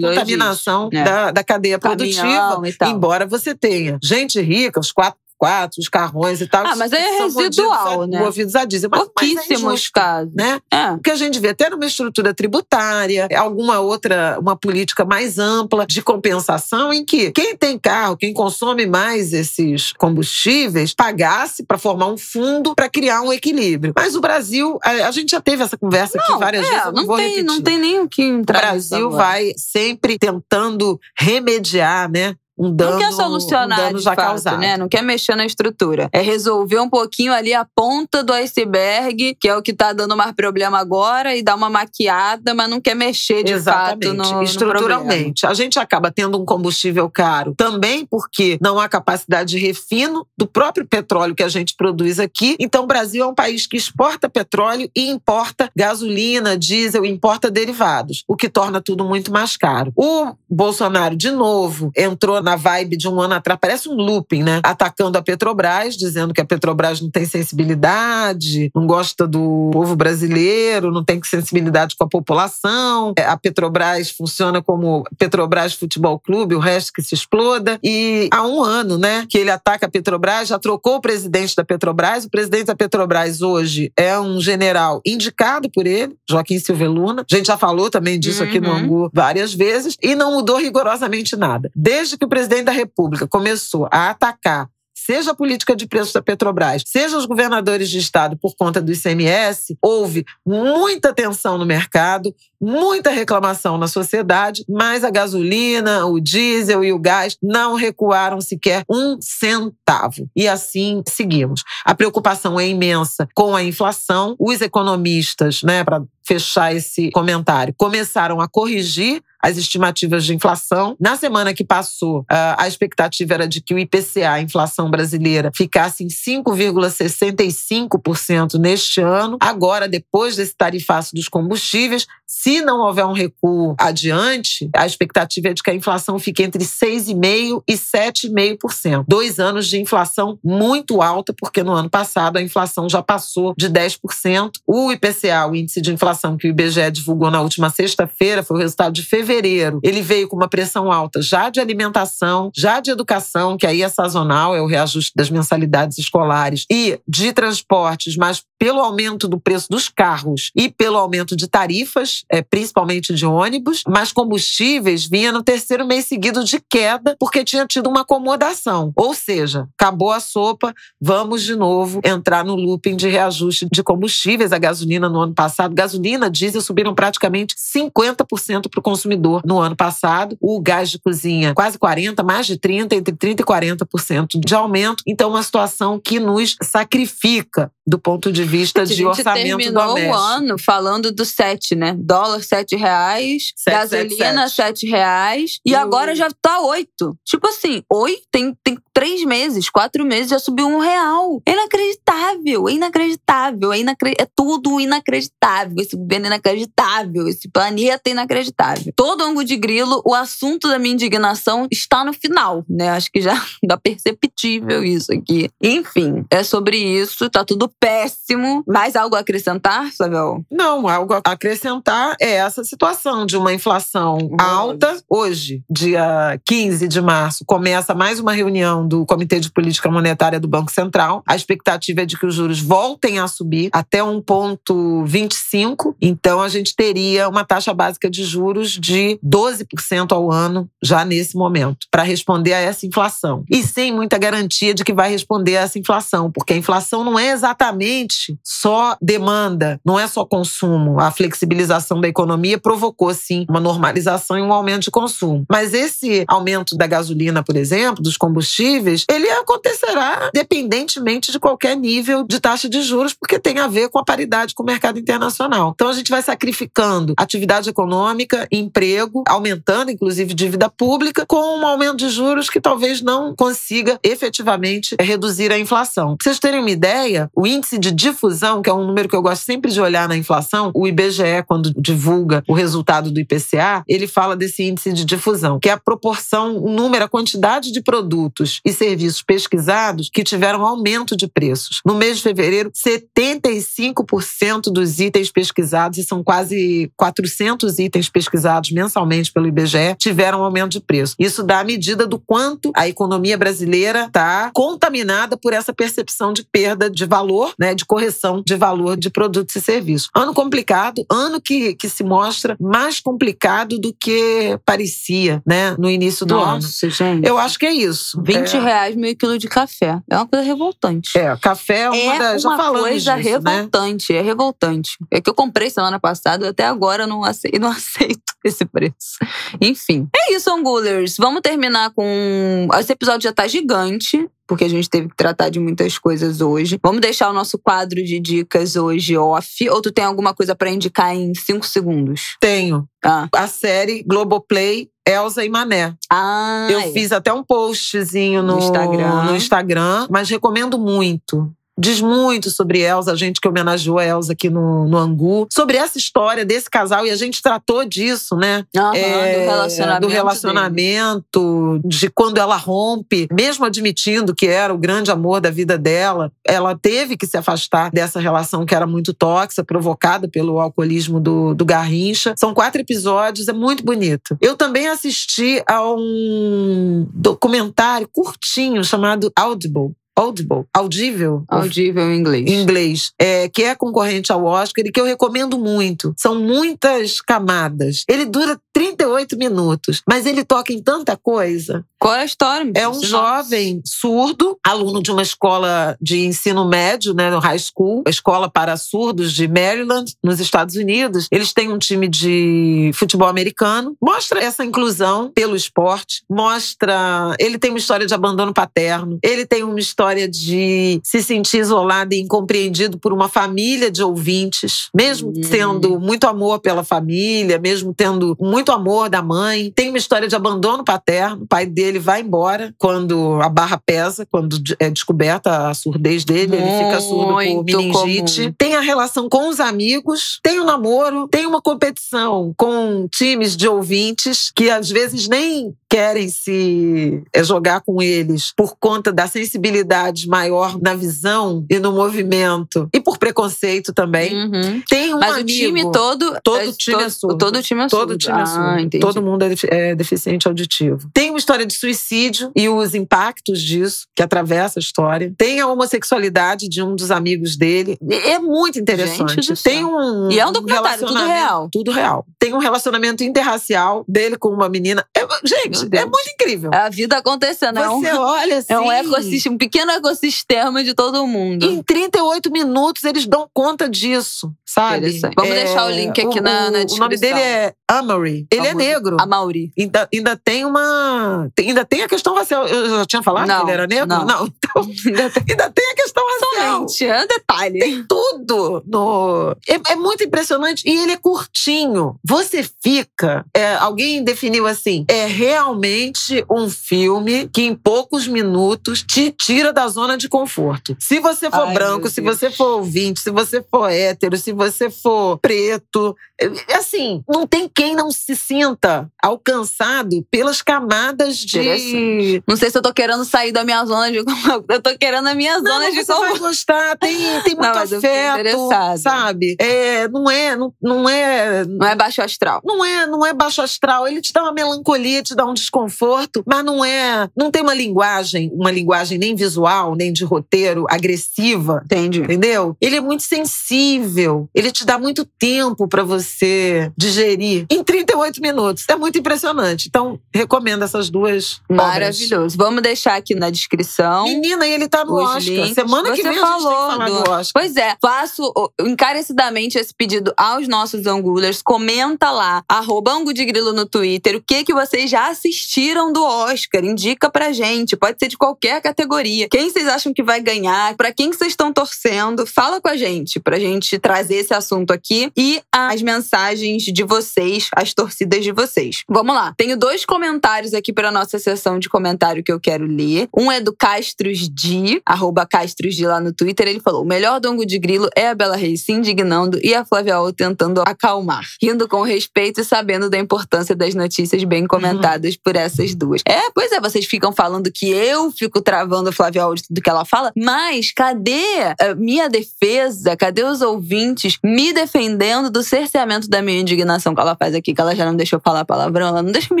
contaminação 0.00 0.88
é. 0.90 1.04
da, 1.04 1.17
da 1.32 1.44
cadeia 1.44 1.78
produtiva, 1.78 2.60
embora 2.90 3.26
você 3.26 3.54
tenha 3.54 3.98
gente 4.02 4.40
rica, 4.40 4.80
os 4.80 4.92
quatro 4.92 5.18
quatro, 5.38 5.80
os 5.80 5.88
carrões 5.88 6.40
e 6.40 6.48
tal. 6.48 6.66
Ah, 6.66 6.76
mas 6.76 6.92
é 6.92 7.22
residual, 7.22 8.06
né? 8.06 8.18
Movidos 8.18 8.54
a. 8.56 8.66
Mas, 8.90 9.00
Pouquíssimos 9.00 9.86
é 9.86 10.00
casos. 10.00 10.34
Né? 10.34 10.60
É. 10.70 10.90
O 10.92 10.98
que 10.98 11.10
a 11.10 11.14
gente 11.14 11.38
vê 11.38 11.50
até 11.50 11.70
numa 11.70 11.86
estrutura 11.86 12.34
tributária, 12.34 13.28
alguma 13.36 13.80
outra, 13.80 14.36
uma 14.40 14.56
política 14.56 15.04
mais 15.04 15.38
ampla 15.38 15.86
de 15.86 16.02
compensação 16.02 16.92
em 16.92 17.04
que 17.04 17.30
quem 17.30 17.56
tem 17.56 17.78
carro, 17.78 18.16
quem 18.16 18.34
consome 18.34 18.86
mais 18.86 19.32
esses 19.32 19.92
combustíveis, 19.92 20.92
pagasse 20.92 21.64
para 21.64 21.78
formar 21.78 22.08
um 22.08 22.18
fundo 22.18 22.74
para 22.74 22.88
criar 22.88 23.22
um 23.22 23.32
equilíbrio. 23.32 23.92
Mas 23.96 24.16
o 24.16 24.20
Brasil, 24.20 24.78
a, 24.82 24.90
a 25.06 25.10
gente 25.10 25.30
já 25.30 25.40
teve 25.40 25.62
essa 25.62 25.78
conversa 25.78 26.18
não, 26.18 26.24
aqui 26.24 26.38
várias 26.38 26.66
é, 26.66 26.70
vezes, 26.70 26.86
eu 26.86 26.92
não, 26.92 27.04
não 27.04 27.16
tem, 27.16 27.28
repetir. 27.28 27.44
Não 27.44 27.60
tem 27.60 27.78
nem 27.78 28.00
o 28.00 28.08
que 28.08 28.22
entrar 28.22 28.58
O 28.58 28.62
Brasil 28.62 29.10
vai 29.10 29.52
sempre 29.56 30.18
tentando 30.18 31.00
remediar, 31.16 32.10
né? 32.10 32.34
Um 32.58 32.74
dano, 32.74 32.92
não 32.92 32.98
quer 32.98 33.12
solucionar 33.12 33.80
um 33.80 33.82
dano 33.84 33.98
já 33.98 34.14
fato, 34.14 34.26
causado. 34.26 34.58
né? 34.58 34.76
Não 34.76 34.88
quer 34.88 35.02
mexer 35.02 35.34
na 35.36 35.46
estrutura. 35.46 36.08
É 36.12 36.20
resolver 36.20 36.80
um 36.80 36.88
pouquinho 36.88 37.32
ali 37.32 37.54
a 37.54 37.64
ponta 37.64 38.22
do 38.22 38.32
iceberg, 38.32 39.36
que 39.40 39.48
é 39.48 39.56
o 39.56 39.62
que 39.62 39.72
tá 39.72 39.92
dando 39.92 40.16
mais 40.16 40.32
problema 40.32 40.78
agora, 40.78 41.36
e 41.36 41.42
dar 41.42 41.54
uma 41.54 41.70
maquiada, 41.70 42.54
mas 42.54 42.68
não 42.68 42.80
quer 42.80 42.94
mexer 42.94 43.44
de 43.44 43.52
Exatamente. 43.52 44.18
fato 44.18 44.34
no 44.34 44.42
Estruturalmente. 44.42 45.44
No 45.44 45.50
a 45.50 45.54
gente 45.54 45.78
acaba 45.78 46.10
tendo 46.10 46.40
um 46.40 46.44
combustível 46.44 47.08
caro 47.08 47.54
também 47.56 48.06
porque 48.06 48.58
não 48.60 48.78
há 48.78 48.88
capacidade 48.88 49.50
de 49.50 49.58
refino 49.58 50.26
do 50.36 50.46
próprio 50.46 50.86
petróleo 50.86 51.34
que 51.34 51.42
a 51.42 51.48
gente 51.48 51.74
produz 51.76 52.18
aqui. 52.18 52.56
Então, 52.58 52.84
o 52.84 52.86
Brasil 52.86 53.24
é 53.24 53.26
um 53.26 53.34
país 53.34 53.66
que 53.66 53.76
exporta 53.76 54.28
petróleo 54.28 54.90
e 54.94 55.08
importa 55.08 55.70
gasolina, 55.76 56.56
diesel, 56.56 57.04
importa 57.04 57.50
derivados, 57.50 58.24
o 58.26 58.36
que 58.36 58.48
torna 58.48 58.80
tudo 58.80 59.04
muito 59.04 59.32
mais 59.32 59.56
caro. 59.56 59.92
O 59.96 60.32
Bolsonaro, 60.48 61.16
de 61.16 61.30
novo, 61.30 61.90
entrou 61.96 62.36
na 62.48 62.56
vibe 62.56 62.96
de 62.96 63.06
um 63.06 63.20
ano 63.20 63.34
atrás, 63.34 63.58
parece 63.60 63.88
um 63.90 63.94
looping, 63.94 64.42
né? 64.42 64.60
Atacando 64.62 65.18
a 65.18 65.22
Petrobras, 65.22 65.96
dizendo 65.96 66.32
que 66.32 66.40
a 66.40 66.44
Petrobras 66.44 67.00
não 67.00 67.10
tem 67.10 67.26
sensibilidade, 67.26 68.70
não 68.74 68.86
gosta 68.86 69.26
do 69.26 69.68
povo 69.70 69.94
brasileiro, 69.94 70.90
não 70.90 71.04
tem 71.04 71.20
sensibilidade 71.22 71.94
com 71.94 72.04
a 72.04 72.08
população. 72.08 73.12
É, 73.18 73.24
a 73.24 73.36
Petrobras 73.36 74.10
funciona 74.10 74.62
como 74.62 75.04
Petrobras 75.18 75.74
Futebol 75.74 76.18
Clube, 76.18 76.54
o 76.54 76.58
resto 76.58 76.92
que 76.92 77.02
se 77.02 77.14
exploda. 77.14 77.78
E 77.84 78.30
há 78.32 78.46
um 78.46 78.62
ano, 78.62 78.96
né, 78.96 79.26
que 79.28 79.36
ele 79.36 79.50
ataca 79.50 79.86
a 79.86 79.90
Petrobras, 79.90 80.48
já 80.48 80.58
trocou 80.58 80.96
o 80.96 81.00
presidente 81.00 81.54
da 81.54 81.64
Petrobras. 81.64 82.24
O 82.24 82.30
presidente 82.30 82.66
da 82.66 82.74
Petrobras 82.74 83.42
hoje 83.42 83.92
é 83.94 84.18
um 84.18 84.40
general 84.40 85.02
indicado 85.04 85.68
por 85.70 85.86
ele, 85.86 86.16
Joaquim 86.28 86.58
Silva 86.58 86.88
Luna. 86.88 87.26
A 87.30 87.36
gente 87.36 87.46
já 87.46 87.58
falou 87.58 87.90
também 87.90 88.18
disso 88.18 88.42
uhum. 88.42 88.48
aqui 88.48 88.60
no 88.60 88.70
uhum. 88.70 88.76
Angu 88.76 89.10
várias 89.12 89.52
vezes 89.52 89.96
e 90.02 90.14
não 90.14 90.32
mudou 90.32 90.56
rigorosamente 90.56 91.36
nada. 91.36 91.70
Desde 91.74 92.16
que 92.16 92.24
o 92.24 92.28
presidente 92.38 92.66
da 92.66 92.72
República 92.72 93.26
começou 93.26 93.88
a 93.90 94.10
atacar 94.10 94.70
seja 94.94 95.30
a 95.30 95.34
política 95.34 95.74
de 95.74 95.86
preços 95.86 96.12
da 96.12 96.20
Petrobras, 96.20 96.82
seja 96.86 97.16
os 97.16 97.24
governadores 97.24 97.88
de 97.88 97.98
estado 97.98 98.36
por 98.36 98.54
conta 98.54 98.82
do 98.82 98.92
ICMS, 98.92 99.78
houve 99.80 100.26
muita 100.44 101.14
tensão 101.14 101.56
no 101.56 101.64
mercado, 101.64 102.34
muita 102.60 103.08
reclamação 103.08 103.78
na 103.78 103.88
sociedade, 103.88 104.64
mas 104.68 105.04
a 105.04 105.10
gasolina, 105.10 106.04
o 106.04 106.20
diesel 106.20 106.84
e 106.84 106.92
o 106.92 106.98
gás 106.98 107.38
não 107.42 107.74
recuaram 107.74 108.40
sequer 108.40 108.84
um 108.90 109.16
centavo. 109.18 110.28
E 110.36 110.46
assim 110.46 111.02
seguimos. 111.08 111.62
A 111.86 111.94
preocupação 111.94 112.60
é 112.60 112.68
imensa 112.68 113.26
com 113.34 113.56
a 113.56 113.62
inflação. 113.62 114.36
Os 114.38 114.60
economistas, 114.60 115.62
né, 115.62 115.84
para 115.84 116.02
fechar 116.28 116.76
esse 116.76 117.10
comentário, 117.10 117.74
começaram 117.76 118.38
a 118.38 118.46
corrigir 118.46 119.22
as 119.40 119.56
estimativas 119.56 120.24
de 120.24 120.34
inflação. 120.34 120.96
Na 121.00 121.14
semana 121.16 121.54
que 121.54 121.64
passou, 121.64 122.26
a 122.28 122.66
expectativa 122.66 123.34
era 123.34 123.46
de 123.46 123.60
que 123.60 123.72
o 123.72 123.78
IPCA, 123.78 124.32
a 124.32 124.40
inflação 124.40 124.90
brasileira, 124.90 125.52
ficasse 125.54 126.02
em 126.02 126.08
5,65% 126.08 128.58
neste 128.58 129.00
ano. 129.00 129.36
Agora, 129.40 129.86
depois 129.88 130.34
desse 130.34 130.56
tarifaço 130.56 131.14
dos 131.14 131.28
combustíveis, 131.28 132.04
se 132.26 132.60
não 132.60 132.80
houver 132.80 133.06
um 133.06 133.12
recuo 133.12 133.76
adiante, 133.78 134.68
a 134.74 134.84
expectativa 134.84 135.46
é 135.48 135.54
de 135.54 135.62
que 135.62 135.70
a 135.70 135.74
inflação 135.74 136.18
fique 136.18 136.42
entre 136.42 136.64
6,5% 136.64 137.62
e 137.66 137.74
7,5%. 137.74 139.04
Dois 139.06 139.38
anos 139.38 139.68
de 139.68 139.80
inflação 139.80 140.36
muito 140.44 141.00
alta, 141.00 141.32
porque 141.32 141.62
no 141.62 141.70
ano 141.72 141.88
passado 141.88 142.38
a 142.38 142.42
inflação 142.42 142.88
já 142.88 143.00
passou 143.02 143.54
de 143.56 143.70
10%. 143.70 144.50
O 144.66 144.90
IPCA, 144.90 145.46
o 145.48 145.54
índice 145.54 145.80
de 145.80 145.92
inflação 145.92 146.17
que 146.36 146.46
o 146.46 146.50
IBGE 146.50 146.90
divulgou 146.90 147.30
na 147.30 147.40
última 147.40 147.70
sexta-feira, 147.70 148.42
foi 148.42 148.56
o 148.56 148.60
resultado 148.60 148.92
de 148.92 149.02
fevereiro. 149.02 149.80
Ele 149.82 150.02
veio 150.02 150.28
com 150.28 150.36
uma 150.36 150.48
pressão 150.48 150.90
alta 150.90 151.22
já 151.22 151.50
de 151.50 151.60
alimentação, 151.60 152.50
já 152.56 152.80
de 152.80 152.90
educação, 152.90 153.56
que 153.56 153.66
aí 153.66 153.82
é 153.82 153.88
sazonal, 153.88 154.54
é 154.54 154.60
o 154.60 154.66
reajuste 154.66 155.12
das 155.14 155.30
mensalidades 155.30 155.98
escolares, 155.98 156.64
e 156.70 156.98
de 157.06 157.32
transportes, 157.32 158.16
mas 158.16 158.42
pelo 158.58 158.80
aumento 158.80 159.28
do 159.28 159.38
preço 159.38 159.68
dos 159.70 159.88
carros 159.88 160.50
e 160.56 160.68
pelo 160.68 160.98
aumento 160.98 161.36
de 161.36 161.46
tarifas 161.46 162.24
é, 162.30 162.42
principalmente 162.42 163.14
de 163.14 163.24
ônibus, 163.24 163.82
mas 163.86 164.12
combustíveis 164.12 165.06
vinha 165.06 165.30
no 165.30 165.42
terceiro 165.42 165.86
mês 165.86 166.06
seguido 166.06 166.44
de 166.44 166.60
queda, 166.60 167.16
porque 167.18 167.44
tinha 167.44 167.66
tido 167.66 167.88
uma 167.88 168.00
acomodação. 168.00 168.92
Ou 168.96 169.14
seja, 169.14 169.68
acabou 169.78 170.10
a 170.10 170.20
sopa, 170.20 170.74
vamos 171.00 171.42
de 171.42 171.54
novo 171.54 172.00
entrar 172.04 172.44
no 172.44 172.54
looping 172.54 172.96
de 172.96 173.08
reajuste 173.08 173.68
de 173.70 173.82
combustíveis. 173.82 174.52
A 174.52 174.58
gasolina 174.58 175.08
no 175.08 175.20
ano 175.20 175.34
passado, 175.34 175.74
gasolina, 175.74 175.98
diesel 176.30 176.60
subiram 176.60 176.94
praticamente 176.94 177.54
50% 177.56 178.68
para 178.70 178.80
o 178.80 178.82
consumidor 178.82 179.42
no 179.44 179.58
ano 179.58 179.76
passado. 179.76 180.36
O 180.40 180.60
gás 180.60 180.90
de 180.90 180.98
cozinha, 180.98 181.54
quase 181.54 181.78
40%, 181.78 182.24
mais 182.24 182.46
de 182.46 182.56
30%, 182.56 182.92
entre 182.92 183.14
30% 183.14 183.40
e 183.40 183.44
40% 183.44 184.40
de 184.40 184.54
aumento. 184.54 185.02
Então, 185.06 185.30
uma 185.30 185.42
situação 185.42 185.98
que 185.98 186.20
nos 186.20 186.56
sacrifica 186.62 187.70
do 187.86 187.98
ponto 187.98 188.30
de 188.30 188.44
vista 188.44 188.84
de 188.84 189.06
orçamento 189.06 189.56
terminou 189.56 189.88
doméstico. 189.88 190.14
o 190.14 190.18
ano 190.18 190.58
falando 190.58 191.10
do 191.10 191.24
7, 191.24 191.74
né? 191.74 191.96
Dólar 191.98 192.42
7 192.42 192.76
reais, 192.76 193.52
7, 193.56 193.74
gasolina 193.74 194.48
7, 194.48 194.56
7. 194.56 194.80
7 194.80 194.86
reais. 194.86 195.58
E, 195.64 195.70
e 195.70 195.74
agora 195.74 196.14
já 196.14 196.28
tá 196.42 196.60
8. 196.60 197.18
Tipo 197.24 197.48
assim, 197.48 197.82
8 197.90 198.22
tem, 198.30 198.54
tem 198.62 198.78
três 198.98 199.22
meses, 199.22 199.70
quatro 199.70 200.04
meses, 200.04 200.30
já 200.30 200.40
subiu 200.40 200.66
um 200.66 200.80
real. 200.80 201.40
É 201.46 201.52
inacreditável, 201.52 202.68
é 202.68 202.72
inacreditável, 202.72 203.72
é, 203.72 203.78
inacre... 203.78 204.16
é 204.18 204.26
tudo 204.34 204.80
inacreditável. 204.80 205.76
Esse 205.78 205.96
governo 205.96 206.26
é 206.26 206.30
inacreditável, 206.30 207.28
esse 207.28 207.48
planeta 207.48 208.02
é 208.06 208.10
inacreditável. 208.10 208.92
Todo 208.96 209.22
ângulo 209.22 209.44
de 209.44 209.56
grilo, 209.56 210.02
o 210.04 210.12
assunto 210.12 210.66
da 210.66 210.80
minha 210.80 210.94
indignação 210.94 211.68
está 211.70 212.04
no 212.04 212.12
final, 212.12 212.64
né? 212.68 212.88
Acho 212.88 213.08
que 213.12 213.20
já 213.20 213.40
dá 213.62 213.76
perceptível 213.76 214.82
isso 214.82 215.12
aqui. 215.12 215.48
Enfim, 215.62 216.24
é 216.28 216.42
sobre 216.42 216.76
isso, 216.76 217.30
tá 217.30 217.44
tudo 217.44 217.70
péssimo. 217.78 218.64
Mais 218.66 218.96
algo 218.96 219.14
a 219.14 219.20
acrescentar, 219.20 219.92
Flavel? 219.92 220.44
Não, 220.50 220.88
algo 220.88 221.14
a 221.14 221.20
acrescentar 221.24 222.16
é 222.20 222.32
essa 222.32 222.64
situação 222.64 223.24
de 223.24 223.36
uma 223.36 223.54
inflação 223.54 224.30
alta. 224.40 224.96
Hoje, 225.08 225.62
dia 225.70 226.40
15 226.44 226.88
de 226.88 227.00
março, 227.00 227.44
começa 227.46 227.94
mais 227.94 228.18
uma 228.18 228.32
reunião 228.32 228.87
do 228.88 229.06
Comitê 229.06 229.38
de 229.38 229.50
Política 229.50 229.90
Monetária 229.90 230.40
do 230.40 230.48
Banco 230.48 230.72
Central. 230.72 231.22
A 231.26 231.36
expectativa 231.36 232.02
é 232.02 232.06
de 232.06 232.18
que 232.18 232.26
os 232.26 232.34
juros 232.34 232.60
voltem 232.60 233.18
a 233.18 233.28
subir 233.28 233.68
até 233.72 233.98
1,25. 233.98 235.94
Então, 236.00 236.40
a 236.40 236.48
gente 236.48 236.74
teria 236.74 237.28
uma 237.28 237.44
taxa 237.44 237.72
básica 237.74 238.10
de 238.10 238.24
juros 238.24 238.72
de 238.72 239.18
12% 239.24 240.12
ao 240.12 240.32
ano 240.32 240.68
já 240.82 241.04
nesse 241.04 241.36
momento, 241.36 241.86
para 241.90 242.02
responder 242.02 242.54
a 242.54 242.60
essa 242.60 242.86
inflação. 242.86 243.44
E 243.50 243.62
sem 243.62 243.92
muita 243.92 244.16
garantia 244.18 244.72
de 244.72 244.84
que 244.84 244.92
vai 244.92 245.10
responder 245.10 245.56
a 245.56 245.62
essa 245.62 245.78
inflação, 245.78 246.30
porque 246.32 246.54
a 246.54 246.56
inflação 246.56 247.04
não 247.04 247.18
é 247.18 247.30
exatamente 247.30 248.38
só 248.42 248.96
demanda, 249.00 249.80
não 249.84 249.98
é 249.98 250.06
só 250.06 250.24
consumo. 250.24 251.00
A 251.00 251.10
flexibilização 251.10 252.00
da 252.00 252.08
economia 252.08 252.58
provocou, 252.58 253.12
sim, 253.12 253.44
uma 253.48 253.60
normalização 253.60 254.38
e 254.38 254.42
um 254.42 254.52
aumento 254.52 254.84
de 254.84 254.90
consumo. 254.90 255.44
Mas 255.50 255.74
esse 255.74 256.24
aumento 256.26 256.76
da 256.76 256.86
gasolina, 256.86 257.42
por 257.42 257.56
exemplo, 257.56 258.02
dos 258.02 258.16
combustíveis, 258.16 258.67
ele 259.08 259.30
acontecerá 259.30 260.30
dependentemente 260.32 261.32
de 261.32 261.38
qualquer 261.38 261.76
nível 261.76 262.24
de 262.24 262.40
taxa 262.40 262.68
de 262.68 262.82
juros, 262.82 263.14
porque 263.14 263.38
tem 263.38 263.58
a 263.58 263.66
ver 263.68 263.88
com 263.88 263.98
a 263.98 264.04
paridade 264.04 264.54
com 264.54 264.62
o 264.62 264.66
mercado 264.66 264.98
internacional. 264.98 265.72
Então 265.74 265.88
a 265.88 265.92
gente 265.92 266.10
vai 266.10 266.22
sacrificando 266.22 267.14
atividade 267.16 267.68
econômica, 267.68 268.46
emprego, 268.50 269.24
aumentando 269.26 269.90
inclusive 269.90 270.34
dívida 270.34 270.68
pública, 270.68 271.24
com 271.26 271.58
um 271.58 271.66
aumento 271.66 271.96
de 271.96 272.08
juros 272.08 272.50
que 272.50 272.60
talvez 272.60 273.00
não 273.00 273.34
consiga 273.34 273.98
efetivamente 274.02 274.96
reduzir 275.00 275.52
a 275.52 275.58
inflação. 275.58 276.16
Pra 276.16 276.24
vocês 276.24 276.38
terem 276.38 276.60
uma 276.60 276.70
ideia, 276.70 277.30
o 277.34 277.46
índice 277.46 277.78
de 277.78 277.90
difusão, 277.90 278.62
que 278.62 278.70
é 278.70 278.72
um 278.72 278.86
número 278.86 279.08
que 279.08 279.16
eu 279.16 279.22
gosto 279.22 279.44
sempre 279.44 279.70
de 279.70 279.80
olhar 279.80 280.08
na 280.08 280.16
inflação, 280.16 280.70
o 280.74 280.86
IBGE, 280.86 281.44
quando 281.46 281.72
divulga 281.76 282.42
o 282.48 282.52
resultado 282.52 283.10
do 283.10 283.20
IPCA, 283.20 283.82
ele 283.86 284.06
fala 284.06 284.36
desse 284.36 284.62
índice 284.62 284.92
de 284.92 285.04
difusão, 285.04 285.58
que 285.58 285.68
é 285.68 285.72
a 285.72 285.78
proporção, 285.78 286.56
o 286.56 286.70
número, 286.70 287.04
a 287.04 287.08
quantidade 287.08 287.72
de 287.72 287.82
produtos 287.82 288.57
e 288.64 288.72
serviços 288.72 289.22
pesquisados 289.22 290.10
que 290.12 290.24
tiveram 290.24 290.64
aumento 290.64 291.16
de 291.16 291.26
preços. 291.26 291.80
No 291.84 291.94
mês 291.94 292.18
de 292.18 292.22
fevereiro, 292.22 292.70
75% 292.72 294.72
dos 294.72 295.00
itens 295.00 295.30
pesquisados, 295.30 295.98
e 295.98 296.04
são 296.04 296.22
quase 296.22 296.90
400 296.96 297.78
itens 297.78 298.08
pesquisados 298.08 298.70
mensalmente 298.70 299.32
pelo 299.32 299.46
IBGE, 299.46 299.96
tiveram 299.98 300.42
aumento 300.42 300.72
de 300.72 300.80
preço. 300.80 301.14
Isso 301.18 301.42
dá 301.42 301.60
a 301.60 301.64
medida 301.64 302.06
do 302.06 302.18
quanto 302.18 302.72
a 302.74 302.88
economia 302.88 303.36
brasileira 303.36 304.04
está 304.04 304.50
contaminada 304.54 305.36
por 305.36 305.52
essa 305.52 305.72
percepção 305.72 306.32
de 306.32 306.44
perda 306.44 306.90
de 306.90 307.04
valor, 307.04 307.52
né, 307.58 307.74
de 307.74 307.84
correção 307.84 308.42
de 308.44 308.54
valor 308.54 308.96
de 308.96 309.10
produtos 309.10 309.56
e 309.56 309.60
serviços. 309.60 310.10
Ano 310.14 310.34
complicado, 310.34 311.04
ano 311.10 311.40
que, 311.40 311.74
que 311.74 311.88
se 311.88 312.04
mostra 312.04 312.56
mais 312.60 313.00
complicado 313.00 313.78
do 313.78 313.92
que 313.92 314.58
parecia, 314.64 315.42
né, 315.46 315.74
no 315.78 315.90
início 315.90 316.26
do 316.26 316.34
Nossa, 316.34 316.86
ano. 316.86 316.92
gente. 316.92 317.26
Eu 317.26 317.38
acho 317.38 317.58
que 317.58 317.66
é 317.66 317.72
isso. 317.72 318.20
20 318.22 318.47
é, 318.56 318.60
reais 318.60 318.96
meio 318.96 319.16
quilo 319.16 319.38
de 319.38 319.48
café. 319.48 320.00
É 320.10 320.16
uma 320.16 320.26
coisa 320.26 320.44
revoltante. 320.44 321.16
É, 321.16 321.36
café 321.36 321.80
é 321.82 321.90
uma 321.90 322.14
É 322.14 322.18
das. 322.18 322.42
Já 322.42 322.48
uma 322.48 322.56
falamos 322.56 322.80
coisa 322.88 323.16
disso, 323.16 323.40
né? 323.42 323.52
revoltante, 323.56 324.12
é 324.14 324.20
revoltante. 324.22 324.90
É 325.10 325.20
que 325.20 325.28
eu 325.30 325.34
comprei 325.34 325.70
semana 325.70 325.98
passada 326.00 326.46
e 326.46 326.48
até 326.48 326.64
agora 326.64 327.06
não 327.06 327.24
aceito, 327.24 327.60
não 327.60 327.68
aceito 327.72 328.22
esse 328.44 328.64
preço. 328.64 329.18
Enfim. 329.60 330.08
É 330.16 330.34
isso, 330.34 330.50
Angulers. 330.50 331.16
Vamos 331.18 331.40
terminar 331.42 331.90
com. 331.90 332.68
Esse 332.78 332.92
episódio 332.92 333.22
já 333.24 333.32
tá 333.32 333.46
gigante. 333.46 334.28
Porque 334.46 334.64
a 334.64 334.68
gente 334.70 334.88
teve 334.88 335.10
que 335.10 335.14
tratar 335.14 335.50
de 335.50 335.60
muitas 335.60 335.98
coisas 335.98 336.40
hoje. 336.40 336.78
Vamos 336.82 337.02
deixar 337.02 337.28
o 337.28 337.34
nosso 337.34 337.58
quadro 337.58 338.02
de 338.02 338.18
dicas 338.18 338.76
hoje 338.76 339.14
off. 339.14 339.68
Ou 339.68 339.82
tu 339.82 339.92
tem 339.92 340.02
alguma 340.06 340.32
coisa 340.32 340.54
pra 340.56 340.70
indicar 340.70 341.14
em 341.14 341.34
cinco 341.34 341.66
segundos? 341.66 342.34
Tenho. 342.40 342.88
Ah, 343.04 343.28
A 343.36 343.46
série 343.46 344.02
Globoplay. 344.04 344.88
Elsa 345.08 345.44
e 345.44 345.48
Mané. 345.48 345.94
ah 346.10 346.68
Eu 346.70 346.92
fiz 346.92 347.12
até 347.12 347.32
um 347.32 347.42
postzinho 347.42 348.42
no, 348.42 348.54
No 348.54 348.58
Instagram. 348.58 349.22
no 349.24 349.36
Instagram, 349.36 350.06
mas 350.10 350.28
recomendo 350.28 350.78
muito. 350.78 351.50
Diz 351.78 352.00
muito 352.00 352.50
sobre 352.50 352.80
Elsa, 352.80 353.12
a 353.12 353.16
gente 353.16 353.40
que 353.40 353.46
homenageou 353.46 353.98
a 353.98 354.04
Elsa 354.04 354.32
aqui 354.32 354.50
no, 354.50 354.88
no 354.88 354.96
Angu. 354.96 355.46
Sobre 355.52 355.76
essa 355.76 355.96
história 355.96 356.44
desse 356.44 356.68
casal, 356.68 357.06
e 357.06 357.10
a 357.10 357.16
gente 357.16 357.40
tratou 357.40 357.84
disso, 357.84 358.34
né? 358.36 358.64
Aham, 358.76 358.96
É, 358.96 359.34
do 359.34 359.50
relacionamento. 359.50 360.00
do 360.00 360.08
relacionamento, 360.08 361.80
de 361.84 362.10
quando 362.10 362.38
ela 362.38 362.56
rompe, 362.56 363.28
mesmo 363.32 363.64
admitindo 363.64 364.34
que 364.34 364.46
era 364.46 364.74
o 364.74 364.78
grande 364.78 365.10
amor 365.10 365.40
da 365.40 365.50
vida 365.50 365.78
dela, 365.78 366.32
ela 366.44 366.76
teve 366.76 367.16
que 367.16 367.26
se 367.26 367.36
afastar 367.36 367.90
dessa 367.90 368.18
relação 368.20 368.66
que 368.66 368.74
era 368.74 368.86
muito 368.86 369.14
tóxica, 369.14 369.64
provocada 369.64 370.28
pelo 370.28 370.58
alcoolismo 370.58 371.20
do, 371.20 371.54
do 371.54 371.64
Garrincha. 371.64 372.34
São 372.36 372.52
quatro 372.52 372.80
episódios, 372.80 373.48
é 373.48 373.52
muito 373.52 373.84
bonito. 373.84 374.36
Eu 374.40 374.56
também 374.56 374.88
assisti 374.88 375.62
a 375.66 375.82
um 375.84 377.06
documentário 377.12 378.08
curtinho 378.12 378.82
chamado 378.82 379.30
Audible. 379.36 379.92
Audible, 380.18 380.64
audível, 380.74 381.44
Audível 381.48 382.10
em 382.10 382.18
inglês. 382.18 382.50
em 382.50 382.60
inglês, 382.60 383.12
é, 383.20 383.48
que 383.48 383.62
é 383.62 383.74
concorrente 383.76 384.32
ao 384.32 384.44
Oscar 384.44 384.84
e 384.84 384.90
que 384.90 385.00
eu 385.00 385.04
recomendo 385.04 385.56
muito. 385.56 386.12
São 386.16 386.34
muitas 386.34 387.20
camadas. 387.20 388.04
Ele 388.08 388.24
dura 388.24 388.58
38 388.72 389.36
minutos, 389.36 390.02
mas 390.08 390.26
ele 390.26 390.44
toca 390.44 390.72
em 390.72 390.82
tanta 390.82 391.16
coisa. 391.16 391.84
Qual 392.00 392.14
é 392.14 392.22
a 392.22 392.24
história? 392.24 392.70
É 392.74 392.88
um 392.88 393.02
jovem 393.02 393.80
surdo, 393.84 394.56
aluno 394.64 395.02
de 395.02 395.10
uma 395.10 395.22
escola 395.22 395.96
de 396.00 396.18
ensino 396.26 396.68
médio, 396.68 397.14
né, 397.14 397.30
no 397.30 397.38
high 397.38 397.58
school, 397.58 398.02
a 398.06 398.10
escola 398.10 398.48
para 398.48 398.76
surdos 398.76 399.32
de 399.32 399.46
Maryland, 399.48 400.12
nos 400.22 400.40
Estados 400.40 400.76
Unidos. 400.76 401.26
Eles 401.30 401.52
têm 401.52 401.72
um 401.72 401.78
time 401.78 402.08
de 402.08 402.90
futebol 402.94 403.28
americano. 403.28 403.96
Mostra 404.02 404.40
essa 404.40 404.64
inclusão 404.64 405.30
pelo 405.34 405.56
esporte, 405.56 406.22
mostra. 406.30 407.34
Ele 407.38 407.58
tem 407.58 407.70
uma 407.70 407.78
história 407.78 408.06
de 408.06 408.14
abandono 408.14 408.52
paterno, 408.52 409.18
ele 409.22 409.44
tem 409.46 409.62
uma 409.62 409.78
história 409.80 410.07
de 410.28 411.00
se 411.04 411.22
sentir 411.22 411.58
isolado 411.58 412.14
e 412.14 412.20
incompreendido 412.20 412.98
por 412.98 413.12
uma 413.12 413.28
família 413.28 413.90
de 413.90 414.02
ouvintes, 414.02 414.88
mesmo 414.94 415.28
Hum. 415.30 415.40
tendo 415.50 416.00
muito 416.00 416.26
amor 416.26 416.60
pela 416.60 416.82
família, 416.84 417.58
mesmo 417.58 417.92
tendo 417.92 418.36
muito 418.40 418.72
amor 418.72 419.08
da 419.10 419.20
mãe. 419.20 419.70
Tem 419.74 419.88
uma 419.88 419.98
história 419.98 420.28
de 420.28 420.34
abandono 420.36 420.84
paterno. 420.84 421.42
O 421.42 421.46
pai 421.46 421.66
dele 421.66 421.98
vai 421.98 422.20
embora 422.22 422.74
quando 422.78 423.38
a 423.42 423.48
barra 423.48 423.76
pesa, 423.84 424.26
quando 424.30 424.56
é 424.78 424.88
descoberta 424.90 425.68
a 425.68 425.74
surdez 425.74 426.24
dele, 426.24 426.56
ele 426.56 426.84
fica 426.84 427.00
surdo 427.00 427.34
por 427.34 427.44
Muito 427.44 427.76
meningite. 427.76 428.40
comum. 428.42 428.54
Tem 428.56 428.74
a 428.76 428.80
relação 428.80 429.28
com 429.28 429.48
os 429.48 429.60
amigos, 429.60 430.38
tem 430.42 430.60
o 430.60 430.64
namoro, 430.64 431.28
tem 431.28 431.46
uma 431.46 431.60
competição 431.60 432.52
com 432.56 433.06
times 433.12 433.56
de 433.56 433.68
ouvintes 433.68 434.50
que 434.54 434.70
às 434.70 434.88
vezes 434.88 435.28
nem 435.28 435.74
querem 435.90 436.28
se 436.28 437.22
é, 437.32 437.42
jogar 437.42 437.80
com 437.80 438.02
eles 438.02 438.52
por 438.56 438.76
conta 438.78 439.10
da 439.12 439.26
sensibilidade 439.26 439.97
maior 440.28 440.80
na 440.80 440.94
visão 440.94 441.64
e 441.68 441.78
no 441.78 441.92
movimento 441.92 442.88
e 442.92 443.00
por 443.00 443.18
preconceito 443.18 443.92
também. 443.92 444.34
Uhum. 444.34 444.82
Tem 444.88 445.14
um 445.14 445.18
Mas 445.18 445.34
amigo, 445.34 445.48
o 445.48 445.52
time 445.52 445.82
todo. 445.92 446.38
Todo 446.42 446.58
é, 446.60 446.72
time 446.72 446.96
é 446.96 447.00
todo, 447.00 447.10
surdo. 447.10 447.38
Todo 447.38 447.62
time 447.62 447.82
é 447.82 447.88
Todo 447.88 448.16
time 448.18 448.38
é 448.38 448.42
Ah, 448.42 448.46
surdo. 448.78 448.98
Todo 449.00 449.22
mundo 449.22 449.44
é, 449.44 449.54
é 449.70 449.94
deficiente 449.94 450.46
auditivo. 450.48 451.08
Tem 451.12 451.30
uma 451.30 451.38
história 451.38 451.66
de 451.66 451.74
suicídio 451.74 452.50
e 452.54 452.68
os 452.68 452.94
impactos 452.94 453.60
disso, 453.60 454.06
que 454.14 454.22
atravessa 454.22 454.78
a 454.78 454.80
história. 454.80 455.32
Tem 455.36 455.60
a 455.60 455.66
homossexualidade 455.66 456.68
de 456.68 456.82
um 456.82 456.94
dos 456.94 457.10
amigos 457.10 457.56
dele. 457.56 457.98
É 458.10 458.38
muito 458.38 458.78
interessante. 458.78 459.40
Gente 459.42 459.62
Tem 459.62 459.84
um. 459.84 460.30
E 460.30 460.38
é 460.38 460.46
um 460.46 460.52
documentário, 460.52 460.98
tudo 461.00 461.12
relacionamento- 461.14 461.28
real. 461.32 461.68
Tudo 461.72 461.90
real. 461.92 462.26
Tem 462.38 462.54
um 462.54 462.58
relacionamento 462.58 463.24
interracial 463.24 464.04
dele 464.08 464.36
com 464.36 464.48
uma 464.50 464.68
menina. 464.68 465.04
É- 465.16 465.26
gente, 465.44 465.88
é 465.92 466.04
muito 466.04 466.28
incrível. 466.34 466.70
É 466.72 466.78
a 466.78 466.88
vida 466.88 467.16
acontecendo. 467.16 467.78
É 467.78 467.88
um, 467.88 468.00
Você 468.00 468.12
olha 468.12 468.58
assim. 468.58 468.72
é 468.72 468.78
um 468.78 468.90
ecossistema, 468.90 469.54
um 469.54 469.58
pequeno 469.58 469.87
ecossistema 469.94 470.82
de 470.84 470.94
todo 470.94 471.26
mundo. 471.26 471.64
Em 471.64 471.82
38 471.82 472.50
minutos 472.50 473.04
eles 473.04 473.26
dão 473.26 473.48
conta 473.52 473.88
disso, 473.88 474.52
sabe? 474.66 475.20
Vamos 475.36 475.54
deixar 475.54 475.86
o 475.86 475.90
link 475.90 476.20
aqui 476.20 476.40
na- 476.40 476.70
na 476.70 476.78
O 476.80 476.82
nome 476.82 476.84
descrição. 476.84 477.18
dele 477.20 477.40
é 477.40 477.74
Amory. 477.90 478.46
Ele 478.52 478.66
é 478.66 478.74
negro. 478.74 479.16
A 479.18 479.24
Mauri. 479.26 479.72
Ainda, 479.78 480.06
ainda 480.12 480.36
tem 480.36 480.64
uma. 480.64 481.48
tem- 481.54 481.68
Ainda 481.68 481.84
tem 481.84 482.02
a 482.02 482.08
questão 482.08 482.34
racial. 482.34 482.66
Eu 482.66 482.98
já 482.98 483.06
tinha 483.06 483.22
falado 483.22 483.46
Não, 483.48 483.56
que 483.60 483.62
ele 483.64 483.72
era 483.72 483.86
negro? 483.86 484.06
não. 484.06 484.46
Então, 484.46 484.82
ainda 485.48 485.70
tem 485.70 485.90
a 485.90 485.94
questão 485.94 486.22
racial. 486.26 486.80
Gente, 486.88 487.06
é 487.06 487.22
um 487.22 487.26
detalhe. 487.26 488.04
Tudo 488.08 488.82
no. 488.86 489.56
É, 489.66 489.92
é 489.92 489.96
muito 489.96 490.22
impressionante. 490.22 490.82
E 490.86 490.98
ele 491.02 491.12
é 491.12 491.16
curtinho. 491.16 492.16
Você 492.26 492.62
fica. 492.82 493.44
é, 493.54 493.74
alguém 493.76 494.22
definiu 494.22 494.66
assim: 494.66 495.04
é 495.08 495.26
realmente 495.26 496.44
um 496.50 496.68
filme 496.68 497.48
que 497.52 497.62
em 497.62 497.74
poucos 497.74 498.26
minutos 498.28 499.02
te 499.02 499.30
tira 499.30 499.67
da 499.72 499.86
zona 499.88 500.16
de 500.16 500.28
conforto. 500.28 500.96
Se 500.98 501.18
você 501.20 501.50
for 501.50 501.66
Ai, 501.68 501.74
branco, 501.74 502.08
se 502.08 502.20
você 502.20 502.50
for 502.50 502.76
ouvinte, 502.78 503.20
se 503.20 503.30
você 503.30 503.62
for 503.70 503.90
hétero, 503.90 504.36
se 504.36 504.52
você 504.52 504.90
for 504.90 505.38
preto. 505.38 506.14
é, 506.40 506.74
Assim, 506.76 507.22
não 507.28 507.46
tem 507.46 507.68
quem 507.68 507.94
não 507.94 508.10
se 508.10 508.34
sinta 508.36 509.08
alcançado 509.22 510.24
pelas 510.30 510.62
camadas 510.62 511.36
de. 511.38 512.42
Não 512.46 512.56
sei 512.56 512.70
se 512.70 512.78
eu 512.78 512.82
tô 512.82 512.92
querendo 512.92 513.24
sair 513.24 513.52
da 513.52 513.64
minha 513.64 513.84
zona 513.84 514.10
de 514.10 514.22
conforto. 514.24 514.64
Eu 514.70 514.80
tô 514.82 514.96
querendo 514.96 515.26
a 515.28 515.34
minha 515.34 515.58
Não, 515.60 515.72
zona 515.72 515.90
de 515.90 515.96
você 516.04 516.12
vai 516.12 516.20
conforto. 516.22 516.40
gostar, 516.40 516.96
tem, 516.98 517.16
tem 517.42 517.54
muito 517.54 517.72
Não, 517.74 517.98
afeto, 517.98 518.98
sabe? 518.98 519.56
É, 519.60 520.08
não 520.08 520.30
é, 520.30 520.56
não, 520.56 520.72
não 520.82 521.08
é, 521.08 521.64
Não 521.64 521.86
é 521.86 521.94
baixo 521.94 522.22
astral. 522.22 522.60
não 522.64 522.84
é, 522.84 523.06
não 523.06 523.24
é 523.26 523.32
baixo 523.32 523.60
astral. 523.62 524.06
Ele 524.06 524.20
te 524.20 524.32
dá 524.32 524.42
uma 524.42 524.52
melancolia, 524.52 525.22
te 525.22 525.34
dá 525.34 525.44
um 525.46 525.54
desconforto, 525.54 526.42
mas 526.46 526.64
não 526.64 526.84
é, 526.84 527.28
não 527.36 527.50
tem 527.50 527.62
uma 527.62 527.74
linguagem, 527.74 528.50
uma 528.54 528.70
linguagem 528.70 529.18
nem 529.18 529.34
visual, 529.34 529.57
nem 529.96 530.12
de 530.12 530.24
roteiro 530.24 530.84
agressiva. 530.90 531.82
Entendi. 531.84 532.20
Entendeu? 532.20 532.76
Ele 532.80 532.96
é 532.96 533.00
muito 533.00 533.22
sensível. 533.22 534.48
Ele 534.54 534.70
te 534.70 534.84
dá 534.84 534.98
muito 534.98 535.24
tempo 535.38 535.86
pra 535.88 536.02
você 536.02 536.90
digerir 536.96 537.66
em 537.70 537.82
38 537.82 538.40
minutos. 538.40 538.84
É 538.88 538.96
muito 538.96 539.18
impressionante. 539.18 539.88
Então, 539.88 540.18
recomendo 540.34 540.82
essas 540.84 541.10
duas 541.10 541.60
obras. 541.70 541.86
Maravilhoso. 541.88 542.56
Vamos 542.56 542.82
deixar 542.82 543.16
aqui 543.16 543.34
na 543.34 543.50
descrição. 543.50 544.24
Menina, 544.24 544.66
e 544.66 544.72
ele 544.72 544.88
tá 544.88 545.04
no 545.04 545.14
Os 545.14 545.22
Oscar. 545.36 545.40
links. 545.42 545.74
Semana 545.74 546.10
que 546.12 546.16
Você 546.16 546.22
vem 546.22 546.30
a 546.30 546.34
gente 546.34 546.40
falou 546.62 546.98
do- 546.98 547.04
do 547.24 547.30
Oscar. 547.30 547.62
Pois 547.62 547.76
é, 547.76 547.96
faço 548.00 548.52
encarecidamente 548.80 549.78
esse 549.78 549.94
pedido 549.94 550.32
aos 550.36 550.66
nossos 550.68 551.06
angulers. 551.06 551.62
Comenta 551.62 552.30
lá, 552.30 552.62
arroba 552.68 553.08
de 553.32 553.44
Grilo 553.46 553.72
no 553.72 553.86
Twitter, 553.86 554.36
o 554.36 554.42
que 554.42 554.62
que 554.64 554.74
vocês 554.74 555.08
já 555.10 555.30
assistiram 555.30 556.12
do 556.12 556.22
Oscar. 556.22 556.84
Indica 556.84 557.30
pra 557.30 557.52
gente, 557.52 557.96
pode 557.96 558.18
ser 558.18 558.28
de 558.28 558.36
qualquer 558.36 558.82
categoria. 558.82 559.47
Quem 559.50 559.70
vocês 559.70 559.88
acham 559.88 560.12
que 560.12 560.22
vai 560.22 560.40
ganhar? 560.40 560.96
Pra 560.96 561.12
quem 561.12 561.30
que 561.30 561.36
vocês 561.36 561.52
estão 561.52 561.72
torcendo? 561.72 562.46
Fala 562.46 562.80
com 562.80 562.88
a 562.88 562.96
gente, 562.96 563.40
pra 563.40 563.58
gente 563.58 563.98
trazer 563.98 564.36
esse 564.36 564.52
assunto 564.52 564.92
aqui 564.92 565.30
e 565.36 565.60
as 565.72 566.02
mensagens 566.02 566.82
de 566.82 567.02
vocês, 567.02 567.68
as 567.74 567.94
torcidas 567.94 568.44
de 568.44 568.52
vocês. 568.52 569.02
Vamos 569.08 569.34
lá, 569.34 569.54
tenho 569.56 569.76
dois 569.76 570.04
comentários 570.04 570.74
aqui 570.74 570.92
pra 570.92 571.10
nossa 571.10 571.38
sessão 571.38 571.78
de 571.78 571.88
comentário 571.88 572.42
que 572.42 572.52
eu 572.52 572.60
quero 572.60 572.86
ler. 572.86 573.28
Um 573.36 573.50
é 573.50 573.60
do 573.60 573.74
Castros 573.74 574.48
Di, 574.48 575.00
arroba 575.04 575.46
Castros 575.46 575.94
Di 575.94 576.06
lá 576.06 576.20
no 576.20 576.32
Twitter. 576.32 576.68
Ele 576.68 576.80
falou: 576.80 577.02
o 577.02 577.06
melhor 577.06 577.40
dongo 577.40 577.64
de 577.64 577.78
grilo 577.78 578.08
é 578.14 578.28
a 578.28 578.34
Bela 578.34 578.56
Reis 578.56 578.84
se 578.84 578.92
indignando 578.92 579.58
e 579.62 579.74
a 579.74 579.84
Flávia 579.84 580.20
O 580.20 580.32
tentando 580.32 580.82
acalmar, 580.86 581.44
rindo 581.62 581.88
com 581.88 582.02
respeito 582.02 582.60
e 582.60 582.64
sabendo 582.64 583.08
da 583.08 583.18
importância 583.18 583.74
das 583.74 583.94
notícias 583.94 584.44
bem 584.44 584.66
comentadas 584.66 585.36
por 585.36 585.56
essas 585.56 585.94
duas. 585.94 586.22
É, 586.26 586.50
pois 586.54 586.70
é, 586.72 586.80
vocês 586.80 587.06
ficam 587.06 587.32
falando 587.32 587.70
que 587.72 587.88
eu 587.90 588.30
fico 588.30 588.60
travando 588.60 589.08
a 589.08 589.12
Flávia 589.12 589.37
O 589.46 589.54
de 589.54 589.62
tudo 589.66 589.80
que 589.80 589.90
ela 589.90 590.04
fala, 590.04 590.32
mas 590.36 590.92
cadê 590.92 591.74
a 591.80 591.94
minha 591.96 592.28
defesa? 592.28 593.16
Cadê 593.16 593.42
os 593.44 593.60
ouvintes 593.62 594.38
me 594.44 594.72
defendendo 594.72 595.50
do 595.50 595.62
cerceamento 595.62 596.28
da 596.28 596.42
minha 596.42 596.60
indignação 596.60 597.14
que 597.14 597.20
ela 597.20 597.36
faz 597.36 597.54
aqui, 597.54 597.74
que 597.74 597.80
ela 597.80 597.94
já 597.94 598.04
não 598.04 598.16
deixou 598.16 598.40
falar 598.40 598.64
palavrão, 598.64 599.08
ela 599.08 599.22
não 599.22 599.30
deixa 599.32 599.54
me 599.54 599.60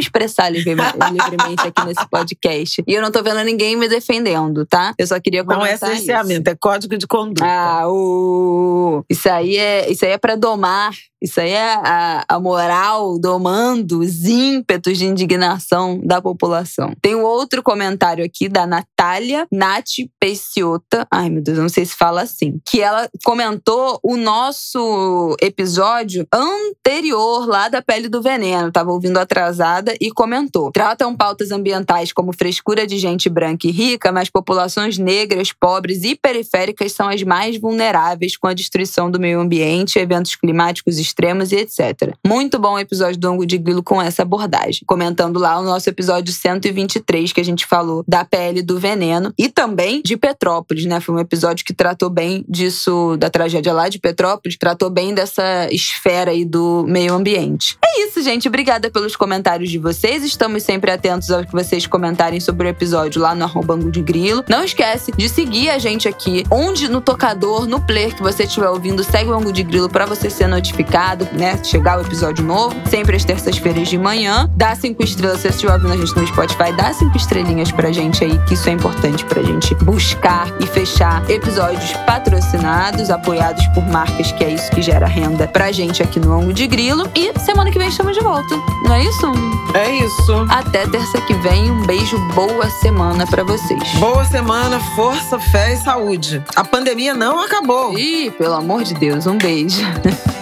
expressar 0.00 0.50
livre- 0.50 0.74
livremente 1.12 1.66
aqui 1.66 1.84
nesse 1.86 2.06
podcast. 2.08 2.82
E 2.86 2.94
eu 2.94 3.02
não 3.02 3.10
tô 3.10 3.22
vendo 3.22 3.42
ninguém 3.44 3.76
me 3.76 3.88
defendendo, 3.88 4.66
tá? 4.66 4.94
Eu 4.98 5.06
só 5.06 5.18
queria 5.20 5.42
Não 5.44 5.52
é 5.52 5.76
comentar 5.76 5.90
isso. 5.92 6.04
cerceamento, 6.06 6.50
é 6.50 6.54
código 6.54 6.96
de 6.96 7.06
conduta. 7.06 7.44
Ah, 7.44 7.88
o... 7.88 9.04
isso 9.08 9.28
aí 9.30 9.56
é 9.56 9.90
isso 9.90 10.04
aí 10.04 10.12
é 10.12 10.18
para 10.18 10.36
domar. 10.36 10.92
Isso 11.20 11.40
aí 11.40 11.50
é 11.50 11.74
a, 11.74 12.24
a 12.28 12.40
moral 12.40 13.18
domando 13.18 14.00
os 14.00 14.24
ímpetos 14.24 14.98
de 14.98 15.06
indignação 15.06 16.00
da 16.02 16.22
população. 16.22 16.92
Tem 17.02 17.14
um 17.14 17.22
outro 17.22 17.62
comentário 17.62 18.24
aqui 18.24 18.48
da 18.48 18.66
Natália 18.66 19.46
Nath 19.50 20.06
Peciota. 20.20 21.06
Ai, 21.10 21.28
meu 21.28 21.42
Deus, 21.42 21.58
eu 21.58 21.62
não 21.62 21.68
sei 21.68 21.84
se 21.84 21.94
fala 21.94 22.22
assim. 22.22 22.60
Que 22.64 22.80
ela 22.80 23.08
comentou 23.24 23.98
o 24.02 24.16
nosso 24.16 25.36
episódio 25.40 26.26
anterior 26.32 27.46
lá 27.46 27.68
da 27.68 27.82
Pele 27.82 28.08
do 28.08 28.22
Veneno. 28.22 28.70
Tava 28.70 28.92
ouvindo 28.92 29.18
atrasada 29.18 29.94
e 30.00 30.10
comentou. 30.10 30.70
Tratam 30.70 31.16
pautas 31.16 31.50
ambientais 31.50 32.12
como 32.12 32.32
frescura 32.32 32.86
de 32.86 32.98
gente 32.98 33.28
branca 33.28 33.66
e 33.66 33.70
rica, 33.70 34.12
mas 34.12 34.30
populações 34.30 34.98
negras, 34.98 35.52
pobres 35.52 36.04
e 36.04 36.14
periféricas 36.14 36.92
são 36.92 37.08
as 37.08 37.22
mais 37.22 37.58
vulneráveis 37.58 38.36
com 38.36 38.46
a 38.46 38.54
destruição 38.54 39.10
do 39.10 39.18
meio 39.18 39.40
ambiente, 39.40 39.98
eventos 39.98 40.36
climáticos 40.36 40.98
extremos 41.08 41.52
e 41.52 41.56
etc. 41.56 42.14
Muito 42.26 42.58
bom 42.58 42.74
o 42.74 42.78
episódio 42.78 43.18
do 43.18 43.28
Ango 43.28 43.46
de 43.46 43.58
Grilo 43.58 43.82
com 43.82 44.00
essa 44.00 44.22
abordagem. 44.22 44.82
Comentando 44.86 45.38
lá 45.38 45.58
o 45.58 45.64
nosso 45.64 45.88
episódio 45.88 46.32
123, 46.32 47.32
que 47.32 47.40
a 47.40 47.44
gente 47.44 47.66
falou 47.66 48.04
da 48.06 48.24
pele 48.24 48.62
do 48.62 48.78
veneno 48.78 49.32
e 49.38 49.48
também 49.48 50.02
de 50.04 50.16
Petrópolis, 50.16 50.84
né? 50.84 51.00
Foi 51.00 51.14
um 51.14 51.18
episódio 51.18 51.64
que 51.64 51.72
tratou 51.72 52.10
bem 52.10 52.44
disso, 52.48 53.16
da 53.18 53.30
tragédia 53.30 53.72
lá 53.72 53.88
de 53.88 53.98
Petrópolis, 53.98 54.56
tratou 54.56 54.90
bem 54.90 55.14
dessa 55.14 55.68
esfera 55.72 56.30
aí 56.30 56.44
do 56.44 56.84
meio 56.86 57.14
ambiente. 57.14 57.76
É 57.84 58.04
isso, 58.04 58.22
gente. 58.22 58.48
Obrigada 58.48 58.90
pelos 58.90 59.16
comentários 59.16 59.70
de 59.70 59.78
vocês. 59.78 60.24
Estamos 60.24 60.62
sempre 60.62 60.90
atentos 60.90 61.30
ao 61.30 61.44
que 61.44 61.52
vocês 61.52 61.86
comentarem 61.86 62.40
sobre 62.40 62.66
o 62.66 62.70
episódio 62.70 63.20
lá 63.20 63.34
no 63.34 63.44
arroba 63.44 63.74
Ango 63.74 63.90
de 63.90 64.02
Grilo. 64.02 64.44
Não 64.48 64.62
esquece 64.62 65.12
de 65.16 65.28
seguir 65.28 65.70
a 65.70 65.78
gente 65.78 66.08
aqui, 66.08 66.44
onde 66.50 66.88
no 66.88 67.00
tocador, 67.00 67.66
no 67.66 67.80
player 67.80 68.14
que 68.14 68.22
você 68.22 68.44
estiver 68.44 68.68
ouvindo, 68.68 69.02
segue 69.02 69.30
o 69.30 69.34
Ango 69.34 69.52
de 69.52 69.62
Grilo 69.62 69.88
para 69.88 70.06
você 70.06 70.28
ser 70.28 70.46
notificado, 70.48 70.97
né? 71.32 71.58
Chegar 71.62 71.98
o 71.98 72.02
episódio 72.02 72.44
novo, 72.44 72.74
sempre 72.88 73.16
às 73.16 73.24
terças-feiras 73.24 73.88
de 73.88 73.96
manhã. 73.96 74.50
Dá 74.56 74.74
cinco 74.74 75.02
estrelas, 75.04 75.36
se 75.36 75.42
você 75.42 75.48
estiver 75.48 75.72
ouvindo 75.72 75.92
a 75.92 75.96
gente 75.96 76.16
no 76.16 76.26
Spotify, 76.26 76.72
dá 76.76 76.92
cinco 76.92 77.16
estrelinhas 77.16 77.70
pra 77.70 77.92
gente 77.92 78.24
aí, 78.24 78.38
que 78.46 78.54
isso 78.54 78.68
é 78.68 78.72
importante 78.72 79.24
pra 79.24 79.42
gente 79.42 79.74
buscar 79.76 80.48
e 80.60 80.66
fechar 80.66 81.28
episódios 81.30 81.92
patrocinados, 82.04 83.10
apoiados 83.10 83.64
por 83.68 83.86
marcas, 83.86 84.32
que 84.32 84.44
é 84.44 84.50
isso 84.50 84.70
que 84.72 84.82
gera 84.82 85.06
renda 85.06 85.46
pra 85.46 85.70
gente 85.70 86.02
aqui 86.02 86.18
no 86.18 86.32
Ango 86.32 86.52
de 86.52 86.66
Grilo. 86.66 87.08
E 87.14 87.38
semana 87.38 87.70
que 87.70 87.78
vem 87.78 87.88
estamos 87.88 88.16
de 88.16 88.20
volta, 88.20 88.56
não 88.84 88.94
é 88.94 89.04
isso? 89.04 89.32
É 89.74 89.90
isso. 89.90 90.46
Até 90.48 90.86
terça 90.86 91.20
que 91.22 91.34
vem, 91.34 91.70
um 91.70 91.82
beijo, 91.82 92.18
boa 92.34 92.68
semana 92.70 93.26
pra 93.26 93.44
vocês. 93.44 93.82
Boa 93.94 94.24
semana, 94.24 94.80
força, 94.96 95.38
fé 95.38 95.74
e 95.74 95.76
saúde. 95.76 96.42
A 96.56 96.64
pandemia 96.64 97.14
não 97.14 97.38
acabou. 97.40 97.96
Ih, 97.98 98.30
pelo 98.32 98.54
amor 98.54 98.82
de 98.82 98.94
Deus, 98.94 99.26
um 99.26 99.36
beijo. 99.36 99.82